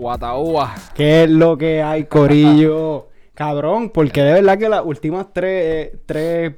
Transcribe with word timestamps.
Guataúa. 0.00 0.74
¿Qué 0.94 1.24
es 1.24 1.30
lo 1.30 1.56
que 1.58 1.82
hay, 1.82 2.04
Corillo? 2.04 3.08
Cabrón, 3.34 3.90
porque 3.90 4.22
de 4.22 4.34
verdad 4.34 4.58
que 4.58 4.68
las 4.68 4.84
últimas 4.84 5.32
tres, 5.32 5.92
tres 6.06 6.54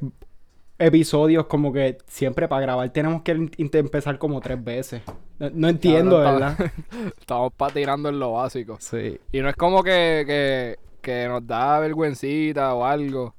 episodios, 0.78 1.46
como 1.46 1.72
que 1.72 1.98
siempre 2.08 2.48
para 2.48 2.62
grabar 2.62 2.90
tenemos 2.90 3.22
que 3.22 3.48
empezar 3.62 4.18
como 4.18 4.40
tres 4.40 4.62
veces. 4.62 5.02
No, 5.38 5.50
no 5.52 5.68
entiendo, 5.68 6.22
Cabrón, 6.22 6.40
¿verdad? 6.40 6.72
Estamos 7.20 7.52
patinando 7.56 8.08
en 8.08 8.18
lo 8.18 8.32
básico. 8.32 8.76
Sí. 8.80 9.18
Y 9.30 9.40
no 9.40 9.48
es 9.48 9.56
como 9.56 9.82
que, 9.82 10.24
que, 10.26 10.76
que 11.00 11.28
nos 11.28 11.46
da 11.46 11.78
vergüencita 11.78 12.74
o 12.74 12.84
algo. 12.84 13.34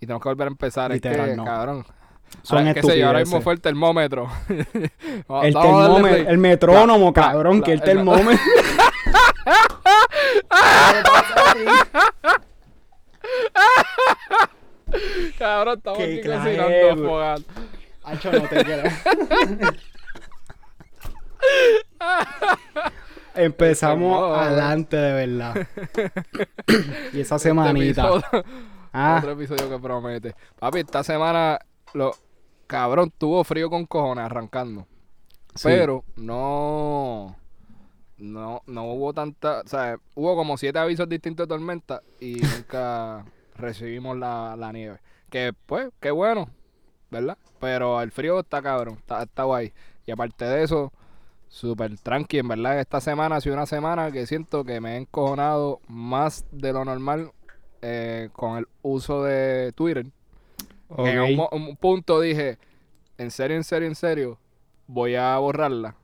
Y 0.00 0.06
tenemos 0.06 0.22
que 0.22 0.28
volver 0.28 0.48
a 0.48 0.50
empezar. 0.50 0.90
Literal, 0.90 1.20
es 1.20 1.30
que, 1.30 1.36
no. 1.36 1.44
cabrón. 1.44 1.84
Son 2.42 2.58
ahora, 2.58 2.74
qué 2.74 2.82
sé 2.82 2.98
yo, 2.98 3.06
ahora 3.06 3.20
mismo 3.20 3.38
estupideces. 3.38 3.44
fue 3.44 3.52
el 3.52 3.60
termómetro. 3.60 4.28
El 5.42 5.54
termómetro, 5.54 6.28
el 6.30 6.38
metrónomo, 6.38 7.12
cabrón, 7.12 7.62
que 7.62 7.72
el 7.72 7.78
el- 7.78 7.84
termómetro. 7.84 8.38
Cabrón, 15.38 15.78
estamos 15.78 15.98
aquí 16.00 16.20
cocinando 16.22 17.08
fogata. 17.08 17.42
Hacho, 18.04 18.32
no 18.32 18.40
te 18.42 18.64
creas. 18.64 19.02
Empezamos 23.34 23.96
Este 23.96 24.08
modo, 24.20 24.34
adelante, 24.36 24.96
de 24.96 25.12
verdad. 25.26 25.54
y 27.12 27.20
esa 27.20 27.36
Este 27.36 27.48
semanita. 27.50 28.02
episodio- 28.08 28.44
Ah, 28.92 29.16
Otro 29.18 29.32
episodio 29.32 29.68
que 29.68 29.78
promete. 29.78 30.34
Papi, 30.58 30.78
esta 30.78 31.04
semana, 31.04 31.58
lo, 31.92 32.12
cabrón, 32.66 33.12
tuvo 33.18 33.44
frío 33.44 33.68
con 33.68 33.84
cojones 33.84 34.24
arrancando. 34.24 34.86
sí. 35.54 35.64
Pero 35.68 36.02
no, 36.16 37.36
no, 38.18 38.62
no 38.66 38.84
hubo 38.84 39.12
tanta, 39.12 39.60
o 39.60 39.68
sea, 39.68 39.98
hubo 40.14 40.36
como 40.36 40.56
siete 40.56 40.78
avisos 40.78 41.08
distintos 41.08 41.46
de 41.46 41.54
tormenta 41.54 42.02
y 42.20 42.34
nunca 42.56 43.24
recibimos 43.56 44.16
la, 44.16 44.56
la 44.56 44.72
nieve. 44.72 44.98
Que 45.30 45.52
pues, 45.66 45.90
qué 46.00 46.10
bueno, 46.10 46.48
¿verdad? 47.10 47.36
Pero 47.60 48.00
el 48.00 48.10
frío 48.10 48.40
está 48.40 48.62
cabrón, 48.62 48.96
está, 48.98 49.22
está 49.22 49.44
guay. 49.44 49.72
Y 50.06 50.12
aparte 50.12 50.44
de 50.44 50.62
eso, 50.62 50.92
súper 51.48 51.98
tranqui, 51.98 52.38
en 52.38 52.48
verdad, 52.48 52.78
esta 52.78 53.00
semana 53.00 53.36
ha 53.36 53.40
sido 53.40 53.54
una 53.54 53.66
semana 53.66 54.12
que 54.12 54.26
siento 54.26 54.64
que 54.64 54.80
me 54.80 54.94
he 54.94 54.96
encojonado 54.98 55.80
más 55.88 56.44
de 56.52 56.72
lo 56.72 56.84
normal 56.84 57.32
eh, 57.82 58.30
con 58.32 58.58
el 58.58 58.66
uso 58.82 59.24
de 59.24 59.72
Twitter. 59.72 60.06
En 60.96 61.40
un 61.40 61.76
punto 61.76 62.20
dije, 62.20 62.58
en 63.18 63.30
serio, 63.30 63.56
en 63.56 63.64
serio, 63.64 63.88
en 63.88 63.94
serio, 63.94 64.38
voy 64.86 65.16
a 65.16 65.36
borrarla. 65.38 65.96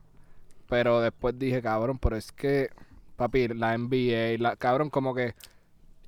Pero 0.73 1.01
después 1.01 1.37
dije, 1.37 1.61
cabrón, 1.61 1.99
pero 1.99 2.15
es 2.15 2.31
que, 2.31 2.71
papi, 3.15 3.47
la 3.49 3.77
NBA, 3.77 4.39
la, 4.41 4.55
cabrón, 4.55 4.89
como 4.89 5.13
que... 5.13 5.35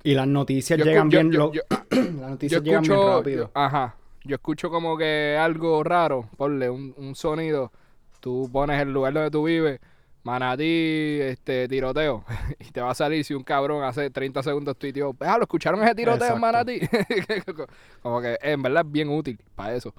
Y 0.02 0.14
las 0.14 0.26
noticias 0.26 0.76
yo 0.76 0.84
llegan 0.84 1.08
bien. 1.08 1.30
yo- 1.30 1.38
lo- 1.38 1.52
yo- 1.52 1.62
las 1.90 2.30
noticias 2.30 2.60
llegan 2.64 2.82
bien 2.82 2.98
rápido. 3.00 3.44
yo- 3.44 3.50
ajá, 3.54 3.94
yo 4.24 4.34
escucho 4.34 4.68
como 4.68 4.98
que 4.98 5.38
algo 5.40 5.84
raro, 5.84 6.28
ponle 6.36 6.68
un, 6.68 6.92
un 6.96 7.14
sonido, 7.14 7.70
tú 8.18 8.50
pones 8.52 8.82
el 8.82 8.92
lugar 8.92 9.12
donde 9.12 9.30
tú 9.30 9.44
vives, 9.44 9.78
Manatí, 10.24 11.18
este, 11.20 11.68
tiroteo, 11.68 12.24
y 12.58 12.64
te 12.72 12.80
va 12.80 12.90
a 12.90 12.94
salir 12.96 13.24
si 13.24 13.34
un 13.34 13.44
cabrón 13.44 13.84
hace 13.84 14.10
30 14.10 14.42
segundos 14.42 14.76
tuiteó, 14.76 15.14
lo 15.16 15.42
¿escucharon 15.42 15.80
ese 15.84 15.94
tiroteo 15.94 16.34
en. 16.34 16.40
Manatí? 16.40 16.80
como 18.02 18.20
que 18.20 18.36
en 18.42 18.62
verdad 18.62 18.82
es 18.84 18.90
bien 18.90 19.10
útil 19.10 19.38
para 19.54 19.76
eso. 19.76 19.94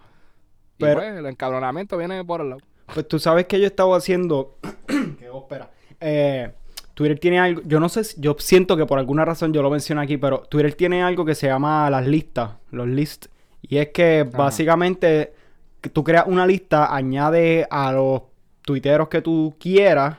Y 0.77 0.83
Pero- 0.83 0.99
pues, 0.99 1.15
el 1.19 1.25
encabronamiento 1.25 1.97
viene 1.97 2.21
por 2.25 2.41
el 2.41 2.49
lado. 2.49 2.61
Pues 2.93 3.07
tú 3.07 3.19
sabes 3.19 3.45
que 3.45 3.59
yo 3.59 3.67
estaba 3.67 3.97
haciendo. 3.97 4.57
que 5.19 5.29
ópera. 5.29 5.69
Eh, 5.99 6.51
Twitter 6.93 7.19
tiene 7.19 7.39
algo. 7.39 7.61
Yo 7.65 7.79
no 7.79 7.89
sé. 7.89 8.01
Yo 8.17 8.35
siento 8.39 8.77
que 8.77 8.85
por 8.85 8.99
alguna 8.99 9.25
razón 9.25 9.53
yo 9.53 9.61
lo 9.61 9.69
mencioné 9.69 10.01
aquí, 10.01 10.17
pero 10.17 10.39
Twitter 10.49 10.73
tiene 10.73 11.03
algo 11.03 11.25
que 11.25 11.35
se 11.35 11.47
llama 11.47 11.89
las 11.89 12.07
listas. 12.07 12.51
Los 12.71 12.87
lists. 12.87 13.29
Y 13.61 13.77
es 13.77 13.89
que 13.89 14.23
básicamente 14.23 15.33
tú 15.93 16.03
creas 16.03 16.25
una 16.27 16.45
lista, 16.45 16.93
añade 16.95 17.67
a 17.69 17.91
los 17.91 18.21
tuiteros 18.63 19.09
que 19.09 19.21
tú 19.21 19.55
quieras. 19.59 20.17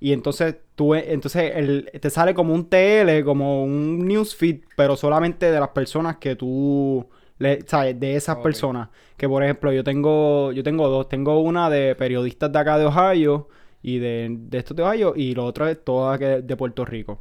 Y 0.00 0.12
entonces 0.12 0.56
tú 0.74 0.94
entonces 0.94 1.52
el, 1.54 1.90
te 2.00 2.10
sale 2.10 2.34
como 2.34 2.54
un 2.54 2.68
TL, 2.68 3.22
como 3.24 3.64
un 3.64 4.06
newsfeed, 4.06 4.60
pero 4.76 4.96
solamente 4.96 5.50
de 5.50 5.60
las 5.60 5.68
personas 5.70 6.16
que 6.16 6.36
tú 6.36 7.06
le, 7.40 7.62
sabes, 7.66 7.98
de 8.00 8.16
esas 8.16 8.36
personas. 8.38 8.90
Que 9.18 9.28
por 9.28 9.42
ejemplo, 9.44 9.72
yo 9.72 9.84
tengo, 9.84 10.52
yo 10.52 10.62
tengo 10.62 10.88
dos. 10.88 11.08
Tengo 11.08 11.40
una 11.40 11.70
de 11.70 11.96
periodistas 11.96 12.52
de 12.52 12.58
acá 12.60 12.78
de 12.78 12.86
Ohio 12.86 13.48
y 13.82 13.98
de, 13.98 14.28
de 14.38 14.58
estos 14.58 14.76
de 14.76 14.84
Ohio, 14.84 15.14
y 15.16 15.34
lo 15.34 15.44
otro 15.46 15.66
es 15.68 15.82
toda 15.84 16.18
que- 16.18 16.42
de 16.42 16.56
Puerto 16.56 16.84
Rico. 16.86 17.20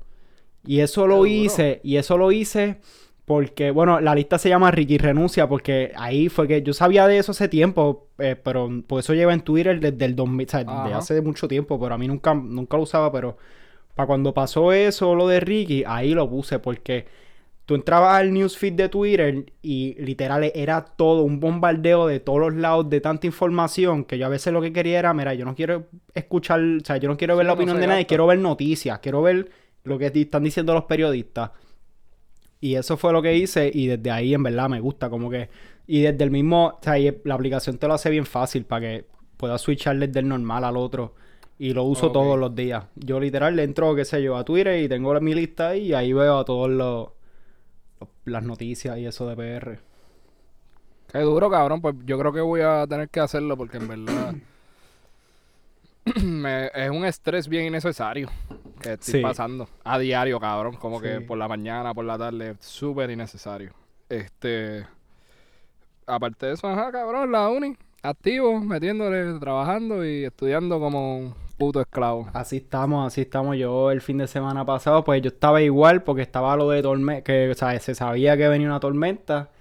Y 0.66 0.82
eso 0.82 1.08
lo 1.08 1.26
hice, 1.26 1.80
y 1.84 1.98
eso 1.98 2.18
lo 2.18 2.32
hice 2.32 2.82
porque, 3.26 3.72
bueno, 3.72 4.00
la 4.02 4.16
lista 4.16 4.40
se 4.40 4.50
llama 4.50 4.72
Ricky 4.72 4.98
Renuncia, 4.98 5.48
porque 5.48 5.92
ahí 5.96 6.30
fue 6.30 6.48
que 6.48 6.64
yo 6.64 6.74
sabía 6.74 7.08
de 7.08 7.20
eso 7.20 7.32
hace 7.32 7.48
tiempo, 7.48 8.08
eh, 8.18 8.36
pero 8.36 8.70
por 8.88 9.00
eso 9.02 9.14
lleva 9.14 9.34
en 9.34 9.42
Twitter 9.42 9.80
desde 9.80 10.06
el 10.06 10.16
2000, 10.16 10.48
o 10.48 10.50
sea, 10.50 10.64
desde 10.64 10.94
hace 10.96 11.22
mucho 11.22 11.48
tiempo, 11.48 11.80
pero 11.80 11.96
a 11.96 11.98
mí 12.00 12.08
nunca, 12.08 12.34
nunca 12.34 12.78
lo 12.78 12.84
usaba, 12.84 13.12
pero 13.12 13.38
para 13.96 14.08
cuando 14.08 14.34
pasó 14.34 14.74
eso, 14.74 15.16
lo 15.16 15.28
de 15.28 15.40
Ricky, 15.42 15.84
ahí 15.86 16.14
lo 16.14 16.30
puse, 16.30 16.60
porque 16.60 17.08
tú 17.70 17.76
entrabas 17.76 18.20
al 18.20 18.34
newsfeed 18.34 18.74
de 18.74 18.90
Twitter 18.90 19.46
y 19.62 19.94
literal 20.00 20.52
era 20.56 20.84
todo 20.84 21.22
un 21.22 21.40
bombardeo 21.40 22.08
de 22.08 22.20
todos 22.20 22.40
los 22.40 22.56
lados 22.56 22.90
de 22.90 23.00
tanta 23.00 23.28
información 23.28 24.06
que 24.06 24.18
yo 24.18 24.26
a 24.26 24.30
veces 24.30 24.52
lo 24.52 24.60
que 24.60 24.74
quería 24.74 24.98
era, 24.98 25.14
mira, 25.14 25.36
yo 25.36 25.46
no 25.46 25.54
quiero 25.54 25.86
escuchar, 26.16 26.60
o 26.60 26.84
sea, 26.84 26.98
yo 26.98 27.08
no 27.08 27.16
quiero 27.16 27.36
ver 27.38 27.46
Sí, 27.46 27.48
la 27.48 27.54
opinión 27.54 27.80
de 27.80 27.86
nadie, 27.86 28.08
quiero 28.08 28.26
ver 28.26 28.40
noticias, 28.40 28.98
quiero 28.98 29.22
ver 29.22 29.52
lo 29.84 30.00
que 30.00 30.08
están 30.08 30.46
diciendo 30.46 30.74
los 30.74 30.86
periodistas. 30.86 31.52
Y 32.60 32.74
eso 32.74 32.98
fue 32.98 33.14
lo 33.14 33.22
que 33.22 33.38
hice 33.38 33.70
y 33.72 33.86
desde 33.86 34.10
ahí 34.10 34.34
en 34.34 34.42
verdad 34.42 34.68
me 34.68 34.80
gusta 34.80 35.12
como 35.12 35.30
que... 35.30 35.50
Y 35.86 36.02
desde 36.02 36.24
el 36.24 36.32
mismo... 36.32 36.70
O 36.70 36.80
sea, 36.82 36.96
la 37.24 37.36
aplicación 37.36 37.78
te 37.78 37.88
lo 37.88 37.94
hace 37.94 38.10
bien 38.10 38.26
fácil 38.26 38.66
para 38.66 38.82
que 38.82 39.06
puedas 39.38 39.62
switchar 39.62 39.96
desde 40.00 40.22
el 40.22 40.28
normal 40.28 40.64
al 40.64 40.76
otro. 40.76 41.14
Y 41.60 41.76
lo 41.76 41.84
uso 41.84 42.12
todos 42.12 42.40
los 42.40 42.56
días. 42.56 42.86
Yo 42.96 43.20
literal 43.20 43.56
le 43.56 43.62
entro, 43.62 43.94
qué 43.94 44.06
sé 44.06 44.24
yo, 44.24 44.38
a 44.38 44.44
Twitter 44.44 44.84
y 44.84 44.90
tengo 44.90 45.22
mi 45.22 45.36
lista 45.36 45.70
ahí 45.70 45.90
y 45.90 45.94
ahí 45.94 46.14
veo 46.14 46.40
a 46.40 46.46
todos 46.46 46.68
los... 46.68 47.19
las 48.26 48.44
noticias 48.44 48.98
y 48.98 49.06
eso 49.06 49.28
de 49.28 49.36
PR. 49.36 49.80
Qué 51.12 51.20
duro, 51.20 51.50
cabrón. 51.50 51.82
Pues 51.82 51.96
yo 52.06 52.18
creo 52.20 52.32
que 52.32 52.42
voy 52.42 52.62
a 52.62 52.86
tener 52.88 53.10
que 53.10 53.20
hacerlo 53.20 53.58
porque 53.58 53.78
en 53.78 53.88
verdad 53.88 54.36
me- 56.24 56.68
es 56.74 56.90
un 56.90 57.06
estrés 57.06 57.48
bien 57.48 57.66
innecesario 57.66 58.30
que 58.82 58.94
estoy 58.94 59.14
Sí. 59.16 59.22
pasando 59.22 59.68
a 59.84 60.00
diario, 60.00 60.40
cabrón. 60.40 60.76
Como 60.76 61.02
que 61.02 61.22
por 61.22 61.38
la 61.38 61.48
mañana, 61.48 61.94
por 61.94 62.06
la 62.06 62.18
tarde, 62.18 62.56
súper 62.60 63.10
innecesario. 63.12 63.74
Este, 64.08 64.86
aparte 66.08 66.48
de 66.48 66.54
eso, 66.54 66.68
ajá, 66.68 66.92
cabrón, 66.92 67.32
la 67.32 67.48
uni, 67.50 67.76
activo, 68.02 68.60
metiéndole, 68.60 69.40
trabajando 69.40 70.06
y 70.06 70.26
estudiando 70.26 70.80
como 70.80 71.36
puto 71.60 71.82
esclavo. 71.82 72.28
Así 72.34 72.58
estamos, 72.58 73.06
así 73.06 73.22
estamos. 73.22 73.56
Yo 73.58 73.92
el 73.92 74.02
fin 74.02 74.18
de 74.18 74.28
semana 74.28 74.66
pasado, 74.66 75.04
pues 75.04 75.22
yo 75.22 75.28
estaba 75.28 75.62
igual 75.62 76.02
porque 76.04 76.24
estaba 76.24 76.56
lo 76.56 76.70
de 76.70 76.82
tormenta, 76.82 77.24
que 77.24 77.52
o 77.52 77.54
sea, 77.54 77.80
se 77.80 77.94
sabía 77.94 78.36
que 78.36 78.48
venía 78.48 78.68
una 78.68 78.80
tormenta 78.80 79.52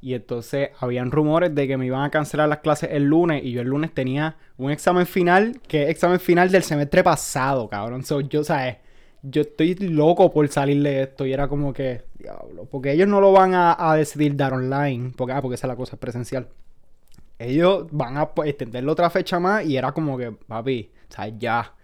y 0.00 0.14
entonces 0.14 0.70
habían 0.80 1.12
rumores 1.12 1.54
de 1.54 1.68
que 1.68 1.76
me 1.76 1.86
iban 1.86 2.02
a 2.02 2.10
cancelar 2.10 2.48
las 2.48 2.58
clases 2.58 2.90
el 2.92 3.04
lunes 3.04 3.44
y 3.44 3.52
yo 3.52 3.60
el 3.60 3.68
lunes 3.68 3.94
tenía 3.94 4.36
un 4.58 4.72
examen 4.72 5.06
final, 5.06 5.60
que 5.68 5.84
es 5.84 5.90
examen 5.90 6.18
final 6.18 6.50
del 6.50 6.64
semestre 6.64 7.04
pasado, 7.04 7.68
cabrón. 7.68 8.02
So, 8.02 8.20
yo, 8.20 8.42
¿sabes? 8.42 8.78
Yo 9.22 9.42
estoy 9.42 9.76
loco 9.76 10.32
por 10.32 10.48
salir 10.48 10.82
de 10.82 11.02
esto 11.02 11.24
y 11.26 11.32
era 11.32 11.46
como 11.46 11.72
que, 11.72 12.02
diablo, 12.18 12.66
porque 12.68 12.92
ellos 12.92 13.06
no 13.06 13.20
lo 13.20 13.30
van 13.30 13.52
a, 13.54 13.94
decidir 13.94 14.34
dar 14.36 14.54
online, 14.54 15.12
porque, 15.16 15.32
ah, 15.34 15.40
porque 15.40 15.54
esa 15.54 15.66
es 15.66 15.68
la 15.68 15.76
cosa, 15.76 15.94
es 15.94 16.00
presencial 16.00 16.48
ellos 17.46 17.86
van 17.90 18.16
a 18.18 18.28
pues, 18.34 18.50
extenderlo 18.50 18.92
otra 18.92 19.10
fecha 19.10 19.38
más 19.40 19.64
y 19.64 19.76
era 19.76 19.92
como 19.92 20.16
que, 20.18 20.32
papi, 20.32 20.90
o 21.10 21.12
sea, 21.14 21.28
ya. 21.28 21.74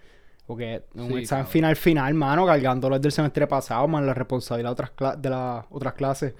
Porque 0.46 0.84
un 0.94 1.08
Sí, 1.08 1.18
examen 1.18 1.46
final, 1.46 1.76
final, 1.76 2.14
mano, 2.14 2.46
cargándolo 2.46 2.96
desde 2.96 3.08
el 3.08 3.12
semestre 3.12 3.46
pasado, 3.46 3.86
más 3.88 4.02
la 4.04 4.14
responsabilidad 4.14 4.70
de, 4.70 4.72
otras 4.84 5.22
de 5.22 5.30
las 5.30 5.66
otras 5.70 5.94
clases. 5.94 6.34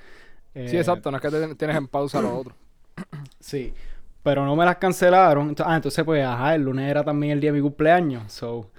Sí, 0.65 0.77
Eh, 0.77 0.79
exacto, 0.79 1.11
no 1.11 1.17
es 1.19 1.23
que 1.23 1.31
te- 1.31 1.55
tienes 1.57 1.77
en 1.77 1.89
pausa 1.89 2.21
lo 2.23 2.37
otro. 2.37 2.57
Sí. 3.41 3.75
Pero 4.23 4.45
no 4.45 4.57
me 4.57 4.65
las 4.65 4.77
cancelaron. 4.77 5.55
Ento- 5.55 5.65
ah, 5.67 5.77
entonces, 5.77 6.05
pues, 6.05 6.25
ajá, 6.25 6.55
el 6.55 6.63
lunes 6.63 6.91
era 6.91 7.05
también 7.05 7.33
el 7.35 7.41
día 7.41 7.53
de 7.53 7.59
mi 7.59 7.63
cumpleaños. 7.63 8.33
So. 8.33 8.71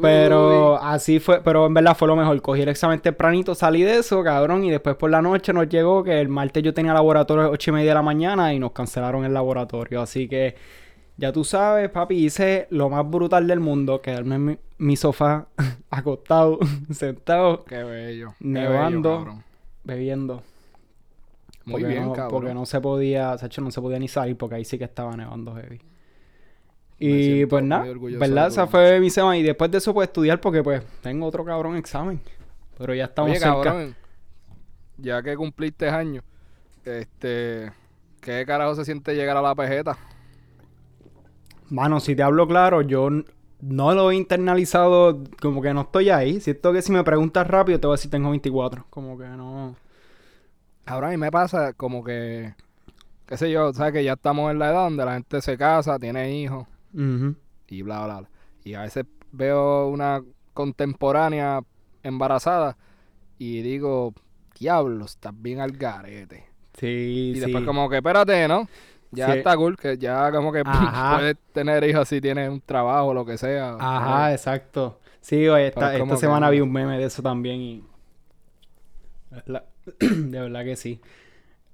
Pero 0.00 0.76
así 0.82 1.18
fue, 1.20 1.40
pero 1.42 1.66
en 1.66 1.74
verdad 1.74 1.96
fue 1.96 2.06
lo 2.08 2.16
mejor. 2.16 2.40
Cogí 2.42 2.62
el 2.62 2.68
examen 2.68 3.00
tempranito, 3.00 3.54
salí 3.54 3.82
de 3.82 3.98
eso, 3.98 4.22
cabrón, 4.22 4.62
y 4.64 4.70
después 4.70 4.96
por 4.96 5.10
la 5.10 5.22
noche 5.22 5.52
nos 5.52 5.68
llegó 5.68 6.04
que 6.04 6.20
el 6.20 6.28
martes 6.28 6.62
yo 6.62 6.74
tenía 6.74 6.92
laboratorio 6.92 7.42
a 7.42 7.44
las 7.46 7.54
ocho 7.54 7.70
y 7.70 7.74
media 7.74 7.90
de 7.90 7.94
la 7.94 8.02
mañana 8.02 8.52
y 8.52 8.58
nos 8.58 8.72
cancelaron 8.72 9.24
el 9.24 9.32
laboratorio. 9.32 10.02
Así 10.02 10.28
que 10.28 10.54
ya 11.16 11.32
tú 11.32 11.44
sabes, 11.44 11.90
papi, 11.90 12.16
hice 12.26 12.66
lo 12.70 12.90
más 12.90 13.08
brutal 13.08 13.46
del 13.46 13.60
mundo, 13.60 14.02
quedarme 14.02 14.34
en 14.36 14.44
mi, 14.44 14.58
mi 14.78 14.96
sofá, 14.96 15.48
acostado, 15.90 16.58
sentado, 16.92 17.64
Qué 17.64 17.82
bello. 17.82 18.34
qué 18.38 18.44
Nevando. 18.48 19.24
bello, 19.24 19.44
bebiendo. 19.84 20.42
Muy 21.64 21.82
Porque 21.82 21.86
bien, 21.86 22.04
no, 22.04 22.12
cabrón. 22.12 22.30
Porque 22.30 22.54
no 22.54 22.66
se 22.66 22.80
podía, 22.80 23.36
Sacho, 23.38 23.60
no 23.60 23.70
se 23.70 23.80
podía 23.80 23.98
ni 23.98 24.08
salir 24.08 24.36
porque 24.36 24.56
ahí 24.56 24.64
sí 24.64 24.78
que 24.78 24.84
estaba 24.84 25.16
nevando 25.16 25.54
heavy. 25.54 25.80
Y 26.98 27.44
pues 27.46 27.62
nada, 27.62 27.86
¿verdad? 28.18 28.48
Esa 28.48 28.66
fue 28.66 29.00
mi 29.00 29.10
semana. 29.10 29.36
Y 29.36 29.42
después 29.42 29.70
de 29.70 29.78
eso, 29.78 29.92
pues 29.92 30.08
estudiar 30.08 30.40
porque 30.40 30.62
pues 30.62 30.82
tengo 31.02 31.26
otro 31.26 31.44
cabrón 31.44 31.76
examen. 31.76 32.20
Pero 32.78 32.94
ya 32.94 33.04
estamos 33.04 33.30
Oye, 33.30 33.40
cerca. 33.40 33.62
cabrón, 33.62 33.94
ya 34.96 35.22
que 35.22 35.36
cumpliste 35.36 35.88
años, 35.88 36.24
este, 36.84 37.70
¿qué 38.20 38.44
carajo 38.46 38.74
se 38.74 38.84
siente 38.84 39.14
llegar 39.14 39.36
a 39.36 39.42
la 39.42 39.54
pejeta? 39.54 39.98
Mano, 41.68 42.00
si 42.00 42.14
te 42.14 42.22
hablo 42.22 42.46
claro, 42.46 42.80
yo 42.82 43.10
no 43.60 43.94
lo 43.94 44.10
he 44.10 44.16
internalizado, 44.16 45.22
como 45.40 45.60
que 45.60 45.74
no 45.74 45.82
estoy 45.82 46.10
ahí. 46.10 46.40
Siento 46.40 46.72
que 46.72 46.80
si 46.80 46.92
me 46.92 47.04
preguntas 47.04 47.46
rápido, 47.46 47.80
te 47.80 47.86
voy 47.86 47.94
a 47.94 47.98
decir 47.98 48.10
tengo 48.10 48.30
24. 48.30 48.86
Como 48.88 49.18
que 49.18 49.24
no. 49.24 49.74
Ahora 50.86 51.08
a 51.08 51.10
mí 51.10 51.16
me 51.16 51.30
pasa 51.30 51.72
como 51.72 52.04
que, 52.04 52.54
qué 53.26 53.36
sé 53.36 53.50
yo, 53.50 53.72
sabes 53.72 53.92
que 53.92 54.04
ya 54.04 54.12
estamos 54.12 54.50
en 54.50 54.60
la 54.60 54.70
edad 54.70 54.84
donde 54.84 55.04
la 55.04 55.14
gente 55.14 55.42
se 55.42 55.58
casa, 55.58 55.98
tiene 55.98 56.38
hijos 56.38 56.66
Y 57.68 57.82
bla, 57.82 58.04
bla, 58.04 58.18
bla. 58.20 58.28
Y 58.64 58.74
a 58.74 58.82
veces 58.82 59.04
veo 59.32 59.88
una 59.88 60.22
contemporánea 60.54 61.60
embarazada 62.02 62.76
y 63.38 63.60
digo, 63.62 64.14
diablo, 64.58 65.04
estás 65.04 65.32
bien 65.36 65.60
al 65.60 65.72
garete. 65.72 66.46
Sí, 66.78 67.32
Y 67.32 67.34
sí. 67.34 67.40
después 67.40 67.64
como 67.64 67.88
que, 67.90 67.96
espérate, 67.96 68.48
¿no? 68.48 68.68
Ya 69.10 69.32
Sí. 69.32 69.38
está 69.38 69.56
cool, 69.56 69.76
que 69.76 69.98
ya 69.98 70.30
como 70.32 70.52
que 70.52 70.62
Ajá. 70.64 71.16
puedes 71.18 71.36
tener 71.52 71.84
hijos 71.84 72.08
si 72.08 72.20
tienes 72.20 72.50
un 72.50 72.60
trabajo 72.60 73.08
o 73.08 73.14
lo 73.14 73.24
que 73.24 73.36
sea. 73.38 73.76
Ajá, 73.78 74.32
exacto. 74.32 75.00
Sí, 75.20 75.46
oye, 75.48 75.68
esta, 75.68 75.94
esta 75.96 76.06
que- 76.08 76.16
semana 76.16 76.50
vi 76.50 76.60
un 76.60 76.72
meme 76.72 76.98
de 76.98 77.04
eso 77.04 77.22
también 77.22 77.60
y... 77.60 77.84
la- 79.46 79.64
De 80.00 80.40
verdad 80.40 80.64
que 80.64 80.76
sí. 80.76 81.00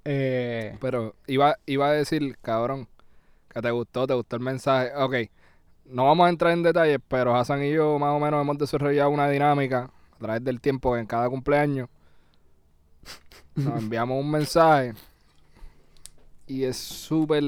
Eh, 0.05 0.77
Pero 0.81 1.15
iba, 1.27 1.57
iba 1.65 1.87
a 1.87 1.91
decir, 1.93 2.37
cabrón, 2.41 2.87
que 3.53 3.61
te 3.61 3.71
gustó, 3.71 4.07
te 4.07 4.13
gustó 4.13 4.35
el 4.35 4.41
mensaje. 4.41 4.91
Ok, 4.95 5.15
no 5.85 6.05
vamos 6.05 6.25
a 6.27 6.29
entrar 6.29 6.53
en 6.53 6.63
detalles, 6.63 6.99
pero 7.07 7.35
Hassan 7.35 7.63
y 7.63 7.71
yo 7.71 7.99
más 7.99 8.11
o 8.15 8.19
menos 8.19 8.41
hemos 8.41 8.57
desarrollado 8.57 9.09
una 9.09 9.29
dinámica 9.29 9.89
a 10.15 10.17
través 10.19 10.43
del 10.43 10.59
tiempo 10.61 10.97
en 10.97 11.05
cada 11.05 11.29
cumpleaños. 11.29 11.89
Nos 13.55 13.79
enviamos 13.83 14.19
un 14.19 14.31
mensaje 14.31 14.93
y 16.47 16.63
es 16.63 16.77
súper... 16.77 17.43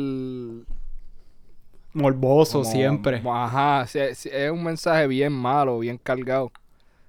morboso 1.93 2.59
como- 2.61 2.71
siempre. 2.71 3.21
Ajá, 3.25 3.85
sí, 3.87 3.99
es 3.99 4.51
un 4.51 4.63
mensaje 4.63 5.07
bien 5.07 5.33
malo, 5.33 5.79
bien 5.79 5.97
cargado. 5.97 6.51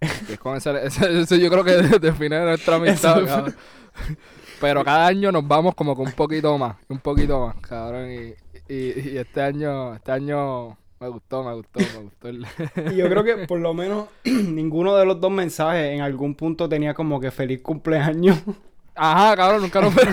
Es 0.01 0.39
con 0.39 0.57
ese 0.57 1.41
yo 1.41 1.51
creo 1.51 1.65
que 1.65 1.73
define 1.99 2.41
nuestra 2.45 2.77
amistad, 2.77 3.19
Eso- 3.23 3.27
cabrón. 3.27 3.57
Pero 4.61 4.83
cada 4.85 5.07
año 5.07 5.31
nos 5.31 5.47
vamos 5.47 5.75
como 5.75 5.95
con 5.95 6.07
un 6.07 6.13
poquito 6.13 6.57
más, 6.57 6.77
un 6.89 6.99
poquito 6.99 7.47
más, 7.47 7.57
cabrón. 7.57 8.11
Y, 8.11 8.35
y, 8.69 9.11
y 9.11 9.19
este 9.19 9.43
año, 9.43 9.95
este 9.95 10.13
año 10.13 10.77
me 11.01 11.09
gustó, 11.09 11.45
me 11.45 11.55
gustó, 11.55 11.81
me 11.81 12.03
gustó. 12.05 12.29
el- 12.29 12.47
Y 12.93 12.97
yo 12.97 13.09
creo 13.09 13.23
que 13.25 13.37
por 13.47 13.61
lo 13.61 13.75
menos 13.75 14.07
ninguno 14.25 14.97
de 14.97 15.05
los 15.07 15.21
dos 15.21 15.31
mensajes 15.31 15.93
en 15.95 16.01
algún 16.01 16.35
punto 16.35 16.69
tenía 16.69 16.95
como 16.95 17.21
que 17.21 17.31
feliz 17.31 17.61
cumpleaños. 17.63 18.39
Ajá, 18.95 19.37
cabrón, 19.37 19.63
nunca 19.63 19.81
nos 19.81 19.95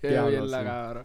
Qué 0.00 0.08
Diablo, 0.10 0.30
bien 0.30 0.50
la 0.50 0.58
sí. 0.60 0.64
cabrón. 0.64 1.04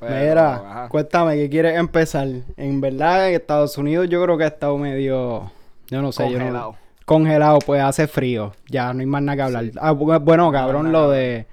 Pero, 0.00 0.14
Mira, 0.30 0.54
ajá. 0.56 0.88
cuéntame, 0.88 1.36
¿qué 1.36 1.48
quieres 1.50 1.76
empezar? 1.78 2.28
En 2.56 2.80
verdad, 2.80 3.28
en 3.28 3.34
Estados 3.34 3.76
Unidos 3.78 4.08
yo 4.08 4.22
creo 4.22 4.36
que 4.38 4.44
ha 4.44 4.48
estado 4.48 4.76
medio... 4.78 5.50
Yo 5.88 6.02
no 6.02 6.12
sé, 6.12 6.24
yo 6.24 6.38
no- 6.38 6.44
Congelado. 6.44 6.76
Congelado, 7.04 7.58
pues 7.58 7.82
hace 7.82 8.06
frío. 8.06 8.52
Ya 8.70 8.92
no 8.94 9.00
hay 9.00 9.06
más 9.06 9.20
nada 9.22 9.36
que 9.36 9.42
hablar. 9.42 9.64
Sí. 9.64 9.72
Ah, 9.78 9.92
bu- 9.92 10.22
bueno, 10.24 10.50
cabrón, 10.50 10.90
lo 10.90 11.10
que 11.10 11.16
de. 11.16 11.46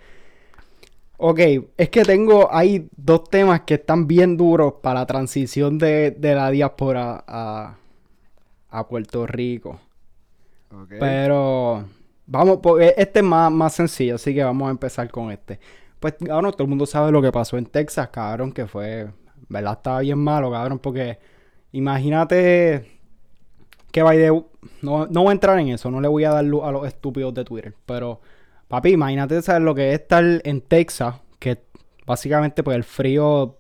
Ok, 1.24 1.40
es 1.78 1.90
que 1.90 2.04
tengo. 2.04 2.52
Hay 2.52 2.90
dos 2.98 3.30
temas 3.30 3.62
que 3.62 3.76
están 3.76 4.08
bien 4.08 4.38
duros 4.38 4.76
para 4.82 5.02
la 5.02 5.06
transición 5.06 5.78
de, 5.78 6.10
de 6.12 6.34
la 6.34 6.50
diáspora 6.50 7.24
a, 7.28 7.78
a 8.70 8.88
Puerto 8.88 9.28
Rico. 9.28 9.80
Ok. 10.72 10.94
Pero. 11.00 11.86
Vamos, 12.26 12.60
porque 12.64 12.96
este 12.98 13.20
es 13.20 13.26
más, 13.26 13.52
más 13.52 13.74
sencillo, 13.74 14.16
así 14.16 14.34
que 14.34 14.44
vamos 14.44 14.68
a 14.68 14.72
empezar 14.72 15.12
con 15.12 15.32
este. 15.32 15.60
Pues, 16.00 16.16
cabrón, 16.26 16.52
todo 16.54 16.64
el 16.64 16.70
mundo 16.70 16.86
sabe 16.88 17.12
lo 17.12 17.22
que 17.22 17.32
pasó 17.32 17.58
en 17.58 17.66
Texas, 17.68 18.10
cabrón, 18.10 18.52
que 18.52 18.66
fue. 18.66 19.10
¿Verdad? 19.48 19.74
Estaba 19.74 20.00
bien 20.00 20.18
malo, 20.18 20.50
cabrón, 20.52 20.80
porque. 20.80 21.20
Imagínate. 21.72 23.00
Que 23.92 24.02
the- 24.02 24.44
no, 24.82 25.06
no 25.06 25.22
voy 25.22 25.30
a 25.30 25.34
entrar 25.34 25.60
en 25.60 25.68
eso, 25.68 25.92
no 25.92 26.02
le 26.02 26.08
voy 26.08 26.24
a 26.24 26.32
dar 26.32 26.46
luz 26.46 26.64
a 26.64 26.72
los 26.72 26.88
estúpidos 26.88 27.34
de 27.34 27.44
Twitter. 27.44 27.76
Pero, 27.86 28.22
papi, 28.72 28.92
imagínate 28.92 29.42
saber 29.42 29.62
lo 29.64 29.76
que 29.76 29.94
es 29.94 30.02
estar 30.02 30.24
en 30.44 30.62
Texas, 30.62 31.16
que 31.40 31.60
básicamente 32.06 32.64
pues 32.64 32.76
el 32.78 32.84
frío 32.84 33.60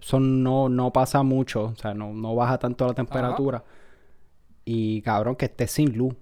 son, 0.00 0.42
no, 0.42 0.68
no 0.68 0.92
pasa 0.92 1.22
mucho, 1.22 1.64
o 1.66 1.74
sea, 1.76 1.94
no, 1.94 2.12
no 2.12 2.34
baja 2.34 2.58
tanto 2.58 2.86
la 2.86 2.94
temperatura. 2.94 3.64
Y 4.64 5.02
cabrón, 5.02 5.36
que 5.36 5.46
esté 5.46 5.66
sin 5.66 5.96
luz. 5.96 6.14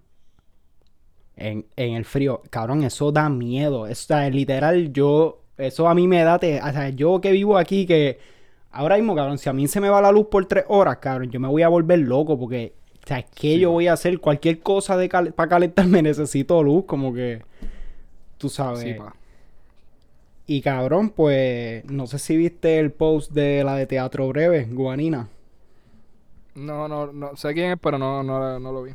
En, 1.36 1.66
en 1.76 1.94
el 1.94 2.04
frío, 2.06 2.42
cabrón, 2.50 2.82
eso 2.84 3.12
da 3.12 3.28
miedo. 3.28 3.86
Eso, 3.86 4.14
o 4.14 4.16
sea, 4.18 4.30
literal, 4.30 4.92
yo, 4.92 5.42
eso 5.58 5.86
a 5.88 5.94
mí 5.94 6.08
me 6.08 6.22
da, 6.22 6.38
te- 6.38 6.60
o 6.62 6.72
sea, 6.72 6.88
yo 6.90 7.20
que 7.20 7.32
vivo 7.32 7.58
aquí, 7.58 7.84
que 7.86 8.18
ahora 8.70 8.96
mismo, 8.96 9.14
cabrón, 9.14 9.36
si 9.38 9.48
a 9.50 9.52
mí 9.52 9.68
se 9.68 9.80
me 9.80 9.90
va 9.90 10.00
la 10.00 10.12
luz 10.12 10.28
por 10.30 10.46
tres 10.46 10.64
horas, 10.68 10.96
cabrón, 10.98 11.30
yo 11.30 11.38
me 11.40 11.48
voy 11.48 11.62
a 11.62 11.68
volver 11.68 11.98
loco 11.98 12.38
porque, 12.38 12.74
o 13.04 13.06
sea, 13.06 13.22
¿qué 13.22 13.54
Sí, 13.54 13.60
yo 13.60 13.70
voy 13.72 13.86
a 13.88 13.92
hacer? 13.94 14.18
Cualquier 14.20 14.60
cosa 14.60 14.96
de 14.96 15.08
para 15.10 15.48
calentarme 15.48 16.02
necesito 16.02 16.62
luz, 16.62 16.84
como 16.86 17.12
que, 17.12 17.42
tú 18.38 18.48
sabes. 18.48 18.80
Sí, 18.80 18.94
pa. 18.94 19.14
Y 20.46 20.60
cabrón, 20.62 21.10
pues, 21.10 21.84
no 21.86 22.06
sé 22.06 22.18
si 22.18 22.36
viste 22.36 22.78
el 22.78 22.92
post 22.92 23.32
de 23.32 23.64
la 23.64 23.74
de 23.74 23.86
Teatro 23.86 24.28
Breve, 24.28 24.64
Guanina. 24.70 25.28
No, 26.54 26.86
no, 26.88 27.12
no 27.12 27.36
sé 27.36 27.52
quién 27.52 27.72
es, 27.72 27.78
pero 27.80 27.98
no, 27.98 28.22
no, 28.22 28.58
no 28.60 28.72
lo 28.72 28.82
vi. 28.84 28.92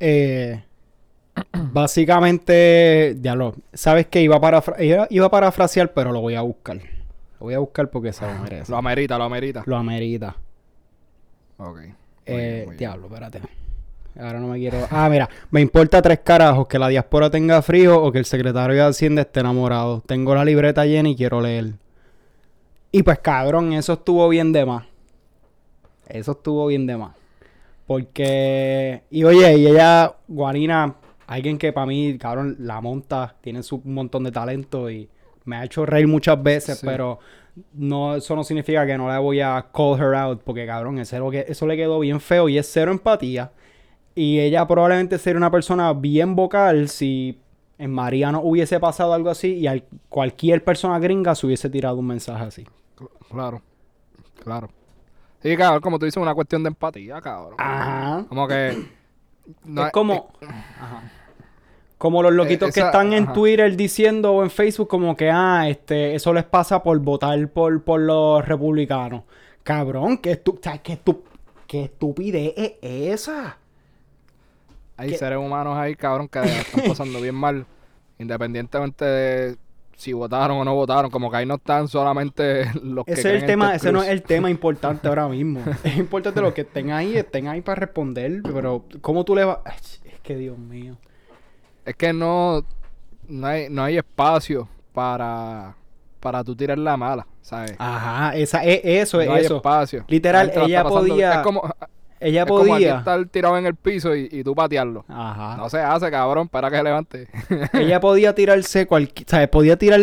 Eh, 0.00 0.62
básicamente, 1.72 3.14
diablo, 3.18 3.54
sabes 3.72 4.06
que 4.06 4.20
iba 4.20 4.36
a, 4.36 4.40
parafra- 4.40 4.82
iba, 4.84 5.06
iba 5.10 5.26
a 5.26 5.30
parafrasear, 5.30 5.92
pero 5.94 6.12
lo 6.12 6.20
voy 6.20 6.34
a 6.34 6.42
buscar. 6.42 6.76
Lo 6.76 7.46
voy 7.46 7.54
a 7.54 7.58
buscar 7.58 7.90
porque 7.90 8.12
se 8.12 8.26
lo 8.26 8.34
merece. 8.42 8.70
Lo 8.70 8.76
amerita, 8.78 9.16
lo 9.18 9.24
amerita. 9.24 9.62
Lo 9.66 9.76
amerita. 9.76 10.36
Ok. 11.56 11.78
Muy 11.78 11.94
Eh, 12.26 12.64
bien. 12.66 12.76
diablo, 12.76 13.06
espérate. 13.06 13.40
Ahora 14.18 14.40
no 14.40 14.48
me 14.48 14.58
quiero. 14.58 14.78
Ah, 14.90 15.08
mira, 15.08 15.28
me 15.50 15.60
importa 15.60 16.02
tres 16.02 16.20
carajos 16.20 16.66
que 16.66 16.78
la 16.78 16.88
diáspora 16.88 17.30
tenga 17.30 17.62
frío 17.62 18.02
o 18.02 18.12
que 18.12 18.18
el 18.18 18.24
secretario 18.26 18.76
de 18.76 18.82
Hacienda 18.82 19.22
esté 19.22 19.40
enamorado. 19.40 20.02
Tengo 20.06 20.34
la 20.34 20.44
libreta 20.44 20.84
llena 20.84 21.08
y 21.08 21.16
quiero 21.16 21.40
leer. 21.40 21.72
Y 22.90 23.02
pues, 23.02 23.18
cabrón, 23.20 23.72
eso 23.72 23.94
estuvo 23.94 24.28
bien 24.28 24.52
de 24.52 24.66
más. 24.66 24.84
Eso 26.08 26.32
estuvo 26.32 26.66
bien 26.66 26.86
de 26.86 26.96
más. 26.98 27.16
Porque. 27.86 29.02
Y 29.10 29.24
oye, 29.24 29.56
y 29.56 29.66
ella, 29.66 30.14
Guanina, 30.28 30.94
alguien 31.26 31.56
que 31.58 31.72
para 31.72 31.86
mí, 31.86 32.18
cabrón, 32.18 32.56
la 32.60 32.80
monta, 32.80 33.34
tiene 33.40 33.62
su 33.62 33.76
un 33.76 33.94
montón 33.94 34.24
de 34.24 34.32
talento 34.32 34.90
y 34.90 35.08
me 35.44 35.56
ha 35.56 35.64
hecho 35.64 35.86
reír 35.86 36.06
muchas 36.06 36.40
veces, 36.42 36.78
Sí. 36.78 36.86
pero 36.86 37.18
no, 37.74 38.16
eso 38.16 38.36
no 38.36 38.44
significa 38.44 38.86
que 38.86 38.96
no 38.96 39.08
la 39.08 39.18
voy 39.18 39.40
a 39.40 39.66
call 39.74 39.98
her 39.98 40.14
out, 40.14 40.42
porque 40.44 40.66
cabrón, 40.66 40.98
eso, 40.98 41.18
lo 41.18 41.30
que, 41.30 41.44
eso 41.48 41.66
le 41.66 41.76
quedó 41.76 41.98
bien 41.98 42.20
feo 42.20 42.48
y 42.48 42.58
es 42.58 42.70
cero 42.70 42.92
empatía. 42.92 43.50
Y 44.14 44.40
ella 44.40 44.66
probablemente 44.66 45.18
sería 45.18 45.38
una 45.38 45.50
persona 45.50 45.92
bien 45.94 46.36
vocal 46.36 46.88
si 46.88 47.38
en 47.78 47.90
María 47.90 48.30
no 48.30 48.40
hubiese 48.42 48.78
pasado 48.78 49.14
algo 49.14 49.30
así 49.30 49.54
y 49.54 49.66
al- 49.66 49.84
cualquier 50.08 50.62
persona 50.62 50.98
gringa 50.98 51.34
se 51.34 51.46
hubiese 51.46 51.70
tirado 51.70 51.96
un 51.96 52.06
mensaje 52.06 52.44
así. 52.44 52.66
Claro. 53.30 53.62
Claro. 54.42 54.68
Sí, 55.42 55.56
cabrón, 55.56 55.80
como 55.80 55.98
tú 55.98 56.04
dices, 56.04 56.22
una 56.22 56.34
cuestión 56.34 56.62
de 56.62 56.68
empatía, 56.68 57.20
cabrón. 57.20 57.54
Ajá. 57.58 58.24
Como 58.28 58.46
que. 58.46 58.86
no 59.64 59.86
es 59.86 59.92
como. 59.92 60.30
Ajá. 60.42 61.10
Como 61.98 62.22
los 62.22 62.32
loquitos 62.32 62.68
Eh, 62.70 62.72
que 62.72 62.80
están 62.80 63.12
en 63.12 63.24
ajá. 63.24 63.32
Twitter 63.32 63.76
diciendo 63.76 64.32
o 64.32 64.42
en 64.42 64.50
Facebook 64.50 64.88
como 64.88 65.16
que, 65.16 65.30
ah, 65.30 65.68
este, 65.68 66.14
eso 66.16 66.32
les 66.32 66.44
pasa 66.44 66.82
por 66.82 66.98
votar 66.98 67.48
por, 67.48 67.82
por 67.82 68.00
los 68.00 68.44
republicanos. 68.46 69.22
Cabrón, 69.62 70.18
¿qué, 70.18 70.42
estu- 70.42 70.58
qué, 70.82 70.98
estu- 71.04 71.20
qué 71.68 71.84
estupidez 71.84 72.52
es 72.56 72.72
esa? 72.82 73.56
Hay 74.96 75.14
seres 75.16 75.38
humanos 75.38 75.76
ahí, 75.76 75.94
cabrón, 75.94 76.28
que 76.28 76.38
están 76.40 76.82
pasando 76.86 77.20
bien 77.20 77.34
mal. 77.34 77.66
Independientemente 78.18 79.04
de 79.04 79.56
si 79.96 80.12
votaron 80.12 80.58
o 80.58 80.64
no 80.64 80.74
votaron. 80.74 81.10
Como 81.10 81.30
que 81.30 81.38
ahí 81.38 81.46
no 81.46 81.54
están 81.56 81.88
solamente 81.88 82.64
los 82.82 83.04
que 83.04 83.12
Ese 83.12 83.34
es 83.36 83.42
el 83.42 83.46
tema, 83.46 83.74
ese 83.74 83.92
no 83.92 84.02
es 84.02 84.08
el 84.08 84.22
tema 84.22 84.50
importante 84.50 85.08
ahora 85.08 85.28
mismo. 85.28 85.60
Es 85.82 85.96
importante 85.96 86.40
los 86.40 86.54
que 86.54 86.62
estén 86.62 86.90
ahí, 86.90 87.16
estén 87.16 87.48
ahí 87.48 87.60
para 87.60 87.80
responder, 87.80 88.42
pero 88.42 88.84
¿cómo 89.00 89.24
tú 89.24 89.34
le 89.34 89.44
vas? 89.44 90.00
Es 90.04 90.20
que 90.22 90.36
Dios 90.36 90.58
mío. 90.58 90.96
Es 91.84 91.96
que 91.96 92.12
no, 92.12 92.64
no, 93.28 93.46
hay, 93.46 93.68
no 93.68 93.82
hay 93.82 93.96
espacio 93.96 94.68
para, 94.92 95.74
para 96.20 96.44
tú 96.44 96.54
tirar 96.54 96.78
la 96.78 96.96
mala, 96.96 97.26
¿sabes? 97.40 97.74
Ajá, 97.78 98.36
esa, 98.36 98.64
e- 98.64 99.00
eso 99.00 99.20
es 99.20 99.26
no 99.28 99.34
hay 99.34 99.44
espacio. 99.46 100.04
Literal, 100.06 100.52
ella 100.54 100.84
podía- 100.84 101.34
Es 101.34 101.38
como, 101.40 101.62
Ella 102.22 102.42
es 102.42 102.48
como 102.48 102.60
aquí 102.62 102.70
podía. 102.70 102.98
estar 102.98 103.26
tirado 103.26 103.58
en 103.58 103.66
el 103.66 103.74
piso 103.74 104.14
y, 104.14 104.28
y 104.30 104.44
tú 104.44 104.54
patearlo. 104.54 105.04
Ajá. 105.08 105.56
No 105.56 105.68
se 105.68 105.78
hace, 105.78 106.10
cabrón, 106.10 106.48
para 106.48 106.70
que 106.70 106.76
se 106.76 106.82
levante. 106.82 107.28
ella 107.72 108.00
podía 108.00 108.34
tirarse 108.34 108.86
cualquier, 108.86 109.28
¿sabes? 109.28 109.48
Podía 109.48 109.76
tirar 109.76 110.00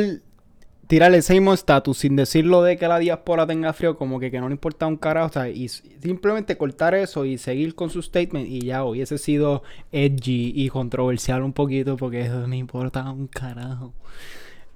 tirar 0.89 1.13
el 1.13 1.21
same 1.21 1.53
status 1.53 1.99
sin 1.99 2.15
decirlo 2.15 2.63
de 2.63 2.75
que 2.75 2.87
la 2.87 2.97
diáspora 2.97 3.45
tenga 3.45 3.73
frío, 3.73 3.95
como 3.95 4.19
que, 4.19 4.31
que 4.31 4.39
no 4.39 4.49
le 4.49 4.53
importa 4.55 4.87
un 4.87 4.97
carajo, 4.97 5.27
o 5.27 5.31
sea, 5.31 5.47
y 5.47 5.69
simplemente 5.69 6.57
cortar 6.57 6.95
eso 6.95 7.25
y 7.25 7.37
seguir 7.37 7.75
con 7.75 7.91
su 7.91 8.01
statement 8.01 8.47
y 8.47 8.61
ya 8.61 8.83
hubiese 8.83 9.19
sido 9.19 9.61
edgy 9.91 10.51
y 10.55 10.67
controversial 10.69 11.43
un 11.43 11.53
poquito 11.53 11.95
porque 11.95 12.21
eso 12.21 12.47
me 12.47 12.57
importa 12.57 13.07
un 13.11 13.27
carajo. 13.27 13.93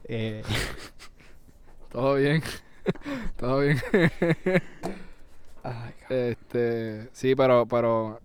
Eh, 0.04 0.44
Todo 1.92 2.16
bien. 2.16 2.44
Todo 3.36 3.62
bien. 3.62 3.82
Este, 6.10 7.10
sí, 7.13 7.36
pero, 7.36 7.65
pero 7.65 8.20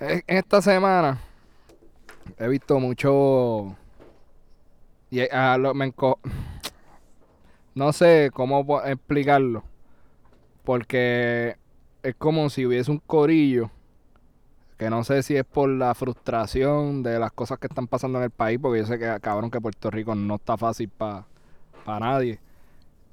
en 0.00 0.22
esta 0.26 0.62
semana 0.62 1.18
he 2.38 2.48
visto 2.48 2.78
mucho 2.78 3.76
y 5.10 5.20
a 5.30 5.56
lo- 5.58 5.74
me 5.74 5.92
no 7.74 7.92
sé 7.92 8.30
cómo 8.32 8.82
explicarlo 8.84 9.62
porque 10.64 11.56
es 12.02 12.14
como 12.16 12.50
si 12.50 12.66
hubiese 12.66 12.90
un 12.90 12.98
corillo 12.98 13.70
que 14.78 14.90
no 14.90 15.02
sé 15.02 15.22
si 15.22 15.36
es 15.36 15.44
por 15.44 15.68
la 15.68 15.94
frustración 15.94 17.02
de 17.02 17.18
las 17.18 17.32
cosas 17.32 17.58
que 17.58 17.66
están 17.66 17.88
pasando 17.88 18.18
en 18.18 18.24
el 18.24 18.30
país 18.30 18.58
porque 18.60 18.80
yo 18.80 18.86
sé 18.86 18.98
que 18.98 19.18
cabrón 19.20 19.50
que 19.50 19.60
Puerto 19.60 19.90
Rico 19.90 20.14
no 20.14 20.36
está 20.36 20.56
fácil 20.56 20.88
para 20.90 21.24
nadie 22.00 22.38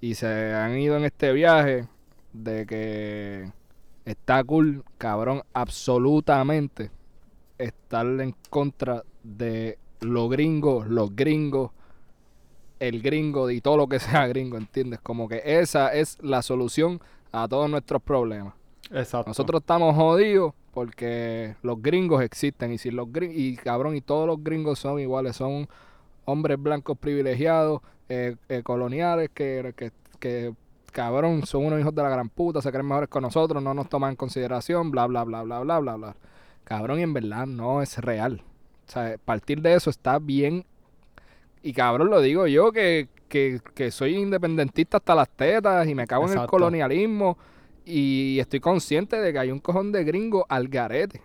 y 0.05 0.13
se 0.13 0.53
han 0.53 0.77
ido 0.77 0.97
en 0.97 1.05
este 1.05 1.31
viaje 1.33 1.87
de 2.31 2.65
que 2.67 3.51
está 4.05 4.43
cool, 4.43 4.83
cabrón, 4.99 5.41
absolutamente 5.53 6.91
estar 7.57 8.05
en 8.05 8.35
contra 8.51 9.03
de 9.23 9.79
los 10.01 10.29
gringos, 10.29 10.87
los 10.87 11.15
gringos, 11.15 11.71
el 12.79 13.01
gringo 13.01 13.49
y 13.49 13.61
todo 13.61 13.77
lo 13.77 13.87
que 13.87 13.99
sea 14.07 14.27
gringo, 14.27 14.57
¿entiendes? 14.57 14.99
Como 15.01 15.27
que 15.27 15.41
esa 15.43 15.91
es 15.93 16.17
la 16.21 16.43
solución 16.43 16.99
a 17.31 17.47
todos 17.47 17.67
nuestros 17.67 18.01
problemas. 18.01 18.53
exacto. 18.91 19.29
Nosotros 19.31 19.61
estamos 19.61 19.95
jodidos 19.95 20.53
porque 20.71 21.55
los 21.63 21.81
gringos 21.81 22.21
existen 22.21 22.73
y 22.73 22.77
si 22.77 22.91
los 22.91 23.07
gring- 23.07 23.31
y 23.33 23.55
cabrón 23.55 23.95
y 23.95 24.01
todos 24.01 24.27
los 24.27 24.43
gringos 24.43 24.77
son 24.77 24.99
iguales, 24.99 25.35
son 25.37 25.67
hombres 26.25 26.61
blancos 26.61 26.95
privilegiados, 26.97 27.81
eh, 28.09 28.35
eh, 28.49 28.61
coloniales 28.63 29.29
que, 29.33 29.73
que, 29.75 29.91
que, 30.19 30.53
cabrón 30.91 31.45
son 31.45 31.65
unos 31.65 31.79
hijos 31.79 31.93
de 31.93 32.03
la 32.03 32.09
gran 32.09 32.29
puta, 32.29 32.61
se 32.61 32.71
creen 32.71 32.87
mejores 32.87 33.09
con 33.09 33.23
nosotros, 33.23 33.61
no 33.61 33.73
nos 33.73 33.89
toman 33.89 34.11
en 34.11 34.15
consideración, 34.15 34.91
bla 34.91 35.07
bla 35.07 35.23
bla 35.23 35.43
bla 35.43 35.59
bla 35.59 35.79
bla 35.79 35.95
bla. 35.95 36.15
Cabrón 36.63 36.99
y 36.99 37.03
en 37.03 37.13
verdad 37.13 37.45
no 37.45 37.81
es 37.81 37.97
real. 37.97 38.41
O 38.87 38.91
sea, 38.91 39.17
partir 39.23 39.61
de 39.61 39.73
eso 39.73 39.89
está 39.89 40.19
bien 40.19 40.65
y 41.63 41.73
cabrón 41.73 42.09
lo 42.09 42.21
digo 42.21 42.47
yo 42.47 42.71
que, 42.71 43.09
que, 43.27 43.59
que 43.73 43.91
soy 43.91 44.15
independentista 44.15 44.97
hasta 44.97 45.15
las 45.15 45.29
tetas 45.29 45.87
y 45.87 45.95
me 45.95 46.05
cago 46.05 46.29
en 46.31 46.39
el 46.39 46.47
colonialismo 46.47 47.37
y 47.85 48.39
estoy 48.39 48.59
consciente 48.59 49.21
de 49.21 49.31
que 49.31 49.39
hay 49.39 49.51
un 49.51 49.59
cojón 49.59 49.91
de 49.91 50.03
gringos 50.03 50.43
al 50.49 50.67
garete. 50.67 51.21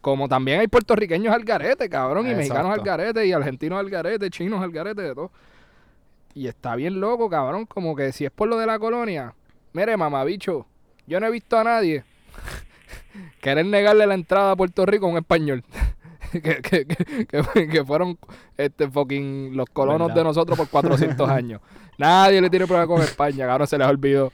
Como 0.00 0.28
también 0.28 0.60
hay 0.60 0.68
puertorriqueños 0.68 1.34
al 1.34 1.42
garete, 1.42 1.88
cabrón, 1.88 2.30
y 2.30 2.34
mexicanos 2.34 2.70
al 2.72 2.84
garete, 2.84 3.26
y 3.26 3.32
argentinos 3.32 3.80
al 3.80 3.90
garete, 3.90 4.30
chinos 4.30 4.62
al 4.62 4.70
garete, 4.70 5.02
de 5.02 5.14
todo. 5.14 5.32
Y 6.36 6.48
está 6.48 6.76
bien 6.76 7.00
loco, 7.00 7.30
cabrón, 7.30 7.64
como 7.64 7.96
que 7.96 8.12
si 8.12 8.26
es 8.26 8.30
por 8.30 8.46
lo 8.46 8.58
de 8.58 8.66
la 8.66 8.78
colonia, 8.78 9.32
mire, 9.72 9.96
mamabicho, 9.96 10.66
yo 11.06 11.18
no 11.18 11.26
he 11.26 11.30
visto 11.30 11.58
a 11.58 11.64
nadie 11.64 12.04
querer 13.40 13.64
negarle 13.64 14.06
la 14.06 14.12
entrada 14.14 14.52
a 14.52 14.56
Puerto 14.56 14.84
Rico 14.84 15.06
a 15.06 15.10
un 15.10 15.16
español. 15.16 15.64
que, 16.32 16.60
que, 16.60 16.84
que, 16.86 17.68
que- 17.68 17.84
fueron 17.86 18.18
este 18.58 18.86
fucking 18.90 19.56
los 19.56 19.66
colonos 19.72 20.08
¿Verdad? 20.08 20.20
de 20.20 20.24
nosotros 20.24 20.58
por 20.58 20.68
400 20.68 21.26
años. 21.30 21.60
Nadie 21.96 22.40
le 22.42 22.50
tiene 22.50 22.66
problema 22.66 22.86
con 22.86 23.00
España, 23.00 23.46
cabrón, 23.46 23.66
se 23.66 23.78
les 23.78 23.86
olvidó. 23.88 24.30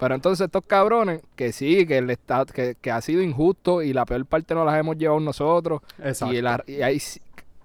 Pero 0.00 0.16
entonces 0.16 0.46
estos 0.46 0.64
cabrones, 0.66 1.20
que 1.36 1.52
sí, 1.52 1.86
que 1.86 1.98
el 1.98 2.10
estado, 2.10 2.46
que, 2.46 2.74
que 2.80 2.90
ha 2.90 3.00
sido 3.00 3.22
injusto 3.22 3.80
y 3.80 3.92
la 3.92 4.04
peor 4.04 4.26
parte 4.26 4.52
nos 4.54 4.66
las 4.66 4.76
hemos 4.76 4.98
llevado 4.98 5.20
nosotros. 5.20 5.82
Exacto. 6.02 6.34
Y, 6.34 6.42
la- 6.42 6.64
y 6.66 6.82
hay 6.82 7.00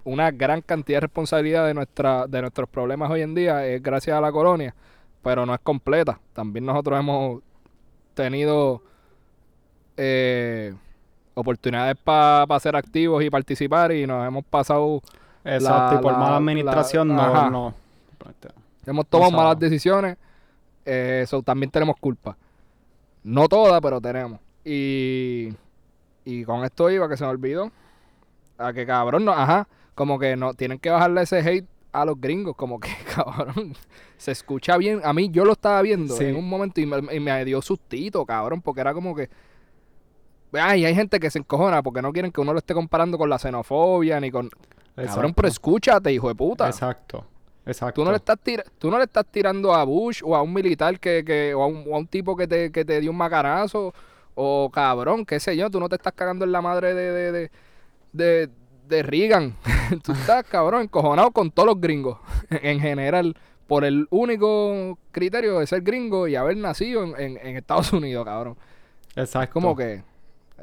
una 0.04 0.30
gran 0.30 0.62
cantidad 0.62 0.96
de 0.98 1.00
responsabilidad 1.02 1.66
de 1.66 1.74
nuestra, 1.74 2.26
de 2.26 2.40
nuestros 2.40 2.68
problemas 2.68 3.10
hoy 3.10 3.22
en 3.22 3.34
día 3.34 3.66
es 3.66 3.82
gracias 3.82 4.16
a 4.16 4.20
la 4.20 4.32
colonia, 4.32 4.74
pero 5.22 5.44
no 5.46 5.54
es 5.54 5.60
completa. 5.60 6.18
También 6.32 6.64
nosotros 6.66 6.98
hemos 6.98 7.42
tenido 8.14 8.82
eh, 9.96 10.74
oportunidades 11.34 11.96
para 12.02 12.58
ser 12.60 12.76
activos 12.76 13.22
y 13.22 13.30
participar 13.30 13.92
y 13.92 14.06
nos 14.06 14.26
hemos 14.26 14.44
pasado, 14.44 15.00
Exacto, 15.44 15.94
la- 15.94 16.00
y 16.00 16.02
por 16.02 16.12
la- 16.12 16.18
mala 16.18 16.30
la- 16.32 16.36
administración 16.36 17.08
no, 17.08 17.50
no. 17.50 17.74
hemos 18.86 19.06
tomado 19.06 19.30
malas 19.30 19.58
decisiones, 19.58 20.16
eh, 20.84 21.24
so 21.28 21.42
también 21.42 21.70
tenemos 21.70 21.96
culpa. 22.00 22.36
No 23.22 23.48
todas, 23.48 23.80
pero 23.82 24.00
tenemos. 24.00 24.40
Y, 24.64 25.50
y 26.24 26.44
con 26.44 26.64
esto 26.64 26.90
iba 26.90 27.08
que 27.08 27.16
se 27.16 27.24
me 27.24 27.30
olvidó. 27.30 27.70
A 28.58 28.72
que 28.72 28.84
cabrón, 28.86 29.24
no, 29.24 29.32
ajá, 29.32 29.66
como 29.94 30.18
que 30.18 30.36
no 30.36 30.54
tienen 30.54 30.78
que 30.78 30.90
bajarle 30.90 31.22
ese 31.22 31.38
hate 31.40 31.66
a 31.92 32.04
los 32.04 32.20
gringos, 32.20 32.54
como 32.56 32.78
que 32.80 32.88
cabrón, 33.14 33.74
se 34.16 34.32
escucha 34.32 34.76
bien. 34.76 35.00
A 35.04 35.12
mí 35.12 35.28
yo 35.30 35.44
lo 35.44 35.52
estaba 35.52 35.82
viendo 35.82 36.14
Sí. 36.16 36.24
en 36.24 36.36
un 36.36 36.48
momento 36.48 36.80
y 36.80 36.86
me, 36.86 37.14
y 37.14 37.20
me 37.20 37.44
dio 37.44 37.60
sustito, 37.62 38.24
cabrón, 38.24 38.62
porque 38.62 38.80
era 38.80 38.94
como 38.94 39.14
que 39.14 39.28
Ay, 40.52 40.84
hay 40.84 40.94
gente 40.96 41.20
que 41.20 41.30
se 41.30 41.38
encojona 41.38 41.80
porque 41.82 42.02
no 42.02 42.12
quieren 42.12 42.32
que 42.32 42.40
uno 42.40 42.52
lo 42.52 42.58
esté 42.58 42.74
comparando 42.74 43.16
con 43.16 43.30
la 43.30 43.38
xenofobia 43.38 44.18
ni 44.18 44.30
con 44.32 44.50
cabrón, 44.96 45.32
pero 45.32 45.46
escúchate, 45.48 46.12
hijo 46.12 46.28
de 46.28 46.34
puta. 46.34 46.66
Exacto. 46.66 47.24
Exacto. 47.64 48.00
Tú 48.00 48.04
no, 48.04 48.10
le 48.10 48.16
estás 48.16 48.36
tira- 48.42 48.64
tú 48.78 48.90
no 48.90 48.98
le 48.98 49.04
estás 49.04 49.24
tirando 49.30 49.72
a 49.72 49.84
Bush 49.84 50.22
o 50.24 50.34
a 50.34 50.42
un 50.42 50.52
militar 50.52 50.98
que, 50.98 51.24
que 51.24 51.54
o, 51.54 51.62
a 51.62 51.66
un, 51.68 51.84
o 51.88 51.94
a 51.94 51.98
un 51.98 52.06
tipo 52.08 52.34
que 52.36 52.48
te, 52.48 52.72
que 52.72 52.84
te 52.84 53.00
dio 53.00 53.12
un 53.12 53.16
macarazo 53.16 53.94
o 54.34 54.70
cabrón, 54.72 55.24
qué 55.24 55.38
sé 55.38 55.56
yo, 55.56 55.70
tú 55.70 55.78
no 55.78 55.88
te 55.88 55.94
estás 55.96 56.14
cagando 56.14 56.44
en 56.44 56.50
la 56.52 56.62
madre 56.62 56.94
de, 56.94 57.12
de, 57.12 57.32
de, 57.32 57.50
de, 58.12 58.50
de 58.90 59.02
Reagan. 59.02 59.54
tú 60.04 60.12
estás, 60.12 60.44
cabrón, 60.44 60.82
encojonado 60.82 61.30
con 61.30 61.50
todos 61.50 61.68
los 61.68 61.80
gringos 61.80 62.18
en 62.50 62.80
general 62.80 63.36
por 63.66 63.84
el 63.84 64.06
único 64.10 64.98
criterio 65.12 65.60
de 65.60 65.66
ser 65.66 65.82
gringo 65.82 66.26
y 66.28 66.36
haber 66.36 66.56
nacido 66.56 67.04
en, 67.04 67.14
en- 67.18 67.46
en 67.46 67.56
Estados 67.56 67.92
Unidos, 67.94 68.24
cabrón. 68.24 68.56
Exacto. 69.16 69.44
Es 69.44 69.50
como 69.50 69.76
que 69.76 70.02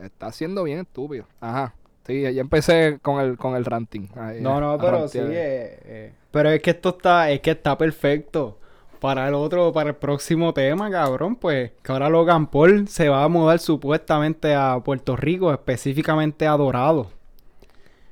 está 0.04 0.32
siendo 0.32 0.64
bien 0.64 0.80
estúpido. 0.80 1.26
Ajá. 1.42 1.74
Sí, 2.06 2.22
ya 2.22 2.30
empecé 2.42 3.00
con 3.02 3.20
el, 3.20 3.38
con 3.38 3.56
el 3.56 3.66
ranting. 3.66 4.08
Ahí, 4.16 4.40
No, 4.40 4.62
no, 4.62 4.78
pero 4.78 5.08
sí. 5.10 5.18
eh, 5.20 5.80
eh. 5.84 6.14
Pero 6.32 6.50
es 6.52 6.62
que 6.62 6.70
esto 6.70 6.90
está, 6.90 7.30
es 7.32 7.42
que 7.42 7.52
está 7.52 7.78
perfecto. 7.78 8.58
Para 9.02 9.28
el 9.28 9.34
otro, 9.36 9.72
para 9.74 9.90
el 9.92 9.96
próximo 9.98 10.54
tema, 10.54 10.90
cabrón, 10.90 11.36
pues 11.36 11.72
que 11.84 11.92
ahora 11.92 12.10
Logan 12.10 12.48
Paul 12.48 12.88
se 12.88 13.10
va 13.10 13.24
a 13.24 13.28
mudar 13.28 13.60
supuestamente 13.60 14.56
a 14.56 14.80
Puerto 14.84 15.16
Rico, 15.16 15.52
específicamente 15.52 16.48
a 16.48 16.58
Dorado. 16.58 17.12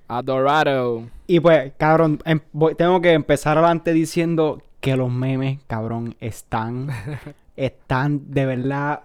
A 0.07 0.21
Dorado. 0.21 1.03
Y 1.27 1.39
pues, 1.39 1.73
cabrón, 1.77 2.19
em- 2.25 2.41
voy- 2.53 2.75
tengo 2.75 3.01
que 3.01 3.13
empezar 3.13 3.57
adelante 3.57 3.91
diciendo 3.93 4.61
que 4.79 4.95
los 4.95 5.11
memes, 5.11 5.59
cabrón, 5.67 6.15
están, 6.19 6.89
están 7.55 8.31
de 8.31 8.45
verdad 8.45 9.01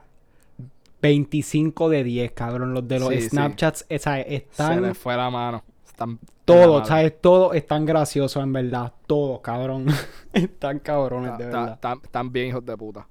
25 1.02 1.88
de 1.88 2.04
10, 2.04 2.33
cabrón. 2.33 2.75
Los 2.75 2.87
de 2.87 2.99
los 3.00 3.09
Sí, 3.11 3.23
sí. 3.23 3.28
Snapchats, 3.30 3.87
esa, 3.88 4.16
Se 4.16 4.35
están 4.37 4.83
le 4.83 4.95
fue 4.95 5.16
la 5.16 5.30
mano. 5.30 5.62
Están 5.87 6.19
todos, 6.45 6.88
¿sabes? 6.88 7.21
Todos 7.21 7.54
están 7.54 7.87
graciosos, 7.87 8.42
en 8.42 8.52
verdad. 8.52 8.92
Todos, 9.07 9.40
cabrón. 9.40 9.87
están 10.33 10.78
cabrones, 10.80 11.37
de 11.38 11.47
verdad. 11.47 11.78
Están 12.02 12.33
bien 12.33 12.49
hijos 12.49 12.64
de 12.66 12.76
puta. 12.76 13.07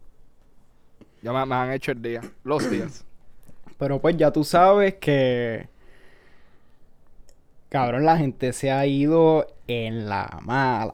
Ya 1.21 1.33
me, 1.33 1.45
me 1.45 1.55
han 1.55 1.71
hecho 1.71 1.91
el 1.91 2.01
día. 2.01 2.21
Los 2.43 2.69
días. 2.69 3.05
Pero 3.77 3.99
pues 3.99 4.15
ya 4.17 4.31
tú 4.31 4.43
sabes 4.43 4.95
que. 4.95 5.67
Cabrón, 7.69 8.05
la 8.05 8.17
gente 8.17 8.53
se 8.53 8.71
ha 8.71 8.85
ido 8.87 9.47
en 9.67 10.09
la 10.09 10.39
mala. 10.43 10.93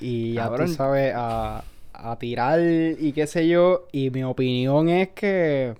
Y 0.00 0.34
ya 0.34 0.44
Cabrón. 0.44 0.66
tú 0.66 0.74
sabes, 0.74 1.12
a, 1.16 1.64
a 1.92 2.18
tirar 2.18 2.60
y 2.60 3.12
qué 3.12 3.26
sé 3.26 3.48
yo. 3.48 3.86
Y 3.92 4.10
mi 4.10 4.24
opinión 4.24 4.88
es 4.88 5.10
que. 5.10 5.74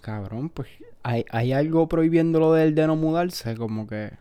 Cabrón, 0.00 0.48
pues. 0.50 0.68
Hay, 1.02 1.24
hay 1.30 1.52
algo 1.52 1.88
prohibiéndolo 1.88 2.52
del 2.52 2.74
de 2.74 2.86
no 2.86 2.96
mudarse, 2.96 3.56
como 3.56 3.86
que. 3.86 4.12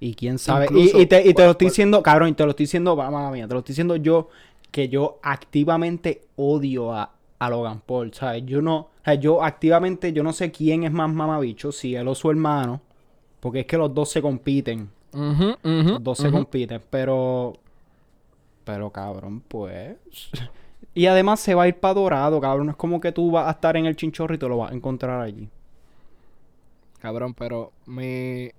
Y 0.00 0.14
quién 0.14 0.38
sabe. 0.38 0.66
Y- 0.70 0.88
Incluso, 0.88 1.00
y, 1.00 1.06
te, 1.06 1.28
y 1.28 1.34
te 1.34 1.44
lo 1.44 1.52
estoy 1.52 1.68
diciendo, 1.68 2.02
cabrón, 2.02 2.28
y 2.30 2.32
te 2.34 2.44
lo 2.44 2.50
estoy 2.50 2.64
diciendo, 2.64 2.96
mamá 2.96 3.30
mía, 3.30 3.46
te 3.48 3.54
lo 3.54 3.60
estoy 3.60 3.72
diciendo 3.72 3.96
yo, 3.96 4.28
que 4.70 4.88
yo 4.88 5.18
activamente 5.22 6.22
odio 6.36 6.92
a, 6.92 7.12
a 7.38 7.50
Logan 7.50 7.80
Paul, 7.80 8.12
¿sabes? 8.12 8.44
Yo 8.44 8.60
no, 8.60 8.76
o 8.76 8.90
sea, 9.04 9.14
yo 9.14 9.42
activamente, 9.42 10.12
yo 10.12 10.22
no 10.22 10.32
sé 10.32 10.50
quién 10.50 10.84
es 10.84 10.92
más 10.92 11.12
mamabicho, 11.12 11.72
si 11.72 11.94
él 11.94 12.08
o 12.08 12.14
su 12.14 12.30
hermano, 12.30 12.82
porque 13.44 13.60
es 13.60 13.66
que 13.66 13.76
los 13.76 13.92
dos 13.92 14.08
se 14.08 14.22
compiten, 14.22 14.88
los 15.12 16.02
dos 16.02 16.16
se 16.16 16.30
compiten, 16.30 16.80
pero, 16.88 17.52
pero 18.64 18.88
cabrón, 18.88 19.42
pues... 19.46 19.98
Y 20.94 21.06
además 21.06 21.40
se 21.40 21.54
va 21.54 21.64
a 21.64 21.68
ir 21.68 21.78
para 21.78 21.92
Dorado, 21.92 22.40
cabrón, 22.40 22.70
es 22.70 22.76
como 22.76 23.00
que 23.02 23.12
tú 23.12 23.32
vas 23.32 23.46
a 23.46 23.50
estar 23.50 23.76
en 23.76 23.84
el 23.84 23.96
chinchorro 23.96 24.34
y 24.34 24.38
te 24.38 24.48
lo 24.48 24.56
vas 24.56 24.70
a 24.70 24.74
encontrar 24.74 25.20
allí. 25.20 25.50
Cabrón, 27.00 27.34
pero 27.34 27.72
mi... 27.84 28.50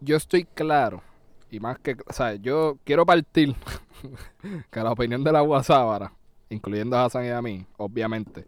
Yo 0.00 0.16
estoy 0.16 0.44
claro 0.44 1.02
y 1.50 1.60
más 1.60 1.78
que, 1.78 1.98
o 2.06 2.12
sea, 2.14 2.36
yo 2.36 2.78
quiero 2.82 3.04
partir 3.04 3.54
que 4.70 4.80
la 4.80 4.92
opinión 4.92 5.22
de 5.22 5.32
la 5.32 5.42
guasábara, 5.42 6.14
incluyendo 6.48 6.96
a 6.96 7.04
Hassan 7.04 7.26
y 7.26 7.28
a 7.28 7.42
mí, 7.42 7.66
obviamente, 7.76 8.46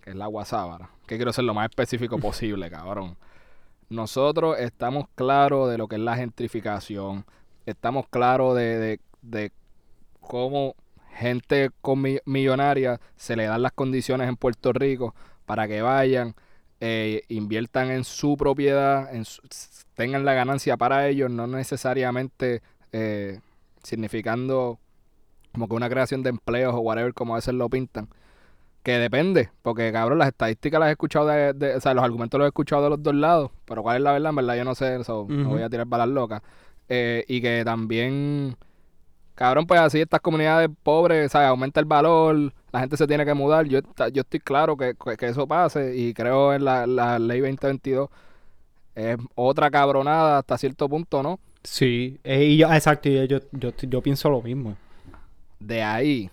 que 0.00 0.10
es 0.10 0.16
la 0.16 0.26
guasábara, 0.26 0.90
que 1.08 1.16
quiero 1.16 1.32
ser 1.32 1.42
lo 1.42 1.54
más 1.54 1.68
específico 1.70 2.18
posible, 2.20 2.70
cabrón. 2.70 3.16
Nosotros 3.94 4.58
estamos 4.58 5.06
claros 5.14 5.70
de 5.70 5.78
lo 5.78 5.86
que 5.88 5.96
es 5.96 6.02
la 6.02 6.16
gentrificación, 6.16 7.24
estamos 7.64 8.08
claros 8.08 8.56
de, 8.56 8.78
de, 8.78 9.00
de 9.22 9.52
cómo 10.20 10.74
gente 11.12 11.70
con 11.80 12.02
mi- 12.02 12.18
millonaria 12.24 13.00
se 13.16 13.36
le 13.36 13.44
dan 13.46 13.62
las 13.62 13.72
condiciones 13.72 14.28
en 14.28 14.36
Puerto 14.36 14.72
Rico 14.72 15.14
para 15.46 15.68
que 15.68 15.80
vayan, 15.80 16.34
eh, 16.80 17.22
inviertan 17.28 17.90
en 17.90 18.02
su 18.04 18.36
propiedad, 18.36 19.10
tengan 19.94 20.24
la 20.24 20.34
ganancia 20.34 20.76
para 20.76 21.06
ellos, 21.08 21.30
no 21.30 21.46
necesariamente 21.46 22.62
eh, 22.92 23.40
significando 23.82 24.80
como 25.52 25.68
que 25.68 25.74
una 25.74 25.88
creación 25.88 26.24
de 26.24 26.30
empleos 26.30 26.74
o 26.74 26.80
whatever, 26.80 27.14
como 27.14 27.34
a 27.34 27.36
veces 27.36 27.54
lo 27.54 27.68
pintan. 27.68 28.08
Que 28.84 28.98
depende, 28.98 29.50
porque 29.62 29.90
cabrón, 29.92 30.18
las 30.18 30.28
estadísticas 30.28 30.78
las 30.78 30.90
he 30.90 30.92
escuchado 30.92 31.26
de, 31.26 31.54
de- 31.54 31.74
o 31.76 31.80
sea, 31.80 31.94
los 31.94 32.04
argumentos 32.04 32.38
los 32.38 32.44
he 32.46 32.48
escuchado 32.48 32.84
de 32.84 32.90
los 32.90 33.02
dos 33.02 33.14
lados, 33.14 33.50
pero 33.64 33.82
cuál 33.82 33.96
es 33.96 34.02
la 34.02 34.12
verdad, 34.12 34.28
en 34.30 34.36
verdad 34.36 34.56
yo 34.56 34.64
no 34.64 34.74
sé, 34.74 35.02
so, 35.04 35.26
no 35.28 35.40
Ujú. 35.42 35.48
voy 35.54 35.62
a 35.62 35.70
tirar 35.70 35.86
balas 35.86 36.08
locas. 36.08 36.42
Eh, 36.90 37.24
y 37.26 37.40
que 37.40 37.62
también, 37.64 38.56
cabrón, 39.34 39.66
pues 39.66 39.80
así 39.80 40.02
estas 40.02 40.20
comunidades 40.20 40.68
pobres, 40.82 41.32
¿sabes? 41.32 41.48
Aumenta 41.48 41.80
el 41.80 41.86
valor, 41.86 42.52
la 42.72 42.80
gente 42.80 42.98
se 42.98 43.06
tiene 43.06 43.24
que 43.24 43.32
mudar. 43.32 43.64
Yo, 43.66 43.80
yo 44.12 44.20
estoy 44.20 44.40
claro 44.40 44.76
que, 44.76 44.94
que- 45.18 45.26
eso 45.28 45.46
pase 45.46 45.96
y 45.96 46.12
creo 46.12 46.52
en 46.52 46.64
la, 46.66 46.86
la 46.86 47.18
ley 47.18 47.40
2022 47.40 48.10
es 48.94 49.16
otra 49.34 49.70
cabronada 49.70 50.38
hasta 50.38 50.58
cierto 50.58 50.90
punto, 50.90 51.22
¿no? 51.22 51.40
Sí, 51.62 52.20
eh, 52.22 52.44
y 52.44 52.58
yo, 52.58 52.70
exacto, 52.70 53.08
y 53.08 53.26
yo, 53.26 53.38
yo, 53.52 53.70
yo 53.74 54.02
pienso 54.02 54.28
lo 54.28 54.42
mismo. 54.42 54.76
De 55.58 55.82
ahí 55.82 56.30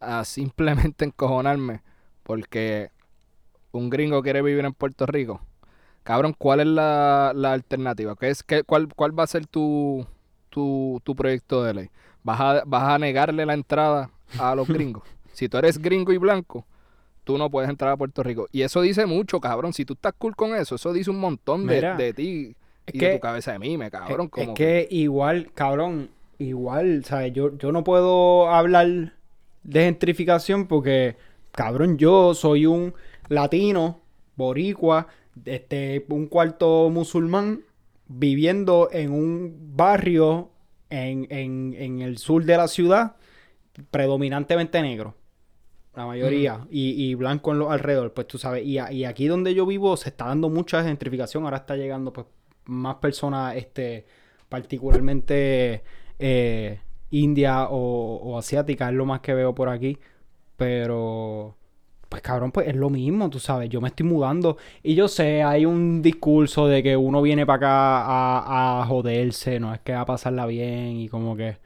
a 0.00 0.24
simplemente 0.24 1.04
encojonarme 1.04 1.82
porque 2.22 2.90
un 3.72 3.90
gringo 3.90 4.22
quiere 4.22 4.42
vivir 4.42 4.64
en 4.64 4.72
Puerto 4.72 5.06
Rico. 5.06 5.40
Cabrón, 6.02 6.34
¿cuál 6.36 6.60
es 6.60 6.66
la, 6.66 7.32
la 7.34 7.52
alternativa? 7.52 8.16
¿Qué 8.16 8.30
es, 8.30 8.42
qué, 8.42 8.62
cuál, 8.64 8.88
¿Cuál 8.94 9.16
va 9.18 9.24
a 9.24 9.26
ser 9.28 9.46
tu, 9.46 10.06
tu, 10.48 11.00
tu 11.04 11.14
proyecto 11.14 11.62
de 11.62 11.74
ley? 11.74 11.90
¿Vas 12.22 12.40
a, 12.40 12.62
¿Vas 12.66 12.84
a 12.84 12.98
negarle 12.98 13.44
la 13.46 13.54
entrada 13.54 14.10
a 14.38 14.54
los 14.54 14.66
gringos? 14.72 15.02
si 15.32 15.48
tú 15.48 15.56
eres 15.58 15.78
gringo 15.78 16.12
y 16.12 16.18
blanco, 16.18 16.66
tú 17.24 17.38
no 17.38 17.48
puedes 17.50 17.70
entrar 17.70 17.92
a 17.92 17.96
Puerto 17.96 18.22
Rico. 18.22 18.48
Y 18.52 18.62
eso 18.62 18.80
dice 18.82 19.06
mucho, 19.06 19.40
cabrón. 19.40 19.72
Si 19.72 19.84
tú 19.84 19.94
estás 19.94 20.12
cool 20.18 20.34
con 20.36 20.54
eso, 20.54 20.74
eso 20.74 20.92
dice 20.92 21.10
un 21.10 21.20
montón 21.20 21.66
de, 21.66 21.76
Mira, 21.76 21.96
de 21.96 22.12
ti 22.14 22.56
y 22.86 22.98
que- 22.98 23.08
de 23.08 23.14
tu 23.16 23.20
cabeza 23.20 23.52
de 23.52 23.58
mime, 23.58 23.90
cabrón. 23.90 24.26
es, 24.26 24.30
como 24.30 24.52
es 24.52 24.56
que 24.56 24.88
igual, 24.90 25.50
cabrón, 25.54 26.10
igual, 26.38 27.04
¿sabes? 27.04 27.32
Yo, 27.32 27.56
yo 27.56 27.72
no 27.72 27.84
puedo 27.84 28.50
hablar 28.50 29.12
de 29.62 29.84
gentrificación 29.84 30.66
porque, 30.66 31.16
cabrón, 31.52 31.98
yo 31.98 32.34
soy 32.34 32.66
un 32.66 32.94
latino, 33.28 34.00
boricua, 34.36 35.06
este, 35.44 36.04
un 36.08 36.26
cuarto 36.26 36.90
musulmán, 36.90 37.62
viviendo 38.08 38.88
en 38.92 39.12
un 39.12 39.76
barrio 39.76 40.50
en, 40.90 41.26
en, 41.30 41.74
en 41.78 42.00
el 42.00 42.18
sur 42.18 42.44
de 42.44 42.56
la 42.56 42.66
ciudad, 42.68 43.16
predominantemente 43.90 44.82
negro. 44.82 45.14
La 45.94 46.06
mayoría. 46.06 46.66
Y, 46.70 46.90
y 47.10 47.14
blanco 47.14 47.52
en 47.52 47.58
los 47.58 47.70
alrededor, 47.70 48.12
pues 48.14 48.26
tú 48.26 48.38
sabes. 48.38 48.64
Y, 48.64 48.78
a- 48.78 48.92
y 48.92 49.04
aquí 49.04 49.26
donde 49.26 49.54
yo 49.54 49.66
vivo 49.66 49.96
se 49.96 50.10
está 50.10 50.26
dando 50.26 50.48
mucha 50.48 50.82
gentrificación. 50.84 51.44
Ahora 51.44 51.58
está 51.58 51.76
llegando 51.76 52.12
pues 52.12 52.26
más 52.66 52.96
personas, 52.96 53.56
este, 53.56 54.06
particularmente 54.48 55.82
eh, 56.18 56.80
india 57.10 57.68
o, 57.68 58.16
o 58.16 58.38
asiática, 58.38 58.88
es 58.88 58.94
lo 58.94 59.06
más 59.06 59.20
que 59.20 59.34
veo 59.34 59.54
por 59.54 59.68
aquí. 59.68 59.98
Pero, 60.56 61.56
pues 62.08 62.22
cabrón, 62.22 62.52
pues 62.52 62.68
es 62.68 62.76
lo 62.76 62.90
mismo, 62.90 63.30
tú 63.30 63.38
sabes. 63.38 63.68
Yo 63.70 63.80
me 63.80 63.88
estoy 63.88 64.06
mudando. 64.06 64.56
Y 64.82 64.94
yo 64.94 65.08
sé, 65.08 65.42
hay 65.42 65.64
un 65.64 66.02
discurso 66.02 66.66
de 66.66 66.82
que 66.82 66.96
uno 66.96 67.22
viene 67.22 67.46
para 67.46 67.56
acá 67.56 68.02
a, 68.02 68.82
a 68.82 68.86
joderse, 68.86 69.58
no 69.58 69.72
es 69.72 69.80
que 69.80 69.94
a 69.94 70.04
pasarla 70.04 70.46
bien 70.46 70.96
y 70.98 71.08
como 71.08 71.36
que... 71.36 71.56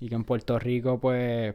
Y 0.00 0.08
que 0.08 0.14
en 0.14 0.24
Puerto 0.24 0.58
Rico, 0.58 0.98
pues, 0.98 1.54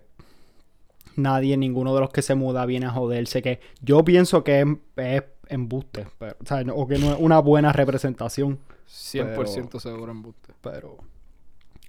nadie, 1.16 1.58
ninguno 1.58 1.94
de 1.96 2.02
los 2.02 2.10
que 2.12 2.22
se 2.22 2.36
muda 2.36 2.66
viene 2.66 2.86
a 2.86 2.92
joderse. 2.92 3.42
Que 3.42 3.60
yo 3.82 4.04
pienso 4.06 4.44
que 4.44 4.62
es, 4.62 4.68
es 4.98 5.24
embuste, 5.48 6.06
pero, 6.20 6.36
o, 6.42 6.46
sea, 6.46 6.64
no- 6.64 6.76
o 6.76 6.88
que 6.88 6.98
no 7.00 7.14
es 7.14 7.20
una 7.20 7.40
buena 7.40 7.72
representación. 7.74 8.60
100% 8.88 9.80
seguro 9.80 10.12
en 10.12 10.22
buste. 10.22 10.54
Pero, 10.62 10.98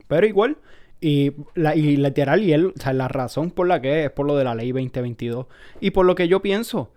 pero 0.09 0.27
igual, 0.27 0.57
y, 1.07 1.33
la, 1.55 1.77
y 1.77 1.97
literal, 1.97 2.43
y 2.43 2.53
él, 2.53 2.73
o 2.77 2.81
sea, 2.81 2.93
la 2.93 3.09
razón 3.09 3.51
por 3.51 3.67
la 3.67 3.81
que 3.81 4.01
es, 4.01 4.07
es 4.07 4.11
por 4.13 4.27
lo 4.27 4.37
de 4.37 4.45
la 4.45 4.55
ley 4.55 4.73
2022. 4.73 5.47
Y 5.81 5.91
por 5.91 6.07
lo 6.07 6.15
que 6.15 6.29
yo 6.29 6.41
pienso, 6.41 6.93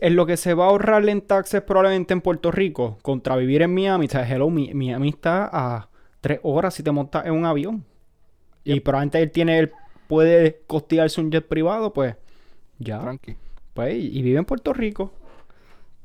en 0.00 0.16
lo 0.16 0.26
que 0.26 0.36
se 0.36 0.54
va 0.54 0.64
a 0.66 0.68
ahorrar 0.68 1.08
en 1.08 1.20
taxes 1.22 1.62
probablemente 1.62 2.12
en 2.12 2.20
Puerto 2.20 2.50
Rico, 2.50 2.98
contra 3.02 3.36
vivir 3.36 3.62
en 3.62 3.72
Miami, 3.74 4.06
o 4.06 4.08
sea, 4.08 4.28
hello, 4.28 4.50
Mi- 4.50 4.74
Miami 4.74 5.08
está 5.10 5.48
a 5.52 5.88
tres 6.20 6.40
horas 6.42 6.74
si 6.74 6.82
te 6.82 6.90
montas 6.90 7.24
en 7.26 7.32
un 7.32 7.44
avión. 7.46 7.84
Y 8.64 8.80
probablemente 8.80 9.22
él 9.22 9.30
tiene, 9.30 9.58
él 9.60 9.72
puede 10.08 10.60
costearse 10.66 11.20
un 11.20 11.30
jet 11.30 11.46
privado, 11.46 11.92
pues, 11.92 12.16
ya, 12.78 13.00
Tranqui. 13.00 13.36
pues, 13.74 13.94
y 13.94 14.22
vive 14.22 14.38
en 14.38 14.44
Puerto 14.44 14.72
Rico. 14.72 15.12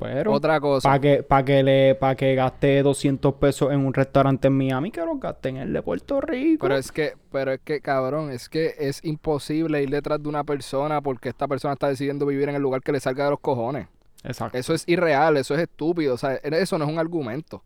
Pero, 0.02 0.32
Otra 0.32 0.60
cosa. 0.60 0.90
para 0.90 1.00
que, 1.00 1.22
pa 1.22 1.46
que 1.46 1.62
le, 1.62 1.94
para 1.94 2.16
que 2.16 2.34
gaste 2.34 2.82
200 2.82 3.36
pesos 3.36 3.72
en 3.72 3.86
un 3.86 3.94
restaurante 3.94 4.48
en 4.48 4.58
Miami, 4.58 4.90
que 4.90 5.00
lo 5.02 5.16
gaste 5.18 5.50
en 5.50 5.58
el 5.58 5.72
de 5.72 5.84
Puerto 5.84 6.20
Rico. 6.20 6.66
Pero 6.66 6.76
es 6.76 6.92
que, 6.92 7.14
pero 7.32 7.52
es 7.52 7.60
que, 7.64 7.82
cabrón, 7.82 8.32
es 8.32 8.50
que 8.50 8.74
es 8.80 9.06
imposible 9.06 9.84
ir 9.84 9.92
detrás 9.92 10.22
de 10.22 10.28
una 10.28 10.44
persona 10.44 11.02
porque 11.02 11.30
esta 11.30 11.48
persona 11.48 11.76
está 11.76 11.88
decidiendo 11.88 12.26
vivir 12.26 12.50
en 12.50 12.56
el 12.56 12.64
lugar 12.64 12.82
que 12.82 12.92
le 12.92 13.00
salga 13.00 13.26
de 13.26 13.30
los 13.30 13.40
cojones. 13.40 13.90
Exacto. 14.24 14.58
Eso 14.58 14.74
es 14.74 14.88
irreal, 14.88 15.38
eso 15.38 15.54
es 15.54 15.62
estúpido, 15.62 16.16
o 16.16 16.18
sea, 16.18 16.34
eso 16.34 16.80
no 16.80 16.86
es 16.86 16.92
un 16.92 16.98
argumento. 16.98 17.64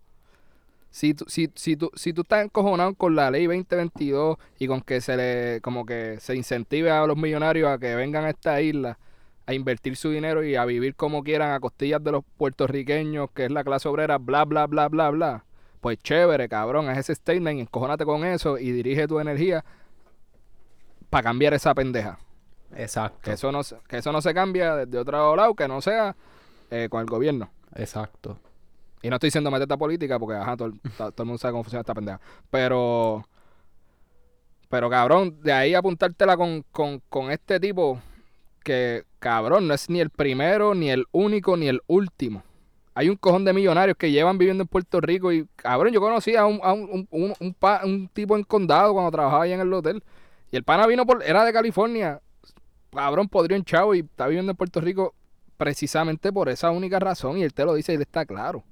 Si 0.91 1.13
tú, 1.13 1.23
si, 1.29 1.49
si 1.55 1.77
tú, 1.77 1.89
si 1.95 2.11
tú 2.11 2.23
estás 2.23 2.43
encojonado 2.43 2.93
con 2.95 3.15
la 3.15 3.31
ley 3.31 3.45
2022 3.45 4.37
y 4.59 4.67
con 4.67 4.81
que 4.81 4.99
se 4.99 5.15
le, 5.15 5.61
como 5.61 5.85
que 5.85 6.19
se 6.19 6.35
incentive 6.35 6.91
a 6.91 7.05
los 7.05 7.15
millonarios 7.15 7.69
a 7.69 7.77
que 7.77 7.95
vengan 7.95 8.25
a 8.25 8.31
esta 8.31 8.61
isla 8.61 8.97
a 9.47 9.53
invertir 9.53 9.95
su 9.95 10.09
dinero 10.09 10.43
y 10.43 10.55
a 10.55 10.65
vivir 10.65 10.95
como 10.95 11.23
quieran 11.23 11.51
a 11.51 11.59
costillas 11.59 12.03
de 12.03 12.11
los 12.11 12.23
puertorriqueños, 12.37 13.29
que 13.31 13.45
es 13.45 13.51
la 13.51 13.63
clase 13.63 13.87
obrera, 13.87 14.17
bla, 14.17 14.43
bla, 14.45 14.65
bla, 14.67 14.87
bla, 14.89 15.09
bla. 15.11 15.45
Pues 15.81 15.99
chévere, 15.99 16.49
cabrón, 16.49 16.89
es 16.89 16.97
ese 16.97 17.13
statement, 17.15 17.59
encojónate 17.59 18.05
con 18.05 18.25
eso 18.25 18.57
y 18.57 18.71
dirige 18.71 19.07
tu 19.07 19.19
energía 19.19 19.63
para 21.09 21.23
cambiar 21.23 21.53
esa 21.53 21.73
pendeja. 21.75 22.17
Exacto. 22.75 23.19
Que 23.23 23.33
eso 23.33 23.51
no, 23.51 23.61
se- 23.63 23.77
que 23.87 23.97
eso 23.97 24.11
no 24.11 24.21
se 24.21 24.33
cambia 24.33 24.75
desde 24.75 24.97
otro 24.97 25.35
lado, 25.35 25.53
que 25.53 25.67
no 25.67 25.79
sea 25.81 26.15
eh, 26.71 26.87
con 26.89 27.01
el 27.01 27.05
gobierno. 27.05 27.51
Exacto. 27.75 28.39
Y 29.03 29.09
no 29.09 29.17
estoy 29.17 29.27
diciendo 29.27 29.51
meterte 29.51 29.75
a 29.75 29.77
política 29.77 30.17
porque 30.17 30.35
ajá, 30.37 30.57
todo, 30.57 30.69
el- 30.69 30.79
ta- 30.97 31.11
todo 31.11 31.23
el 31.23 31.27
mundo 31.27 31.37
sabe 31.37 31.51
cómo 31.51 31.63
funciona 31.63 31.81
esta 31.81 31.93
pendeja. 31.93 32.19
Pero, 32.49 33.23
pero 34.69 34.89
cabrón, 34.89 35.39
de 35.43 35.53
ahí 35.53 35.75
apuntártela 35.75 36.35
con, 36.35 36.63
con, 36.71 36.99
con 37.09 37.29
este 37.31 37.59
tipo 37.59 38.01
que, 38.65 39.03
cabrón, 39.19 39.67
no 39.67 39.73
es 39.75 39.89
ni 39.89 40.01
el 40.01 40.09
primero, 40.09 40.75
ni 40.75 40.89
el 40.89 41.05
único, 41.13 41.55
ni 41.55 41.67
el 41.69 41.79
último. 41.87 42.43
Hay 42.95 43.09
un 43.09 43.15
cojón 43.17 43.45
de 43.45 43.53
millonarios 43.53 43.95
que 43.97 44.11
llevan 44.11 44.37
viviendo 44.37 44.63
en 44.63 44.67
Puerto 44.67 44.99
Rico 45.01 45.31
y, 45.31 45.47
cabrón, 45.55 45.93
yo 45.93 46.01
conocí 46.01 46.35
a 46.35 46.45
un, 46.45 46.59
a 46.63 46.73
un, 46.73 46.89
un, 46.89 47.07
un- 47.11 47.33
un 47.39 47.53
pa- 47.53 47.81
un 47.85 48.07
tipo 48.09 48.35
en 48.35 48.43
condado 48.43 48.93
cuando 48.93 49.11
trabajaba 49.11 49.43
allá 49.43 49.55
en 49.55 49.61
el 49.61 49.71
hotel. 49.73 50.03
Y 50.51 50.55
el 50.57 50.63
pana 50.63 50.87
vino 50.87 51.05
por, 51.05 51.21
era 51.23 51.43
de 51.45 51.53
California, 51.53 52.19
cabrón, 52.93 53.27
podrido 53.29 53.57
en 53.57 53.65
chavo 53.65 53.93
y 53.95 53.99
está 53.99 54.27
viviendo 54.27 54.51
en 54.51 54.57
Puerto 54.57 54.81
Rico 54.81 55.13
precisamente 55.57 56.31
por 56.33 56.49
esa 56.49 56.71
única 56.71 56.99
razón 56.99 57.37
y 57.37 57.43
él 57.43 57.53
te 57.53 57.65
lo 57.65 57.73
dice 57.75 57.91
y 57.91 57.95
él 57.95 58.01
está 58.01 58.25
claro. 58.25 58.63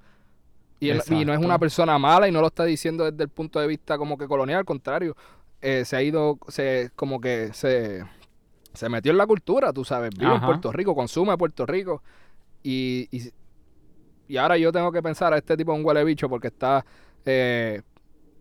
Y, 0.80 0.88
él- 0.90 0.96
y 1.20 1.24
no 1.24 1.32
es 1.32 1.38
una 1.38 1.58
persona 1.58 1.98
mala 1.98 2.26
y 2.28 2.32
no 2.32 2.40
lo 2.40 2.48
está 2.48 2.64
diciendo 2.64 3.10
desde 3.10 3.24
el 3.24 3.30
punto 3.30 3.60
de 3.60 3.66
vista 3.66 3.96
como 3.98 4.18
que 4.18 4.26
colonial, 4.26 4.60
al 4.60 4.64
contrario, 4.64 5.16
eh, 5.60 5.84
se 5.84 5.96
ha 5.96 6.02
ido, 6.02 6.38
se 6.48 6.90
como 6.96 7.20
que 7.20 7.52
se, 7.54 8.04
se 8.74 8.88
metió 8.88 9.12
en 9.12 9.18
la 9.18 9.26
cultura, 9.26 9.72
tú 9.72 9.84
sabes, 9.84 10.10
vive 10.18 10.30
en. 10.34 10.44
Puerto 10.46 10.72
Rico, 10.72 10.94
consume 10.94 11.36
Puerto 11.38 11.64
Rico 11.66 12.02
y, 12.62 13.08
y, 13.10 13.30
y 14.28 14.36
ahora 14.36 14.56
yo 14.58 14.72
tengo 14.72 14.90
que 14.92 15.02
pensar 15.02 15.32
a 15.32 15.38
este 15.38 15.56
tipo 15.56 15.72
de 15.72 15.78
un 15.78 15.84
huele 15.86 16.04
bicho 16.04 16.28
porque 16.28 16.48
está 16.48 16.84
eh, 17.24 17.82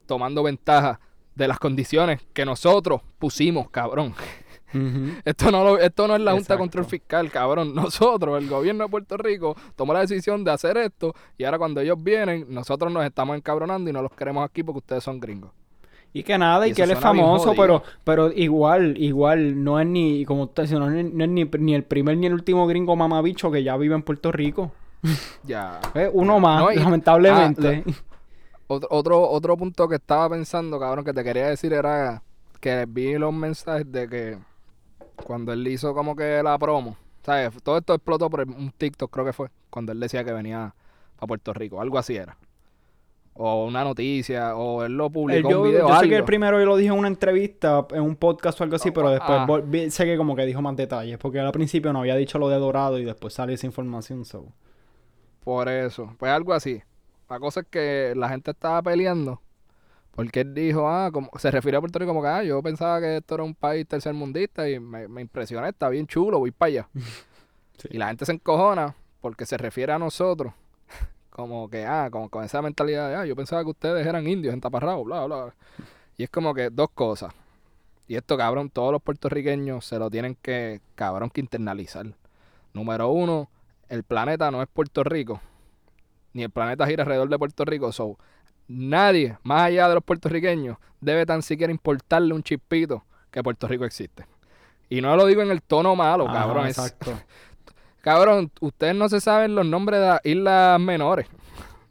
tomando 0.06 0.44
ventaja 0.44 1.00
de 1.36 1.48
las 1.48 1.60
condiciones 1.60 2.22
que 2.34 2.46
nosotros 2.46 3.02
pusimos, 3.20 3.70
cabrón. 3.70 4.14
Esto 5.24 5.52
no, 5.52 5.64
lo- 5.64 5.78
esto 5.78 6.08
no 6.08 6.16
es 6.16 6.22
la 6.22 6.32
Junta 6.32 6.56
de. 6.56 6.58
Control 6.58 6.86
Fiscal, 6.86 7.30
cabrón. 7.30 7.76
Nosotros, 7.76 8.42
el 8.42 8.50
gobierno 8.50 8.86
de 8.86 8.90
Puerto 8.90 9.18
Rico, 9.18 9.56
tomó 9.76 9.94
la 9.94 10.00
decisión 10.00 10.44
de 10.44 10.50
hacer 10.50 10.78
esto 10.78 11.14
y 11.38 11.44
ahora 11.44 11.60
cuando 11.60 11.80
ellos 11.80 12.02
vienen, 12.02 12.48
nosotros 12.50 12.92
nos 12.92 13.06
estamos 13.06 13.38
encabronando 13.38 13.88
y 13.92 13.94
no 13.94 14.02
los 14.02 14.12
queremos 14.14 14.44
aquí 14.44 14.64
porque 14.64 14.80
ustedes 14.80 15.04
son 15.04 15.20
gringos. 15.20 15.52
Y 16.14 16.24
que 16.24 16.38
nada, 16.38 16.68
y, 16.68 16.72
Y 16.72 16.74
que 16.74 16.84
él 16.84 16.92
es 16.92 17.00
famoso, 17.00 17.54
pero, 17.58 17.82
pero 18.04 18.32
igual, 18.32 18.96
igual, 18.98 19.64
no 19.64 19.80
es 19.80 19.88
ni, 19.88 20.26
como 20.26 20.44
usted 20.44 20.64
dice, 20.64 20.76
no 20.78 20.90
es, 20.92 21.12
no 21.12 21.24
es 21.24 21.30
ni, 21.30 21.44
ni 21.46 21.74
el 21.74 21.84
primer 21.84 22.18
ni 22.18 22.28
el 22.28 22.34
último 22.34 22.68
gringo 22.68 22.96
mamabicho 22.96 23.50
que 23.52 23.64
ya 23.64 23.76
vive 23.78 23.96
en 23.96 24.04
Puerto 24.04 24.32
Rico. 24.32 24.72
Ya. 25.44 25.80
Eh, 25.96 26.10
Uno 26.14 26.40
más, 26.40 26.62
No, 26.62 26.72
y- 26.72 26.76
lamentablemente. 26.76 27.84
Otro, 28.68 28.88
otro, 28.92 29.30
otro 29.30 29.58
punto 29.58 29.88
que 29.90 29.96
estaba 29.96 30.30
pensando, 30.30 30.80
cabrón, 30.80 31.04
que 31.04 31.14
te 31.14 31.24
quería 31.24 31.48
decir 31.50 31.74
era 31.74 32.22
que 32.62 32.86
vi 32.88 33.18
los 33.18 33.34
mensajes 33.34 33.92
de 33.92 34.08
que 34.08 34.38
cuando 35.26 35.52
él 35.52 35.68
hizo 35.68 35.94
como 35.94 36.16
que 36.16 36.42
la 36.42 36.58
promo, 36.58 36.96
¿sabes? 37.24 37.52
Todo 37.62 37.78
esto 37.78 37.94
explotó 37.94 38.30
por 38.30 38.42
un 38.48 38.72
TikTok, 38.72 39.12
creo 39.12 39.26
que 39.26 39.34
fue, 39.34 39.50
cuando 39.70 39.92
él 39.92 40.00
decía 40.00 40.24
que 40.24 40.32
venía 40.32 40.74
a 41.20 41.28
Puerto 41.28 41.54
Rico, 41.54 41.82
algo 41.82 41.98
así 41.98 42.16
era. 42.16 42.38
O 43.36 43.66
una 43.66 43.84
noticia, 43.84 44.56
o 44.56 44.84
él 44.84 44.96
lo 44.96 45.08
Él- 45.08 45.12
publicó 45.12 45.50
yo 45.50 45.62
un 45.64 45.68
video, 45.70 45.88
yo 45.90 46.00
sé 46.00 46.08
que 46.08 46.16
el 46.18 46.24
primero 46.24 46.60
yo 46.60 46.66
lo 46.68 46.76
dijo 46.78 46.94
en 46.94 47.00
una 47.00 47.08
entrevista, 47.08 47.86
en 47.92 48.02
un 48.02 48.16
podcast 48.16 48.60
o 48.62 48.64
algo 48.64 48.76
así, 48.76 48.92
pero 48.92 49.10
después 49.10 49.40
Ah. 49.42 49.62
vi- 49.66 49.90
sé 49.90 50.06
que 50.06 50.18
como 50.18 50.36
que 50.36 50.46
dijo 50.46 50.62
más 50.62 50.76
detalles, 50.76 51.18
porque 51.18 51.40
al 51.40 51.52
principio 51.52 51.92
no 51.94 52.00
había 52.02 52.16
dicho 52.16 52.38
lo 52.38 52.48
de 52.50 52.58
Dorado 52.58 53.00
y 53.00 53.06
después 53.06 53.34
sale 53.34 53.54
esa 53.54 53.66
información. 53.66 54.24
So. 54.24 54.46
Por 55.44 55.68
eso, 55.68 56.14
pues 56.20 56.32
algo 56.32 56.54
así. 56.54 56.82
La 57.30 57.40
cosa 57.40 57.62
es 57.62 57.68
que 57.72 58.14
la 58.16 58.30
gente 58.30 58.52
estaba 58.52 58.82
peleando 58.84 59.42
porque 60.12 60.42
él 60.42 60.54
dijo, 60.54 60.88
ah, 60.88 61.10
como, 61.12 61.32
se 61.40 61.50
refirió 61.50 61.80
a 61.80 61.82
Puerto 61.82 61.98
Rico 61.98 62.12
como 62.12 62.22
que, 62.22 62.28
ah, 62.28 62.44
yo 62.44 62.62
pensaba 62.62 63.02
que 63.02 63.18
esto 63.18 63.34
era 63.34 63.44
un 63.44 63.56
país 63.56 63.88
tercermundista 63.88 64.70
y 64.70 64.80
me, 64.80 65.08
me 65.08 65.22
impresioné, 65.22 65.70
está 65.70 65.90
bien 65.90 66.06
chulo, 66.06 66.38
voy 66.38 66.52
para 66.52 66.68
allá. 66.68 66.90
Sí. 67.80 67.88
Y 67.90 67.98
la 67.98 68.08
gente 68.10 68.24
se 68.28 68.32
encojona 68.32 68.94
porque 69.20 69.48
se 69.48 69.58
refiere 69.58 69.92
a 69.92 69.98
nosotros 69.98 70.54
como 71.34 71.68
que, 71.70 71.84
ah, 71.86 72.10
como 72.12 72.30
con 72.30 72.44
esa 72.44 72.62
mentalidad 72.62 73.10
de, 73.10 73.16
ah, 73.16 73.26
yo 73.26 73.36
pensaba 73.36 73.64
que 73.64 73.72
ustedes 73.72 74.06
eran 74.06 74.28
indios 74.28 74.54
en 74.54 74.62
taparrabo, 74.62 75.04
bla, 75.04 75.26
bla. 75.26 75.56
Y 76.16 76.24
es 76.24 76.30
como 76.30 76.54
que 76.54 76.70
dos 76.70 76.90
cosas. 76.94 77.34
Y 78.08 78.16
esto, 78.16 78.38
cabrón, 78.38 78.70
todos 78.70 78.92
los 78.92 79.02
puertorriqueños 79.02 79.84
se 79.84 79.98
lo 79.98 80.12
tienen 80.12 80.38
que, 80.42 80.80
cabrón, 80.94 81.32
que 81.32 81.42
internalizar. 81.42 82.06
Número 82.74 83.10
uno, 83.10 83.50
el 83.90 84.04
planeta 84.04 84.52
no 84.52 84.62
es 84.62 84.68
Puerto 84.72 85.04
Rico. 85.04 85.42
Ni 86.34 86.44
el 86.44 86.52
planeta 86.52 86.86
gira 86.86 87.02
alrededor 87.04 87.30
de 87.30 87.40
Puerto 87.40 87.66
Rico. 87.66 87.92
So, 87.92 88.18
nadie, 88.68 89.38
más 89.44 89.64
allá 89.64 89.88
de 89.90 89.96
los 89.96 90.04
puertorriqueños, 90.04 90.78
debe 91.02 91.26
tan 91.26 91.42
siquiera 91.42 91.72
importarle 91.72 92.34
un 92.34 92.44
chispito 92.44 93.04
que 93.32 93.42
Puerto 93.42 93.68
Rico 93.68 93.86
existe. 93.86 94.26
Y 94.90 95.02
no 95.02 95.16
lo 95.16 95.26
digo 95.26 95.42
en 95.42 95.50
el 95.50 95.64
tono 95.64 95.96
malo, 95.96 96.26
cabrón. 96.26 96.68
es- 96.68 96.78
exacto. 96.78 97.12
Cabrón, 98.04 98.52
ustedes 98.60 98.94
no 98.96 99.08
se 99.08 99.22
saben 99.22 99.56
los 99.56 99.66
nombres 99.66 100.00
de 100.02 100.06
las 100.08 100.20
islas 100.26 100.78
menores, 100.80 101.26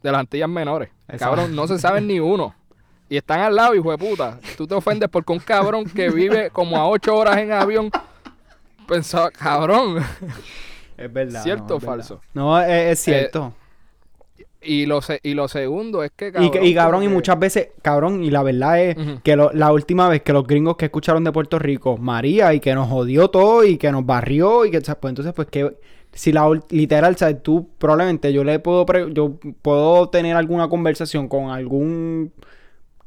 de 0.03 0.11
las 0.11 0.19
Antillas 0.19 0.47
menores. 0.47 0.89
Cabrón, 1.17 1.55
no 1.55 1.67
se 1.67 1.79
saben 1.79 2.05
ni 2.07 2.19
uno. 2.19 2.53
Y 3.09 3.17
están 3.17 3.39
al 3.41 3.55
lado, 3.55 3.73
hijo 3.75 3.89
de 3.91 3.97
puta. 3.97 4.39
Tú 4.55 4.67
te 4.67 4.75
ofendes 4.75 5.09
porque 5.09 5.33
un 5.33 5.39
cabrón 5.39 5.85
que 5.85 6.09
vive 6.11 6.49
como 6.51 6.77
a 6.77 6.87
ocho 6.87 7.15
horas 7.15 7.37
en 7.37 7.51
avión 7.51 7.89
pensaba, 8.87 9.31
cabrón. 9.31 9.97
Es 10.97 11.11
verdad. 11.11 11.41
¿Cierto 11.43 11.65
no, 11.69 11.75
o 11.75 11.79
verdad. 11.79 11.95
falso? 11.95 12.21
No, 12.35 12.59
es, 12.61 12.69
es 12.91 12.99
cierto. 12.99 13.53
Y 14.61 14.85
lo, 14.85 15.01
se- 15.01 15.19
y 15.23 15.33
lo 15.33 15.47
segundo 15.47 16.03
es 16.03 16.11
que, 16.15 16.27
y, 16.27 16.31
cabrón. 16.31 16.51
que- 16.51 16.65
y 16.65 16.73
cabrón, 16.75 17.03
y 17.03 17.07
muchas 17.09 17.37
veces, 17.37 17.69
cabrón, 17.81 18.23
y 18.23 18.29
la 18.31 18.43
verdad 18.43 18.79
es 18.81 18.95
que 19.23 19.35
lo- 19.35 19.51
la 19.51 19.71
última 19.73 20.07
vez 20.09 20.21
que 20.21 20.31
los 20.31 20.45
gringos 20.47 20.77
que 20.77 20.85
escucharon 20.85 21.23
de 21.23 21.31
Puerto 21.31 21.59
Rico, 21.59 21.97
María, 21.97 22.53
y 22.53 22.59
que 22.61 22.73
nos 22.73 22.87
jodió 22.87 23.27
todo, 23.29 23.65
y 23.65 23.77
que 23.77 23.91
nos 23.91 24.05
barrió, 24.05 24.63
y 24.65 24.71
que, 24.71 24.79
pues 24.79 24.97
entonces, 25.11 25.33
pues 25.33 25.49
que, 25.49 25.75
si 26.13 26.31
la 26.31 26.49
literal, 26.69 27.15
¿sabes? 27.17 27.41
Tú 27.43 27.69
probablemente 27.77 28.31
yo 28.33 28.43
le 28.43 28.59
puedo, 28.59 28.85
pre- 28.85 29.13
yo 29.13 29.39
puedo 29.61 30.09
tener 30.09 30.35
alguna 30.35 30.69
conversación 30.69 31.27
con 31.27 31.49
algún 31.49 32.31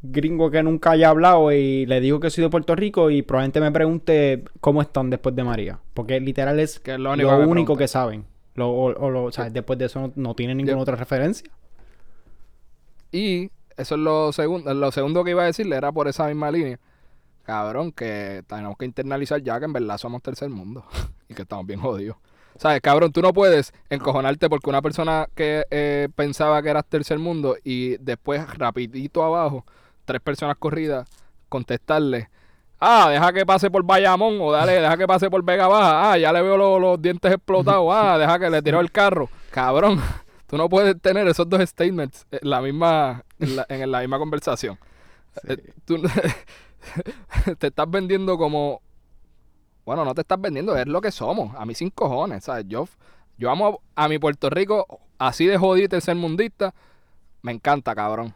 gringo 0.02 0.50
que 0.50 0.62
nunca 0.62 0.92
haya 0.92 1.08
hablado 1.08 1.50
y 1.52 1.86
le 1.86 2.00
digo 2.00 2.20
que 2.20 2.30
soy 2.30 2.44
de 2.44 2.50
Puerto 2.50 2.76
Rico 2.76 3.10
y 3.10 3.22
probablemente 3.22 3.60
me 3.60 3.72
pregunte 3.72 4.44
cómo 4.60 4.82
están 4.82 5.10
después 5.10 5.34
de 5.34 5.44
María. 5.44 5.80
Porque 5.94 6.20
literal 6.20 6.60
es 6.60 6.78
Que 6.80 6.92
es 6.94 6.98
lo 7.00 7.14
lo 7.16 7.38
único 7.38 7.76
que 7.76 7.88
saben. 7.88 8.24
Lo, 8.54 8.70
o, 8.70 8.84
o 9.06 9.10
lo- 9.10 9.32
sea, 9.32 9.50
después 9.50 9.78
de 9.78 9.86
eso 9.86 10.00
no, 10.00 10.12
no 10.16 10.34
tienen 10.34 10.56
ninguna 10.58 10.78
otra 10.78 10.96
referencia. 10.96 11.50
Y 13.12 13.50
eso 13.76 13.94
es 13.94 14.00
lo 14.00 14.32
segundo, 14.32 14.72
lo 14.74 14.90
segundo 14.92 15.24
que 15.24 15.30
iba 15.30 15.42
a 15.42 15.46
decirle 15.46 15.76
era 15.76 15.92
por 15.92 16.08
esa 16.08 16.26
misma 16.26 16.50
línea. 16.50 16.78
Cabrón, 17.44 17.92
que 17.92 18.42
tenemos 18.48 18.76
que 18.76 18.84
internalizar 18.86 19.40
ya 19.42 19.58
que 19.58 19.66
en 19.66 19.72
verdad 19.72 19.98
somos 19.98 20.22
tercer 20.22 20.48
mundo 20.50 20.84
y 21.28 21.34
que 21.34 21.42
estamos 21.42 21.66
bien 21.66 21.80
jodidos. 21.80 22.16
¿Sabes, 22.58 22.80
cabrón? 22.80 23.12
Tú 23.12 23.20
no 23.22 23.32
puedes 23.32 23.72
encojonarte 23.90 24.48
porque 24.48 24.70
una 24.70 24.80
persona 24.82 25.28
que 25.34 25.64
eh, 25.70 26.08
pensaba 26.16 26.62
que 26.62 26.70
eras 26.70 26.84
tercer 26.86 27.18
mundo 27.18 27.56
y 27.64 27.96
después 27.98 28.46
rapidito 28.58 29.22
abajo, 29.22 29.64
tres 30.04 30.20
personas 30.22 30.56
corridas, 30.58 31.08
contestarle. 31.48 32.30
Ah, 32.80 33.08
deja 33.10 33.32
que 33.32 33.46
pase 33.46 33.70
por 33.70 33.82
Bayamón 33.84 34.38
o 34.40 34.52
dale, 34.52 34.72
deja 34.80 34.96
que 34.96 35.06
pase 35.06 35.30
por 35.30 35.42
Vega 35.44 35.66
Baja. 35.68 36.12
Ah, 36.12 36.18
ya 36.18 36.32
le 36.32 36.42
veo 36.42 36.56
lo- 36.56 36.78
los 36.78 37.00
dientes 37.00 37.32
explotados. 37.32 37.88
Ah, 37.94 38.18
deja 38.18 38.38
que 38.38 38.50
le 38.50 38.60
tiró 38.62 38.80
el 38.80 38.90
carro. 38.92 39.28
Cabrón, 39.50 40.00
tú 40.46 40.56
no 40.58 40.68
puedes 40.68 41.00
tener 41.00 41.26
esos 41.28 41.48
dos 41.48 41.60
statements 41.68 42.26
en 42.30 42.48
la 42.50 42.60
misma, 42.60 43.24
en 43.38 43.56
la, 43.56 43.66
en 43.68 43.90
la 43.90 44.00
misma 44.00 44.18
conversación. 44.18 44.78
Eh, 45.48 45.56
tú 45.84 45.96
te 47.58 47.66
estás 47.68 47.90
vendiendo 47.90 48.36
como 48.38 48.80
bueno, 49.86 50.04
no 50.04 50.14
te 50.14 50.20
estás 50.22 50.40
vendiendo, 50.40 50.76
es 50.76 50.86
lo 50.86 51.00
que 51.00 51.10
somos. 51.12 51.54
A 51.56 51.64
mí 51.64 51.74
sin 51.74 51.90
cojones, 51.90 52.44
¿sabes? 52.44 52.66
Yo, 52.68 52.86
yo 53.38 53.50
amo 53.50 53.80
a 53.94 54.08
mi 54.08 54.18
Puerto 54.18 54.50
Rico 54.50 55.00
así 55.18 55.46
de 55.46 55.56
jodido 55.56 55.96
y 55.96 56.00
ser 56.00 56.16
mundista. 56.16 56.74
Me 57.40 57.52
encanta, 57.52 57.94
cabrón. 57.94 58.34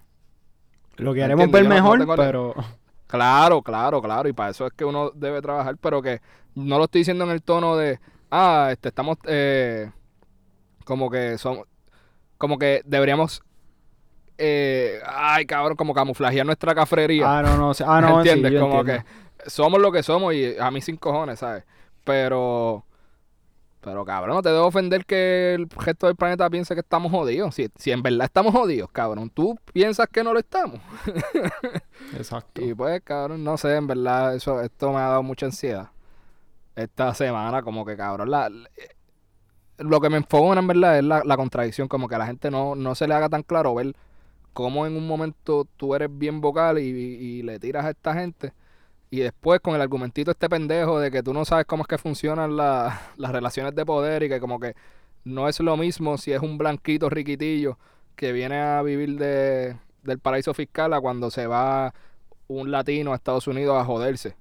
Lo 0.96 1.10
¿Me 1.12 1.18
queremos 1.20 1.44
entiendes? 1.46 1.70
ver 1.72 1.82
no- 1.82 1.96
mejor, 2.06 2.16
pero... 2.16 2.54
Claro, 3.08 3.60
claro, 3.60 4.00
claro. 4.00 4.28
Y 4.28 4.32
para 4.32 4.50
eso 4.50 4.68
es 4.68 4.72
que 4.72 4.84
uno 4.84 5.10
debe 5.10 5.42
trabajar, 5.42 5.76
pero 5.80 6.00
que 6.00 6.20
no 6.54 6.78
lo 6.78 6.84
estoy 6.84 7.00
diciendo 7.00 7.24
en 7.24 7.30
el 7.30 7.42
tono 7.42 7.76
de, 7.76 7.98
ah, 8.30 8.68
este, 8.70 8.90
estamos, 8.90 9.18
eh, 9.26 9.90
como 10.84 11.10
que 11.10 11.36
somos, 11.36 11.66
como 12.38 12.56
que 12.56 12.82
deberíamos, 12.84 13.42
eh, 14.38 15.00
ay, 15.04 15.44
cabrón, 15.44 15.76
como 15.76 15.92
camuflajear 15.92 16.46
nuestra 16.46 16.72
cafrería. 16.72 17.38
Ah, 17.38 17.42
no, 17.42 17.56
no. 17.56 17.72
Ah, 17.84 18.00
no, 18.00 18.18
¿Entiendes? 18.18 18.60
como 18.60 18.78
entiendo. 18.80 19.02
que 19.04 19.10
somos 19.46 19.80
lo 19.80 19.92
que 19.92 20.02
somos 20.02 20.34
y 20.34 20.56
a 20.58 20.70
mí 20.70 20.80
sin 20.80 20.96
cojones, 20.96 21.40
¿sabes? 21.40 21.64
Pero, 22.04 22.84
pero 23.80 24.04
cabrón, 24.04 24.36
no 24.36 24.42
te 24.42 24.50
debo 24.50 24.66
ofender 24.66 25.06
que 25.06 25.54
el 25.54 25.68
resto 25.70 26.06
del 26.06 26.16
planeta 26.16 26.50
piense 26.50 26.74
que 26.74 26.80
estamos 26.80 27.12
jodidos. 27.12 27.54
Si, 27.54 27.68
si 27.76 27.92
en 27.92 28.02
verdad 28.02 28.26
estamos 28.26 28.52
jodidos, 28.54 28.90
cabrón, 28.92 29.30
tú 29.30 29.58
piensas 29.72 30.08
que 30.08 30.24
no 30.24 30.32
lo 30.34 30.40
estamos. 30.40 30.80
Exacto. 32.12 32.62
Y 32.62 32.74
pues, 32.74 33.02
cabrón, 33.02 33.44
no 33.44 33.56
sé, 33.56 33.76
en 33.76 33.86
verdad, 33.86 34.34
eso, 34.34 34.60
esto 34.60 34.90
me 34.92 34.98
ha 34.98 35.08
dado 35.08 35.22
mucha 35.22 35.46
ansiedad. 35.46 35.90
Esta 36.76 37.14
semana, 37.14 37.62
como 37.62 37.84
que, 37.86 37.96
cabrón, 37.96 38.30
la, 38.30 38.50
la- 38.50 38.70
lo 39.78 40.00
que 40.00 40.10
me 40.10 40.18
enfogona, 40.18 40.60
en 40.60 40.66
verdad, 40.66 40.98
es 40.98 41.04
la, 41.04 41.22
la 41.24 41.36
contradicción, 41.36 41.88
como 41.88 42.08
que 42.08 42.14
a 42.14 42.18
la 42.18 42.26
gente 42.26 42.50
no, 42.50 42.74
no 42.74 42.94
se 42.94 43.08
le 43.08 43.14
haga 43.14 43.28
tan 43.28 43.42
claro 43.42 43.74
ver 43.74 43.94
cómo 44.52 44.86
en 44.86 44.96
un 44.96 45.06
momento 45.06 45.66
tú 45.76 45.94
eres 45.94 46.10
bien 46.12 46.40
vocal 46.40 46.78
y, 46.78 46.82
y 46.84 47.42
le 47.42 47.58
tiras 47.60 47.86
a 47.86 47.90
esta 47.90 48.14
gente. 48.14 48.52
Y 49.10 49.20
después 49.20 49.60
con 49.60 49.74
el 49.74 49.80
argumentito 49.80 50.30
este 50.30 50.48
pendejo 50.48 51.00
de 51.00 51.10
que 51.10 51.22
tú 51.22 51.34
no 51.34 51.44
sabes 51.44 51.66
cómo 51.66 51.82
es 51.82 51.88
que 51.88 51.98
funcionan 51.98 52.56
la- 52.56 53.00
las 53.16 53.32
relaciones 53.32 53.74
de 53.74 53.84
poder 53.84 54.22
y 54.22 54.28
que 54.28 54.40
como 54.40 54.60
que 54.60 54.74
no 55.24 55.48
es 55.48 55.58
lo 55.60 55.76
mismo 55.76 56.16
si 56.16 56.32
es 56.32 56.40
un 56.40 56.56
blanquito 56.58 57.10
riquitillo 57.10 57.76
que 58.16 58.32
viene 58.32 58.60
a 58.60 58.82
vivir 58.82 59.18
de, 59.18 59.76
del 60.02 60.18
paraíso 60.18 60.54
fiscal 60.54 60.92
a 60.94 61.00
cuando 61.00 61.30
se 61.30 61.46
va 61.46 61.92
un 62.48 62.70
latino 62.70 63.12
a 63.12 63.16
Estados 63.16 63.46
Unidos 63.46 63.76
a 63.80 63.84
joderse. 63.84 64.36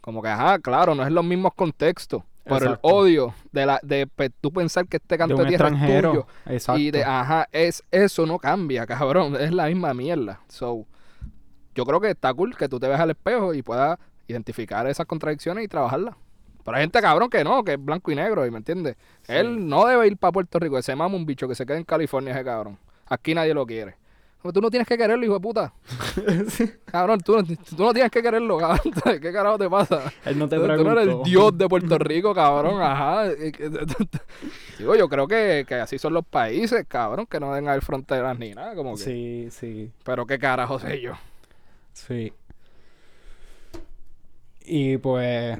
Como 0.00 0.22
que, 0.22 0.28
ajá, 0.28 0.58
claro, 0.58 0.94
no 0.94 1.02
es 1.04 1.10
los 1.12 1.24
mismos 1.24 1.52
contextos. 1.54 2.22
Pero 2.44 2.64
el 2.72 2.78
odio 2.80 3.34
de 3.52 3.66
la 3.66 3.78
de 3.82 4.06
pe- 4.06 4.30
tú 4.30 4.50
pensar 4.50 4.86
que 4.86 4.96
este 4.96 5.14
de 5.14 5.18
canto 5.18 5.36
un 5.36 5.42
de, 5.42 5.48
tierra 5.48 5.68
es 5.68 6.02
tuyo 6.02 6.26
Exacto. 6.46 6.78
y 6.80 6.90
de, 6.90 7.04
ajá, 7.04 7.46
es, 7.52 7.84
eso 7.90 8.24
no 8.24 8.38
cambia, 8.38 8.86
cabrón. 8.86 9.36
Es 9.38 9.52
la 9.52 9.66
misma 9.66 9.92
mierda. 9.92 10.40
So, 10.48 10.86
yo 11.78 11.84
creo 11.84 12.00
que 12.00 12.10
está 12.10 12.34
cool 12.34 12.56
que 12.56 12.68
tú 12.68 12.80
te 12.80 12.88
veas 12.88 12.98
al 13.00 13.10
espejo 13.10 13.54
y 13.54 13.62
puedas 13.62 13.96
identificar 14.26 14.84
esas 14.88 15.06
contradicciones 15.06 15.64
y 15.64 15.68
trabajarlas. 15.68 16.16
Pero 16.64 16.76
hay 16.76 16.82
gente 16.82 17.00
cabrón 17.00 17.30
que 17.30 17.44
no, 17.44 17.62
que 17.62 17.74
es 17.74 17.84
blanco 17.84 18.10
y 18.10 18.16
negro, 18.16 18.44
¿y 18.44 18.50
me 18.50 18.58
entiendes? 18.58 18.96
Él 19.28 19.68
no 19.68 19.86
debe 19.86 20.08
ir 20.08 20.16
para 20.16 20.32
Puerto 20.32 20.58
Rico, 20.58 20.76
ese 20.76 20.96
mama 20.96 21.14
un 21.14 21.24
bicho 21.24 21.46
que 21.46 21.54
se 21.54 21.64
quede 21.64 21.76
en 21.76 21.84
California 21.84 22.34
ese 22.34 22.42
cabrón. 22.44 22.76
Aquí 23.06 23.32
nadie 23.32 23.54
lo 23.54 23.64
quiere. 23.64 23.94
Pero 24.42 24.52
tú 24.52 24.60
no 24.60 24.70
tienes 24.70 24.88
que 24.88 24.98
quererlo, 24.98 25.24
hijo 25.24 25.34
de 25.34 25.40
puta. 25.40 25.72
Cabrón, 26.86 27.20
tú, 27.20 27.36
no- 27.36 27.44
tú 27.44 27.82
no 27.84 27.92
tienes 27.92 28.10
que 28.10 28.22
quererlo, 28.22 28.56
cabrón. 28.56 28.92
¿Qué 29.20 29.32
carajo 29.32 29.58
te 29.58 29.68
pasa? 29.68 30.12
Él 30.24 30.38
no 30.38 30.48
te 30.48 30.56
Tú, 30.56 30.62
tú 30.62 30.84
no 30.84 30.92
eres 30.92 31.08
el 31.08 31.22
dios 31.24 31.56
de 31.58 31.68
Puerto 31.68 31.98
Rico, 31.98 32.32
cabrón, 32.34 32.80
ajá. 32.80 33.24
Digo, 34.78 34.94
yo 34.94 35.08
creo 35.08 35.26
que, 35.26 35.64
que 35.66 35.74
así 35.74 35.98
son 35.98 36.14
los 36.14 36.24
países, 36.24 36.84
cabrón, 36.86 37.26
que 37.26 37.40
no 37.40 37.52
deben 37.52 37.68
haber 37.68 37.82
fronteras 37.82 38.38
ni 38.38 38.54
nada, 38.54 38.74
como 38.74 38.92
que. 38.96 39.02
Sí, 39.02 39.48
sí, 39.50 39.90
Pero 40.04 40.26
qué 40.26 40.38
carajo 40.38 40.78
sé 40.78 41.00
yo. 41.00 41.12
Sí. 42.06 42.32
Y 44.64 44.98
pues, 44.98 45.58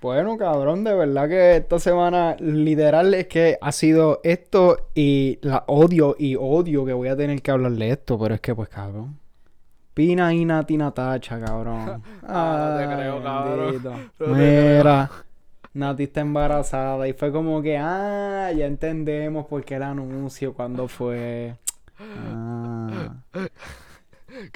bueno, 0.00 0.38
cabrón, 0.38 0.84
de 0.84 0.94
verdad 0.94 1.28
que 1.28 1.56
esta 1.56 1.78
semana 1.78 2.36
literal 2.38 3.12
es 3.14 3.26
que 3.26 3.58
ha 3.60 3.72
sido 3.72 4.20
esto 4.22 4.88
y 4.94 5.38
la 5.42 5.64
odio 5.66 6.14
y 6.18 6.36
odio 6.36 6.84
que 6.84 6.92
voy 6.92 7.08
a 7.08 7.16
tener 7.16 7.42
que 7.42 7.50
hablarle 7.50 7.90
esto, 7.90 8.18
pero 8.18 8.34
es 8.34 8.40
que 8.40 8.54
pues, 8.54 8.68
cabrón. 8.68 9.18
Pina 9.94 10.32
y 10.32 10.44
Nati 10.44 10.76
Natacha, 10.76 11.40
cabrón. 11.40 12.02
Ah, 12.22 12.76
te 12.78 12.94
creo, 12.94 13.22
cabrón. 13.22 13.82
No 13.82 13.92
creo. 14.16 14.34
Mira, 14.34 15.10
Nati 15.74 16.04
está 16.04 16.20
embarazada 16.20 17.08
y 17.08 17.12
fue 17.12 17.32
como 17.32 17.60
que, 17.60 17.76
ah, 17.76 18.52
ya 18.52 18.66
entendemos 18.66 19.46
por 19.46 19.64
qué 19.64 19.74
el 19.74 19.82
anuncio, 19.82 20.54
cuándo 20.54 20.88
fue. 20.88 21.56
Ah. 22.00 23.18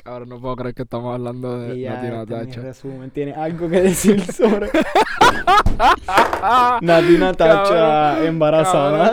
Cabrón, 0.03 0.29
no 0.29 0.41
puedo 0.41 0.57
creer 0.57 0.75
que 0.75 0.83
estamos 0.83 1.15
hablando 1.15 1.59
de 1.59 1.77
Y 1.77 1.81
ya, 1.83 1.95
Nati 1.95 2.07
este 2.07 2.17
Natacha. 2.35 2.61
resumen. 2.61 3.11
¿Tiene 3.11 3.35
algo 3.35 3.69
que 3.69 3.81
decir 3.81 4.21
sobre 4.33 4.71
Nati 6.81 7.19
Natacha 7.19 7.69
Cabrón, 7.69 8.27
embarazada? 8.27 9.13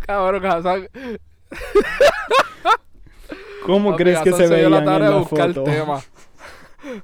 Cabrón, 0.00 0.46
Hassan. 0.46 0.88
¿Cómo 3.66 3.96
crees 3.96 4.20
que 4.20 4.30
Hassan 4.30 4.48
se 4.48 4.56
dio 4.56 4.56
veían 4.56 4.70
la 4.72 4.78
en 4.78 4.84
tarea 4.84 5.10
la 5.10 5.16
buscar 5.18 5.52
foto? 5.54 5.64
tema. 5.64 6.00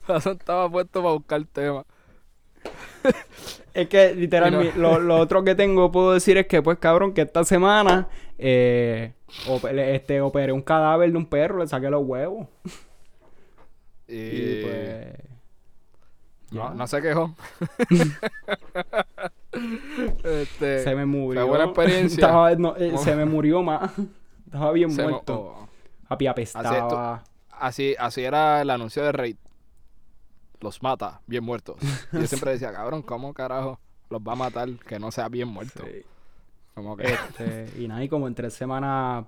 Hassan 0.08 0.36
estaba 0.38 0.70
puesto 0.70 1.02
para 1.02 1.14
buscar 1.14 1.44
tema. 1.52 1.84
Es 3.74 3.88
que 3.88 4.14
literalmente 4.14 4.78
lo 4.78 5.18
otro 5.18 5.44
que 5.44 5.54
tengo 5.54 5.92
puedo 5.92 6.12
decir 6.12 6.38
es 6.38 6.46
que 6.46 6.62
pues 6.62 6.78
cabrón 6.78 7.12
que 7.12 7.22
esta 7.22 7.44
semana 7.44 8.08
eh, 8.38 9.14
este, 9.76 10.20
operé 10.20 10.52
un 10.52 10.62
cadáver 10.62 11.10
de 11.10 11.16
un 11.16 11.26
perro, 11.26 11.58
le 11.58 11.66
saqué 11.66 11.90
los 11.90 12.04
huevos. 12.04 12.48
Y, 14.06 14.62
pues... 14.62 15.16
no, 16.50 16.74
no 16.74 16.86
se 16.86 17.00
quejó. 17.00 17.34
este, 20.24 20.84
se 20.84 20.94
me 20.94 21.06
murió. 21.06 21.42
Fue 21.42 21.48
buena 21.48 21.64
experiencia. 21.64 22.26
Estaba- 22.26 22.54
no, 22.54 22.76
eh, 22.76 22.98
se 22.98 23.16
me 23.16 23.24
murió 23.24 23.62
más. 23.62 23.92
Estaba 24.46 24.72
bien 24.72 24.90
se 24.90 25.02
muerto. 25.02 25.40
oh. 25.40 25.68
Papi 26.08 26.26
apestaba. 26.26 27.24
Así, 27.50 27.94
así 27.98 28.22
era 28.22 28.60
el 28.62 28.70
anuncio 28.70 29.02
de 29.02 29.12
Raid. 29.12 29.36
Los 30.60 30.82
mata, 30.82 31.20
bien 31.26 31.44
muertos. 31.44 31.76
Yo 32.12 32.26
siempre 32.26 32.52
decía, 32.52 32.72
cabrón, 32.72 33.02
¿cómo 33.02 33.34
carajo 33.34 33.78
los 34.10 34.20
va 34.20 34.32
a 34.32 34.36
matar 34.36 34.68
que 34.86 34.98
no 34.98 35.10
sea 35.10 35.28
bien 35.28 35.48
muerto? 35.48 35.84
Sí. 35.84 36.04
Como 36.74 36.96
que, 36.96 37.06
Este, 37.06 37.70
y 37.78 37.88
nada, 37.88 38.02
y 38.02 38.08
como 38.08 38.26
en 38.26 38.34
tres 38.34 38.54
semanas 38.54 39.24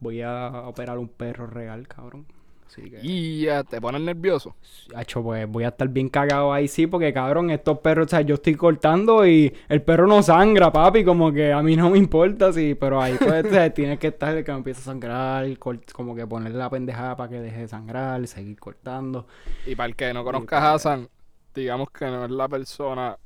voy 0.00 0.22
a 0.22 0.64
operar 0.66 0.98
un 0.98 1.08
perro 1.08 1.46
real, 1.46 1.86
cabrón. 1.86 2.26
Así 2.66 2.90
que... 2.90 3.00
y 3.02 3.44
ya 3.46 3.64
te 3.64 3.80
pones 3.80 4.02
nervioso. 4.02 4.54
Hacho, 4.94 5.22
pues 5.22 5.48
voy 5.48 5.64
a 5.64 5.68
estar 5.68 5.88
bien 5.88 6.10
cagado 6.10 6.52
ahí, 6.52 6.68
sí, 6.68 6.86
porque 6.86 7.14
cabrón, 7.14 7.50
estos 7.50 7.78
perros, 7.78 8.06
o 8.06 8.10
sea, 8.10 8.20
yo 8.20 8.34
estoy 8.34 8.56
cortando 8.56 9.26
y 9.26 9.54
el 9.68 9.80
perro 9.80 10.06
no 10.06 10.22
sangra, 10.22 10.70
papi, 10.70 11.02
como 11.02 11.32
que 11.32 11.50
a 11.50 11.62
mí 11.62 11.76
no 11.76 11.88
me 11.88 11.98
importa, 11.98 12.52
sí, 12.52 12.74
pero 12.74 13.00
ahí 13.00 13.16
pues 13.18 13.46
tienes 13.74 13.98
que 13.98 14.08
estar 14.08 14.44
que 14.44 14.52
me 14.52 14.58
empiece 14.58 14.82
a 14.82 14.84
sangrar, 14.84 15.46
como 15.58 16.14
que 16.14 16.26
ponerle 16.26 16.58
la 16.58 16.68
pendejada 16.68 17.16
para 17.16 17.30
que 17.30 17.40
deje 17.40 17.60
de 17.60 17.68
sangrar, 17.68 18.26
seguir 18.26 18.58
cortando. 18.58 19.26
Y 19.64 19.74
para 19.74 19.88
el 19.88 19.96
que 19.96 20.12
no 20.12 20.22
conozca 20.22 20.58
a 20.58 20.74
Hassan, 20.74 21.08
digamos 21.54 21.90
que 21.90 22.04
no 22.04 22.26
es 22.26 22.30
la 22.30 22.48
persona 22.48 23.16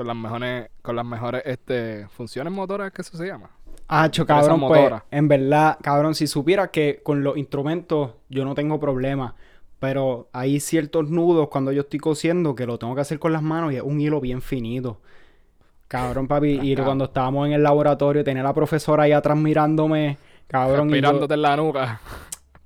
con 0.00 0.06
las 0.06 0.16
mejores, 0.16 0.70
con 0.80 0.96
las 0.96 1.04
mejores 1.04 1.42
este, 1.44 2.06
funciones 2.08 2.50
motoras, 2.50 2.90
que 2.90 3.02
eso 3.02 3.18
se 3.18 3.26
llama. 3.26 3.50
Empresa 4.24 4.46
cabrón, 4.46 4.60
pues, 4.68 5.02
en 5.10 5.28
verdad, 5.28 5.78
cabrón, 5.82 6.14
si 6.14 6.26
supiera 6.26 6.70
que 6.70 7.00
con 7.02 7.22
los 7.22 7.36
instrumentos 7.36 8.12
yo 8.30 8.46
no 8.46 8.54
tengo 8.54 8.80
problema, 8.80 9.34
pero 9.78 10.28
hay 10.32 10.58
ciertos 10.58 11.10
nudos 11.10 11.48
cuando 11.48 11.70
yo 11.70 11.82
estoy 11.82 11.98
cosiendo 11.98 12.54
que 12.54 12.64
lo 12.64 12.78
tengo 12.78 12.94
que 12.94 13.02
hacer 13.02 13.18
con 13.18 13.34
las 13.34 13.42
manos 13.42 13.74
y 13.74 13.76
es 13.76 13.82
un 13.82 14.00
hilo 14.00 14.22
bien 14.22 14.40
finito. 14.40 15.00
Cabrón, 15.86 16.26
papi, 16.28 16.60
y 16.62 16.76
cuando 16.76 17.04
estábamos 17.04 17.46
en 17.48 17.52
el 17.52 17.62
laboratorio 17.62 18.24
tenía 18.24 18.42
la 18.42 18.54
profesora 18.54 19.02
ahí 19.02 19.12
atrás 19.12 19.36
mirándome, 19.36 20.16
cabrón, 20.46 20.88
y 20.88 20.92
yo- 20.92 20.94
Respirándote 20.94 21.34
en 21.34 21.42
la 21.42 21.56
nuca. 21.56 22.00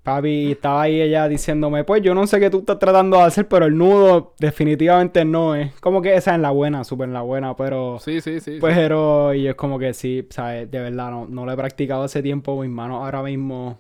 Papi, 0.05 0.53
estaba 0.53 0.83
ahí 0.83 1.01
ella 1.01 1.27
diciéndome, 1.27 1.83
pues 1.83 2.03
yo 2.03 2.15
no 2.15 2.27
sé 2.27 2.39
qué 2.39 2.51
tú 2.51 2.59
estás 2.59 2.79
tratando 2.79 3.17
de 3.17 3.25
hacer, 3.25 3.49
pero 3.49 3.65
el 3.65 3.77
nudo 3.77 4.35
definitivamente 4.39 5.25
no 5.25 5.55
es. 5.55 5.75
Como 5.81 6.03
que 6.03 6.15
esa 6.15 6.35
es 6.35 6.41
la 6.41 6.51
buena, 6.51 6.85
súper 6.85 7.09
en 7.09 7.15
la 7.15 7.23
buena, 7.23 7.57
pero... 7.57 7.99
Sí, 7.99 8.21
sí, 8.21 8.39
sí. 8.39 8.59
Pues 8.61 8.75
sí. 8.75 8.81
pero 8.81 9.33
y 9.33 9.49
es 9.49 9.55
como 9.55 9.79
que 9.79 9.95
sí, 9.95 10.29
¿sabes? 10.29 10.71
De 10.71 10.79
verdad, 10.79 11.11
no, 11.11 11.27
no 11.27 11.47
lo 11.47 11.53
he 11.53 11.57
practicado 11.57 12.05
hace 12.05 12.23
tiempo, 12.23 12.61
mis 12.61 12.71
manos 12.71 13.03
ahora 13.03 13.23
mismo, 13.23 13.79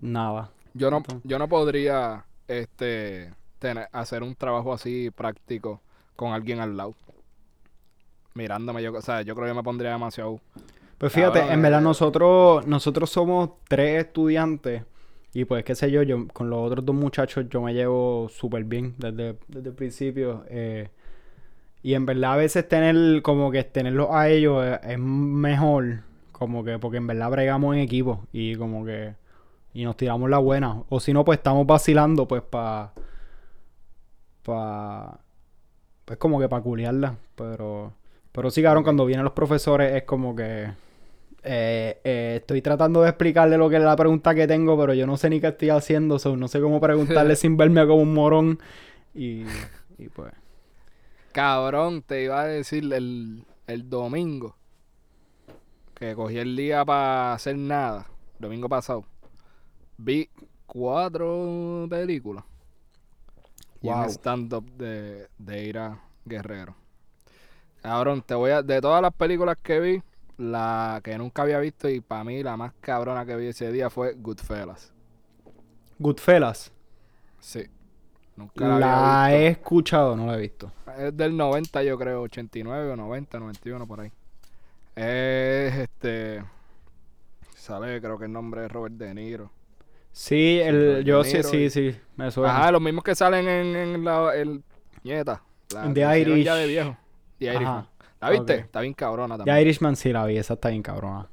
nada. 0.00 0.50
Yo 0.74 0.90
no, 0.90 1.02
yo 1.22 1.38
no 1.38 1.48
podría 1.48 2.24
este, 2.48 3.30
tener, 3.60 3.88
hacer 3.92 4.24
un 4.24 4.34
trabajo 4.34 4.72
así 4.72 5.10
práctico 5.12 5.80
con 6.16 6.32
alguien 6.32 6.58
al 6.58 6.76
lado. 6.76 6.94
Mirándome, 8.34 8.82
yo, 8.82 8.92
o 8.92 9.02
sea, 9.02 9.22
yo 9.22 9.36
creo 9.36 9.46
que 9.46 9.54
me 9.54 9.62
pondría 9.62 9.92
demasiado. 9.92 10.40
Pues 10.98 11.12
fíjate, 11.12 11.40
en 11.40 11.62
verdad 11.62 11.80
eh. 11.80 11.84
nosotros, 11.84 12.66
nosotros 12.66 13.08
somos 13.08 13.50
tres 13.68 14.04
estudiantes 14.04 14.82
y 15.32 15.44
pues 15.44 15.64
qué 15.64 15.74
sé 15.74 15.90
yo, 15.90 16.02
yo 16.02 16.26
con 16.28 16.50
los 16.50 16.60
otros 16.60 16.84
dos 16.84 16.94
muchachos 16.94 17.46
yo 17.48 17.62
me 17.62 17.74
llevo 17.74 18.28
súper 18.28 18.64
bien 18.64 18.94
desde, 18.98 19.36
desde 19.48 19.68
el 19.68 19.74
principio. 19.74 20.44
eh, 20.48 20.88
y 21.82 21.94
en 21.94 22.04
verdad 22.04 22.34
a 22.34 22.36
veces 22.36 22.68
tener, 22.68 23.22
como 23.22 23.50
que 23.50 23.64
tenerlos 23.64 24.08
a 24.10 24.28
ellos 24.28 24.64
es, 24.64 24.80
es 24.82 24.98
mejor, 24.98 26.00
como 26.32 26.62
que 26.64 26.78
porque 26.78 26.98
en 26.98 27.06
verdad 27.06 27.30
bregamos 27.30 27.74
en 27.74 27.80
equipo 27.82 28.26
y 28.32 28.54
como 28.56 28.84
que 28.84 29.14
y 29.72 29.84
nos 29.84 29.96
tiramos 29.96 30.28
la 30.30 30.38
buena. 30.38 30.82
O 30.88 31.00
si 31.00 31.12
no, 31.12 31.24
pues 31.24 31.38
estamos 31.38 31.66
vacilando 31.66 32.26
pues 32.26 32.42
para... 32.42 32.92
Pa, 34.42 35.20
pues 36.04 36.18
como 36.18 36.40
que 36.40 36.48
para 36.48 36.62
culiarla, 36.62 37.16
pero... 37.36 37.92
Pero 38.32 38.50
sí, 38.50 38.62
cabrón, 38.62 38.84
cuando 38.84 39.06
vienen 39.06 39.24
los 39.24 39.32
profesores 39.32 39.94
es 39.94 40.04
como 40.04 40.34
que... 40.34 40.70
eh, 41.44 42.00
eh, 42.04 42.36
estoy 42.40 42.62
tratando 42.62 43.02
de 43.02 43.08
explicarle 43.10 43.56
lo 43.58 43.68
que 43.70 43.76
es 43.76 43.82
la 43.82 43.96
pregunta 43.96 44.34
que 44.34 44.46
tengo, 44.46 44.78
pero 44.78 44.94
yo 44.94 45.06
no 45.06 45.16
sé 45.16 45.30
ni 45.30 45.40
qué 45.40 45.48
estoy 45.48 45.70
haciendo, 45.70 46.18
so, 46.18 46.36
no 46.36 46.48
sé 46.48 46.60
cómo 46.60 46.80
preguntarle 46.80 47.36
sin 47.36 47.56
verme 47.56 47.86
como 47.86 48.02
un 48.02 48.14
morón. 48.14 48.58
Y, 49.14 49.68
y 49.98 50.08
pues... 50.10 50.32
Cabrón, 51.32 52.02
te 52.02 52.22
iba 52.24 52.40
a 52.40 52.46
decir 52.46 52.92
el, 52.92 53.44
el 53.66 53.88
domingo 53.90 54.56
que 55.94 56.14
cogí 56.14 56.38
el 56.38 56.56
día 56.56 56.84
para 56.84 57.34
hacer 57.34 57.56
nada, 57.56 58.06
domingo 58.38 58.68
pasado. 58.68 59.04
Vi 59.98 60.30
cuatro 60.66 61.86
películas. 61.90 62.44
Y 63.82 63.92
un 63.92 64.04
Wow. 64.04 64.08
stand-up 64.08 64.70
de, 64.72 65.28
de 65.38 65.64
Ira 65.64 66.00
Guerrero. 66.24 66.76
Cabrón, 67.82 68.22
te 68.22 68.34
voy 68.34 68.50
a. 68.50 68.62
De 68.62 68.80
todas 68.80 69.02
las 69.02 69.12
películas 69.14 69.56
que 69.62 69.80
vi, 69.80 70.02
la 70.40 71.00
que 71.04 71.16
nunca 71.18 71.42
había 71.42 71.58
visto 71.58 71.88
y 71.88 72.00
para 72.00 72.24
mí 72.24 72.42
la 72.42 72.56
más 72.56 72.72
cabrona 72.80 73.26
que 73.26 73.36
vi 73.36 73.48
ese 73.48 73.70
día 73.70 73.90
fue 73.90 74.14
Goodfellas. 74.14 74.92
Goodfellas. 75.98 76.72
Sí. 77.38 77.66
Nunca 78.36 78.66
la, 78.66 78.78
La 78.78 79.24
había 79.26 79.38
he 79.38 79.46
escuchado, 79.48 80.16
no 80.16 80.26
la 80.26 80.36
he 80.36 80.40
visto. 80.40 80.72
Es 80.98 81.14
del 81.14 81.36
90, 81.36 81.82
yo 81.82 81.98
creo, 81.98 82.22
89 82.22 82.92
o 82.92 82.96
90, 82.96 83.38
91 83.38 83.86
por 83.86 84.00
ahí. 84.00 84.10
Es 84.96 85.74
este. 85.74 86.42
Sale, 87.54 88.00
creo 88.00 88.18
que 88.18 88.24
el 88.24 88.32
nombre 88.32 88.64
es 88.64 88.72
Robert 88.72 88.94
De 88.94 89.12
Niro. 89.14 89.50
Sí, 90.12 90.58
el, 90.58 91.04
yo 91.04 91.22
sí, 91.22 91.42
sí, 91.42 91.68
sí, 91.68 91.94
me 92.16 92.30
suena. 92.30 92.56
Ajá, 92.56 92.72
los 92.72 92.80
mismos 92.80 93.04
que 93.04 93.14
salen 93.14 93.46
en, 93.46 93.76
en 93.76 94.04
la. 94.04 94.34
El, 94.34 94.62
nieta. 95.04 95.42
La 95.74 95.92
The 95.92 96.20
Irish. 96.20 96.44
Ya 96.44 96.54
de 96.54 96.66
viejo. 96.66 96.96
The 97.38 97.50
Ajá. 97.50 97.86
¿La 98.20 98.30
viste? 98.30 98.54
Está 98.54 98.80
bien 98.80 98.94
cabrona 98.94 99.34
Ya 99.34 99.38
también. 99.38 99.66
Irishman 99.66 99.96
sí 99.96 100.12
la 100.12 100.24
vi, 100.26 100.36
esa 100.36 100.54
está 100.54 100.68
bien 100.68 100.82
cabrona. 100.82 101.28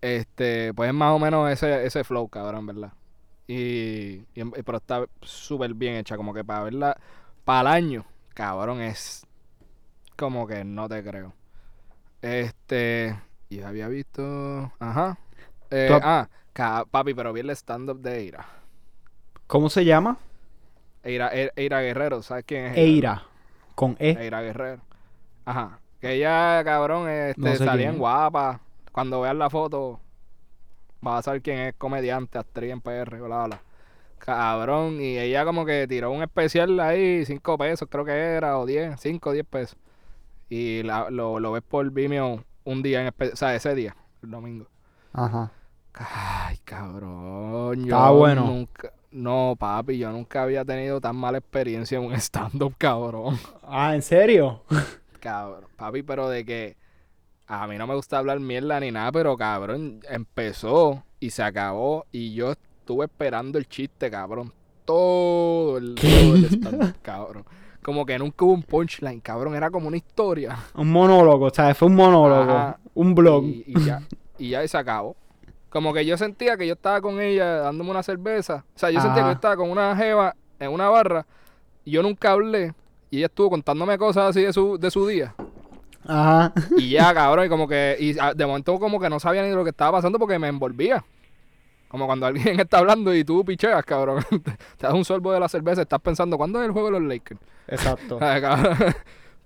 Este, 0.00 0.72
pues 0.74 0.88
es 0.88 0.94
más 0.94 1.12
o 1.14 1.18
menos 1.18 1.50
ese, 1.50 1.84
ese 1.84 2.04
flow, 2.04 2.28
cabrón, 2.28 2.66
¿verdad? 2.66 2.92
Y, 3.46 4.18
pero 4.64 4.78
está 4.78 5.06
súper 5.22 5.74
bien 5.74 5.96
hecha, 5.96 6.16
como 6.16 6.34
que 6.34 6.44
para 6.44 6.64
verla, 6.64 6.96
para 7.44 7.60
el 7.62 7.66
año, 7.84 8.04
cabrón, 8.34 8.80
es 8.82 9.26
como 10.16 10.46
que 10.46 10.64
no 10.64 10.88
te 10.88 11.02
creo. 11.02 11.34
Este, 12.22 13.18
y 13.48 13.62
había 13.62 13.88
visto, 13.88 14.72
ajá. 14.78 15.18
Eh, 15.70 15.98
ah, 16.02 16.28
papi, 16.90 17.14
pero 17.14 17.32
vi 17.32 17.40
el 17.40 17.50
stand-up 17.50 18.00
de 18.00 18.18
Eira. 18.18 18.46
¿Cómo 19.46 19.70
se 19.70 19.84
llama? 19.84 20.18
Eira, 21.02 21.30
E- 21.34 21.52
Eira 21.56 21.80
Guerrero, 21.80 22.22
¿sabes 22.22 22.44
quién 22.46 22.66
es? 22.66 22.78
Eira. 22.78 23.22
Con 23.74 23.96
E. 24.00 24.10
Eira 24.20 24.42
Guerrero. 24.42 24.82
Ajá. 25.44 25.80
Que 26.00 26.14
ella, 26.14 26.62
cabrón, 26.64 27.08
este, 27.08 27.40
No 27.40 27.50
sé 27.54 27.64
salía 27.64 27.88
en 27.88 27.98
guapa. 27.98 28.60
Cuando 28.92 29.20
veas 29.20 29.34
la 29.36 29.50
foto, 29.50 30.00
vas 31.00 31.20
a 31.20 31.22
saber 31.22 31.42
quién 31.42 31.58
es 31.58 31.74
comediante, 31.76 32.38
actriz 32.38 32.70
en 32.72 32.80
PR, 32.80 33.20
bla, 33.20 33.46
bla. 33.46 33.60
Cabrón, 34.18 35.00
y 35.00 35.18
ella 35.18 35.44
como 35.44 35.64
que 35.64 35.86
tiró 35.88 36.10
un 36.10 36.22
especial 36.22 36.78
ahí, 36.80 37.24
5 37.24 37.56
pesos 37.56 37.88
creo 37.90 38.04
que 38.04 38.12
era, 38.12 38.58
o 38.58 38.66
10, 38.66 39.00
5 39.00 39.30
o 39.30 39.32
10 39.32 39.46
pesos. 39.46 39.76
Y 40.48 40.82
la- 40.82 41.10
lo, 41.10 41.38
lo 41.40 41.52
ves 41.52 41.62
por 41.62 41.88
Vimeo 41.90 42.44
un 42.64 42.82
día 42.82 43.00
en 43.02 43.08
espe- 43.12 43.32
o 43.32 43.36
sea, 43.36 43.54
ese 43.54 43.74
día, 43.74 43.96
el 44.22 44.30
domingo. 44.30 44.66
Ajá. 45.12 45.50
Ay, 45.94 46.58
cabrón. 46.64 47.76
Yo 47.78 47.84
Estaba 47.84 48.10
bueno. 48.10 48.44
Nunca, 48.46 48.92
no, 49.10 49.54
papi, 49.58 49.98
yo 49.98 50.10
nunca 50.10 50.42
había 50.42 50.64
tenido 50.64 51.00
tan 51.00 51.16
mala 51.16 51.38
experiencia 51.38 51.98
en 51.98 52.04
un 52.04 52.12
stand-up, 52.20 52.74
cabrón. 52.76 53.38
Ah, 53.62 53.94
¿en 53.94 54.02
serio? 54.02 54.62
Cabrón, 55.20 55.68
papi, 55.76 56.02
pero 56.02 56.28
de 56.28 56.44
que 56.44 56.76
a 57.46 57.66
mí 57.66 57.78
no 57.78 57.86
me 57.86 57.94
gusta 57.94 58.18
hablar 58.18 58.40
mierda 58.40 58.78
ni 58.80 58.90
nada, 58.90 59.10
pero 59.10 59.36
cabrón, 59.36 60.00
empezó 60.08 61.02
y 61.18 61.30
se 61.30 61.42
acabó 61.42 62.06
y 62.12 62.34
yo 62.34 62.52
estuve 62.52 63.06
esperando 63.06 63.58
el 63.58 63.68
chiste, 63.68 64.10
cabrón. 64.10 64.52
Todo 64.84 65.78
el, 65.78 65.94
todo 65.94 66.34
el 66.34 66.44
stand-up, 66.46 66.94
cabrón. 67.02 67.44
Como 67.82 68.04
que 68.04 68.18
nunca 68.18 68.44
hubo 68.44 68.52
un 68.52 68.62
punchline, 68.62 69.20
cabrón, 69.20 69.54
era 69.54 69.70
como 69.70 69.88
una 69.88 69.96
historia. 69.96 70.58
Un 70.74 70.90
monólogo, 70.90 71.46
o 71.46 71.50
sea, 71.50 71.74
fue 71.74 71.88
un 71.88 71.94
monólogo. 71.94 72.52
Ajá. 72.52 72.78
Un 72.94 73.14
blog. 73.14 73.44
Y, 73.44 73.64
y 73.66 73.84
ya, 73.84 74.02
y 74.38 74.50
ya 74.50 74.66
se 74.66 74.76
acabó. 74.76 75.16
Como 75.70 75.92
que 75.92 76.04
yo 76.04 76.16
sentía 76.16 76.56
que 76.56 76.66
yo 76.66 76.74
estaba 76.74 77.00
con 77.00 77.20
ella 77.20 77.60
dándome 77.60 77.90
una 77.90 78.02
cerveza. 78.02 78.64
O 78.74 78.78
sea, 78.78 78.90
yo 78.90 79.00
sentía 79.00 79.22
que 79.22 79.28
yo 79.28 79.34
estaba 79.34 79.56
con 79.56 79.70
una 79.70 79.94
jeva 79.96 80.34
en 80.58 80.70
una 80.70 80.88
barra 80.88 81.26
y 81.84 81.92
yo 81.92 82.02
nunca 82.02 82.32
hablé. 82.32 82.74
Y 83.10 83.18
ella 83.18 83.26
estuvo 83.26 83.50
contándome 83.50 83.96
cosas 83.98 84.30
así 84.30 84.42
de 84.42 84.52
su, 84.52 84.78
de 84.78 84.90
su 84.90 85.06
día. 85.06 85.34
Ajá. 86.06 86.52
Y 86.76 86.90
ya, 86.90 87.12
cabrón, 87.14 87.46
y 87.46 87.48
como 87.48 87.68
que, 87.68 87.96
y 87.98 88.18
ah, 88.18 88.34
de 88.34 88.46
momento 88.46 88.78
como 88.78 89.00
que 89.00 89.08
no 89.08 89.20
sabía 89.20 89.42
ni 89.42 89.50
lo 89.50 89.64
que 89.64 89.70
estaba 89.70 89.92
pasando 89.92 90.18
porque 90.18 90.38
me 90.38 90.48
envolvía. 90.48 91.04
Como 91.88 92.06
cuando 92.06 92.26
alguien 92.26 92.60
está 92.60 92.78
hablando 92.78 93.14
y 93.14 93.24
tú 93.24 93.44
picheas, 93.44 93.84
cabrón. 93.84 94.24
Te 94.76 94.86
das 94.86 94.94
un 94.94 95.04
sorbo 95.04 95.32
de 95.32 95.40
la 95.40 95.48
cerveza 95.48 95.80
y 95.80 95.82
estás 95.82 96.00
pensando, 96.00 96.36
¿cuándo 96.36 96.60
es 96.60 96.66
el 96.66 96.72
juego 96.72 96.88
de 96.88 97.00
los 97.00 97.02
Lakers? 97.02 97.40
Exacto. 97.66 98.18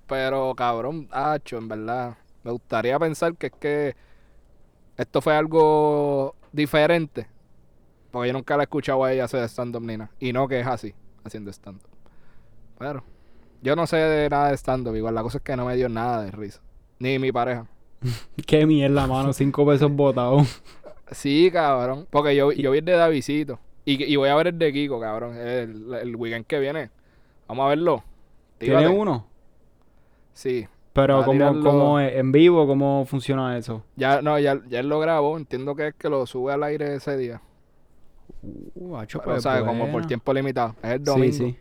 Pero, 0.07 0.55
cabrón, 0.55 1.09
hacho, 1.11 1.59
en 1.59 1.69
verdad. 1.69 2.17
Me 2.43 2.51
gustaría 2.51 2.99
pensar 2.99 3.37
que 3.37 3.47
es 3.47 3.53
que 3.53 3.97
esto 4.97 5.21
fue 5.21 5.35
algo 5.35 6.35
diferente. 6.53 7.29
Porque 8.11 8.29
yo 8.29 8.35
nunca 8.35 8.57
la 8.57 8.65
he 8.65 8.65
escuchado 8.65 9.05
a 9.05 9.13
ella 9.13 9.25
hacer 9.25 9.43
stand-up 9.45 9.83
ni 9.83 9.97
nada. 9.97 10.11
Y 10.21 10.33
no 10.33 10.47
que 10.49 10.61
es 10.61 10.67
así, 10.67 10.95
haciendo 11.25 11.51
stand-up. 11.51 11.89
Pero, 12.79 13.05
yo 13.63 13.75
no 13.77 13.87
sé 13.87 13.97
de 13.97 14.29
nada 14.29 14.51
de 14.51 14.57
stand-up. 14.57 14.95
Igual 14.97 15.15
la 15.15 15.23
cosa 15.23 15.39
es 15.39 15.45
que 15.45 15.57
no 15.57 15.65
me 15.65 15.77
dio 15.77 15.89
nada 15.89 16.23
de 16.25 16.31
risa. 16.31 16.61
Ni 16.99 17.19
mi 17.19 17.33
pareja. 17.33 17.67
Qué 18.47 18.67
mierda, 18.67 19.07
mano. 19.07 19.33
Cinco 19.33 19.65
pesos 19.67 19.91
botados. 19.95 20.63
Sí, 21.11 21.51
cabrón. 21.53 22.07
Porque 22.11 22.35
yo, 22.37 22.53
yo 22.53 22.71
vi 22.71 22.79
el 22.79 22.85
de 22.85 22.93
Davidito. 22.93 23.59
Y, 23.85 24.03
y 24.05 24.17
voy 24.17 24.29
a 24.29 24.35
ver 24.35 24.49
el 24.49 24.59
de 24.59 24.73
Kiko, 24.73 25.01
cabrón. 25.01 25.37
El, 25.37 25.93
el 25.95 26.17
weekend 26.17 26.47
que 26.47 26.59
viene. 26.61 26.91
Vamos 27.49 27.65
a 27.67 27.69
verlo. 27.71 28.05
¿Tiene 28.59 28.87
uno? 28.89 29.27
Sí. 30.33 30.67
Pero 30.93 31.25
tirarlo- 31.25 31.63
como 31.65 31.99
en 32.01 32.33
vivo, 32.33 32.67
¿cómo 32.67 33.05
funciona 33.07 33.57
eso? 33.59 33.83
Ya, 33.97 34.23
no, 34.23 34.39
ya, 34.39 34.61
ya 34.69 34.81
él 34.81 34.89
lo 34.89 35.01
grabó. 35.01 35.37
Entiendo 35.37 35.75
que 35.75 35.89
es 35.89 35.95
que 35.95 36.09
lo 36.09 36.27
sube 36.27 36.53
al 36.53 36.63
aire 36.63 36.95
ese 36.95 37.17
día. 37.17 37.41
Uh, 38.75 38.97
hacho, 38.97 39.19
Pero, 39.21 39.33
pues, 39.33 39.43
¿sabes? 39.43 39.65
Como 39.65 39.91
por 39.91 40.07
tiempo 40.07 40.33
limitado. 40.33 40.75
Es 40.83 40.91
el 40.93 40.99
Sí, 40.99 41.05
domingo. 41.05 41.33
sí. 41.35 41.57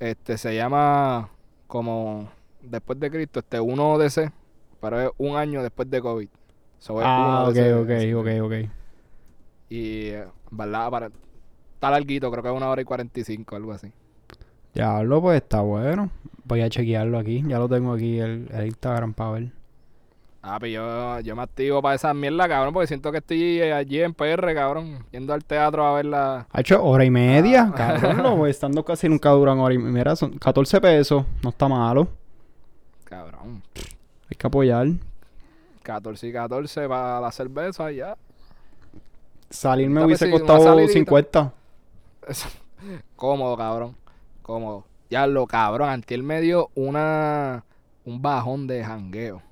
Este, 0.00 0.38
se 0.38 0.54
llama 0.54 1.30
como 1.66 2.28
después 2.62 2.98
de 3.00 3.10
Cristo, 3.10 3.40
este 3.40 3.60
1 3.60 3.98
DC. 3.98 4.30
Pero 4.80 5.00
es 5.00 5.10
un 5.18 5.36
año 5.36 5.62
después 5.62 5.90
de 5.90 6.00
COVID. 6.00 6.28
So, 6.78 7.00
Ah, 7.02 7.44
1 7.44 7.48
ok, 7.50 7.54
DC, 7.54 8.14
ok, 8.14 8.20
ok, 8.20 8.44
ok. 8.46 8.70
Y, 9.70 10.06
eh, 10.08 10.24
¿verdad? 10.50 10.90
Para, 10.90 11.10
está 11.74 11.90
larguito, 11.90 12.30
creo 12.30 12.42
que 12.42 12.48
es 12.48 12.54
una 12.54 12.68
hora 12.68 12.80
y 12.80 12.84
45, 12.84 13.56
algo 13.56 13.72
así. 13.72 13.92
Ya 14.74 15.02
lo 15.02 15.20
pues 15.20 15.42
está 15.42 15.60
bueno. 15.60 16.10
Voy 16.44 16.60
a 16.60 16.70
chequearlo 16.70 17.18
aquí. 17.18 17.42
Ya 17.46 17.58
lo 17.58 17.68
tengo 17.68 17.92
aquí 17.92 18.20
el, 18.20 18.48
el 18.52 18.66
Instagram 18.66 19.12
para 19.12 19.30
ver. 19.32 19.57
Ah, 20.40 20.58
pues 20.58 20.72
yo, 20.72 21.20
yo 21.20 21.34
me 21.34 21.42
activo 21.42 21.82
para 21.82 21.96
esa 21.96 22.14
mierda, 22.14 22.48
cabrón, 22.48 22.72
porque 22.72 22.86
siento 22.86 23.10
que 23.10 23.18
estoy 23.18 23.60
eh, 23.60 23.72
allí 23.72 24.00
en 24.00 24.14
PR, 24.14 24.54
cabrón, 24.54 25.04
yendo 25.10 25.32
al 25.34 25.44
teatro 25.44 25.84
a 25.84 25.94
ver 25.94 26.06
la... 26.06 26.46
Ha 26.50 26.60
hecho 26.60 26.82
hora 26.82 27.04
y 27.04 27.10
media. 27.10 27.70
Ah. 27.72 27.74
Cabrón, 27.76 28.16
no, 28.22 28.36
pues, 28.36 28.56
estando 28.56 28.84
casi 28.84 29.08
nunca 29.08 29.30
duran 29.30 29.58
hora 29.58 29.74
y 29.74 29.78
media. 29.78 29.92
Mira, 29.92 30.16
son 30.16 30.38
14 30.38 30.80
pesos. 30.80 31.24
No 31.42 31.50
está 31.50 31.66
malo. 31.68 32.08
Cabrón, 33.04 33.62
Hay 33.74 34.36
que 34.36 34.46
apoyar. 34.46 34.86
14 35.82 36.28
y 36.28 36.32
14 36.32 36.88
para 36.88 37.20
la 37.20 37.32
cerveza, 37.32 37.90
ya. 37.90 38.16
Salir 39.50 39.88
me 39.88 40.04
hubiese 40.04 40.30
costado 40.30 40.62
salidita. 40.62 40.92
50. 40.92 41.52
Cómodo, 43.16 43.56
cabrón, 43.56 43.96
cómodo. 44.42 44.84
Ya 45.10 45.26
lo 45.26 45.46
cabrón, 45.46 45.88
antier 45.88 46.22
me 46.22 46.40
dio 46.40 46.70
una... 46.74 47.64
un 48.04 48.20
bajón 48.20 48.66
de 48.66 48.84
jangueo, 48.84 49.42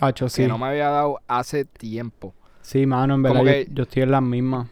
Hacho, 0.00 0.28
sí. 0.28 0.42
que 0.42 0.48
no 0.48 0.58
me 0.58 0.66
había 0.66 0.88
dado 0.90 1.20
hace 1.26 1.64
tiempo. 1.64 2.34
Sí, 2.62 2.86
mano, 2.86 3.14
en 3.14 3.22
verdad 3.22 3.38
Como 3.38 3.50
que- 3.50 3.68
yo 3.72 3.84
estoy 3.84 4.02
en 4.02 4.10
las 4.10 4.22
mismas. 4.22 4.68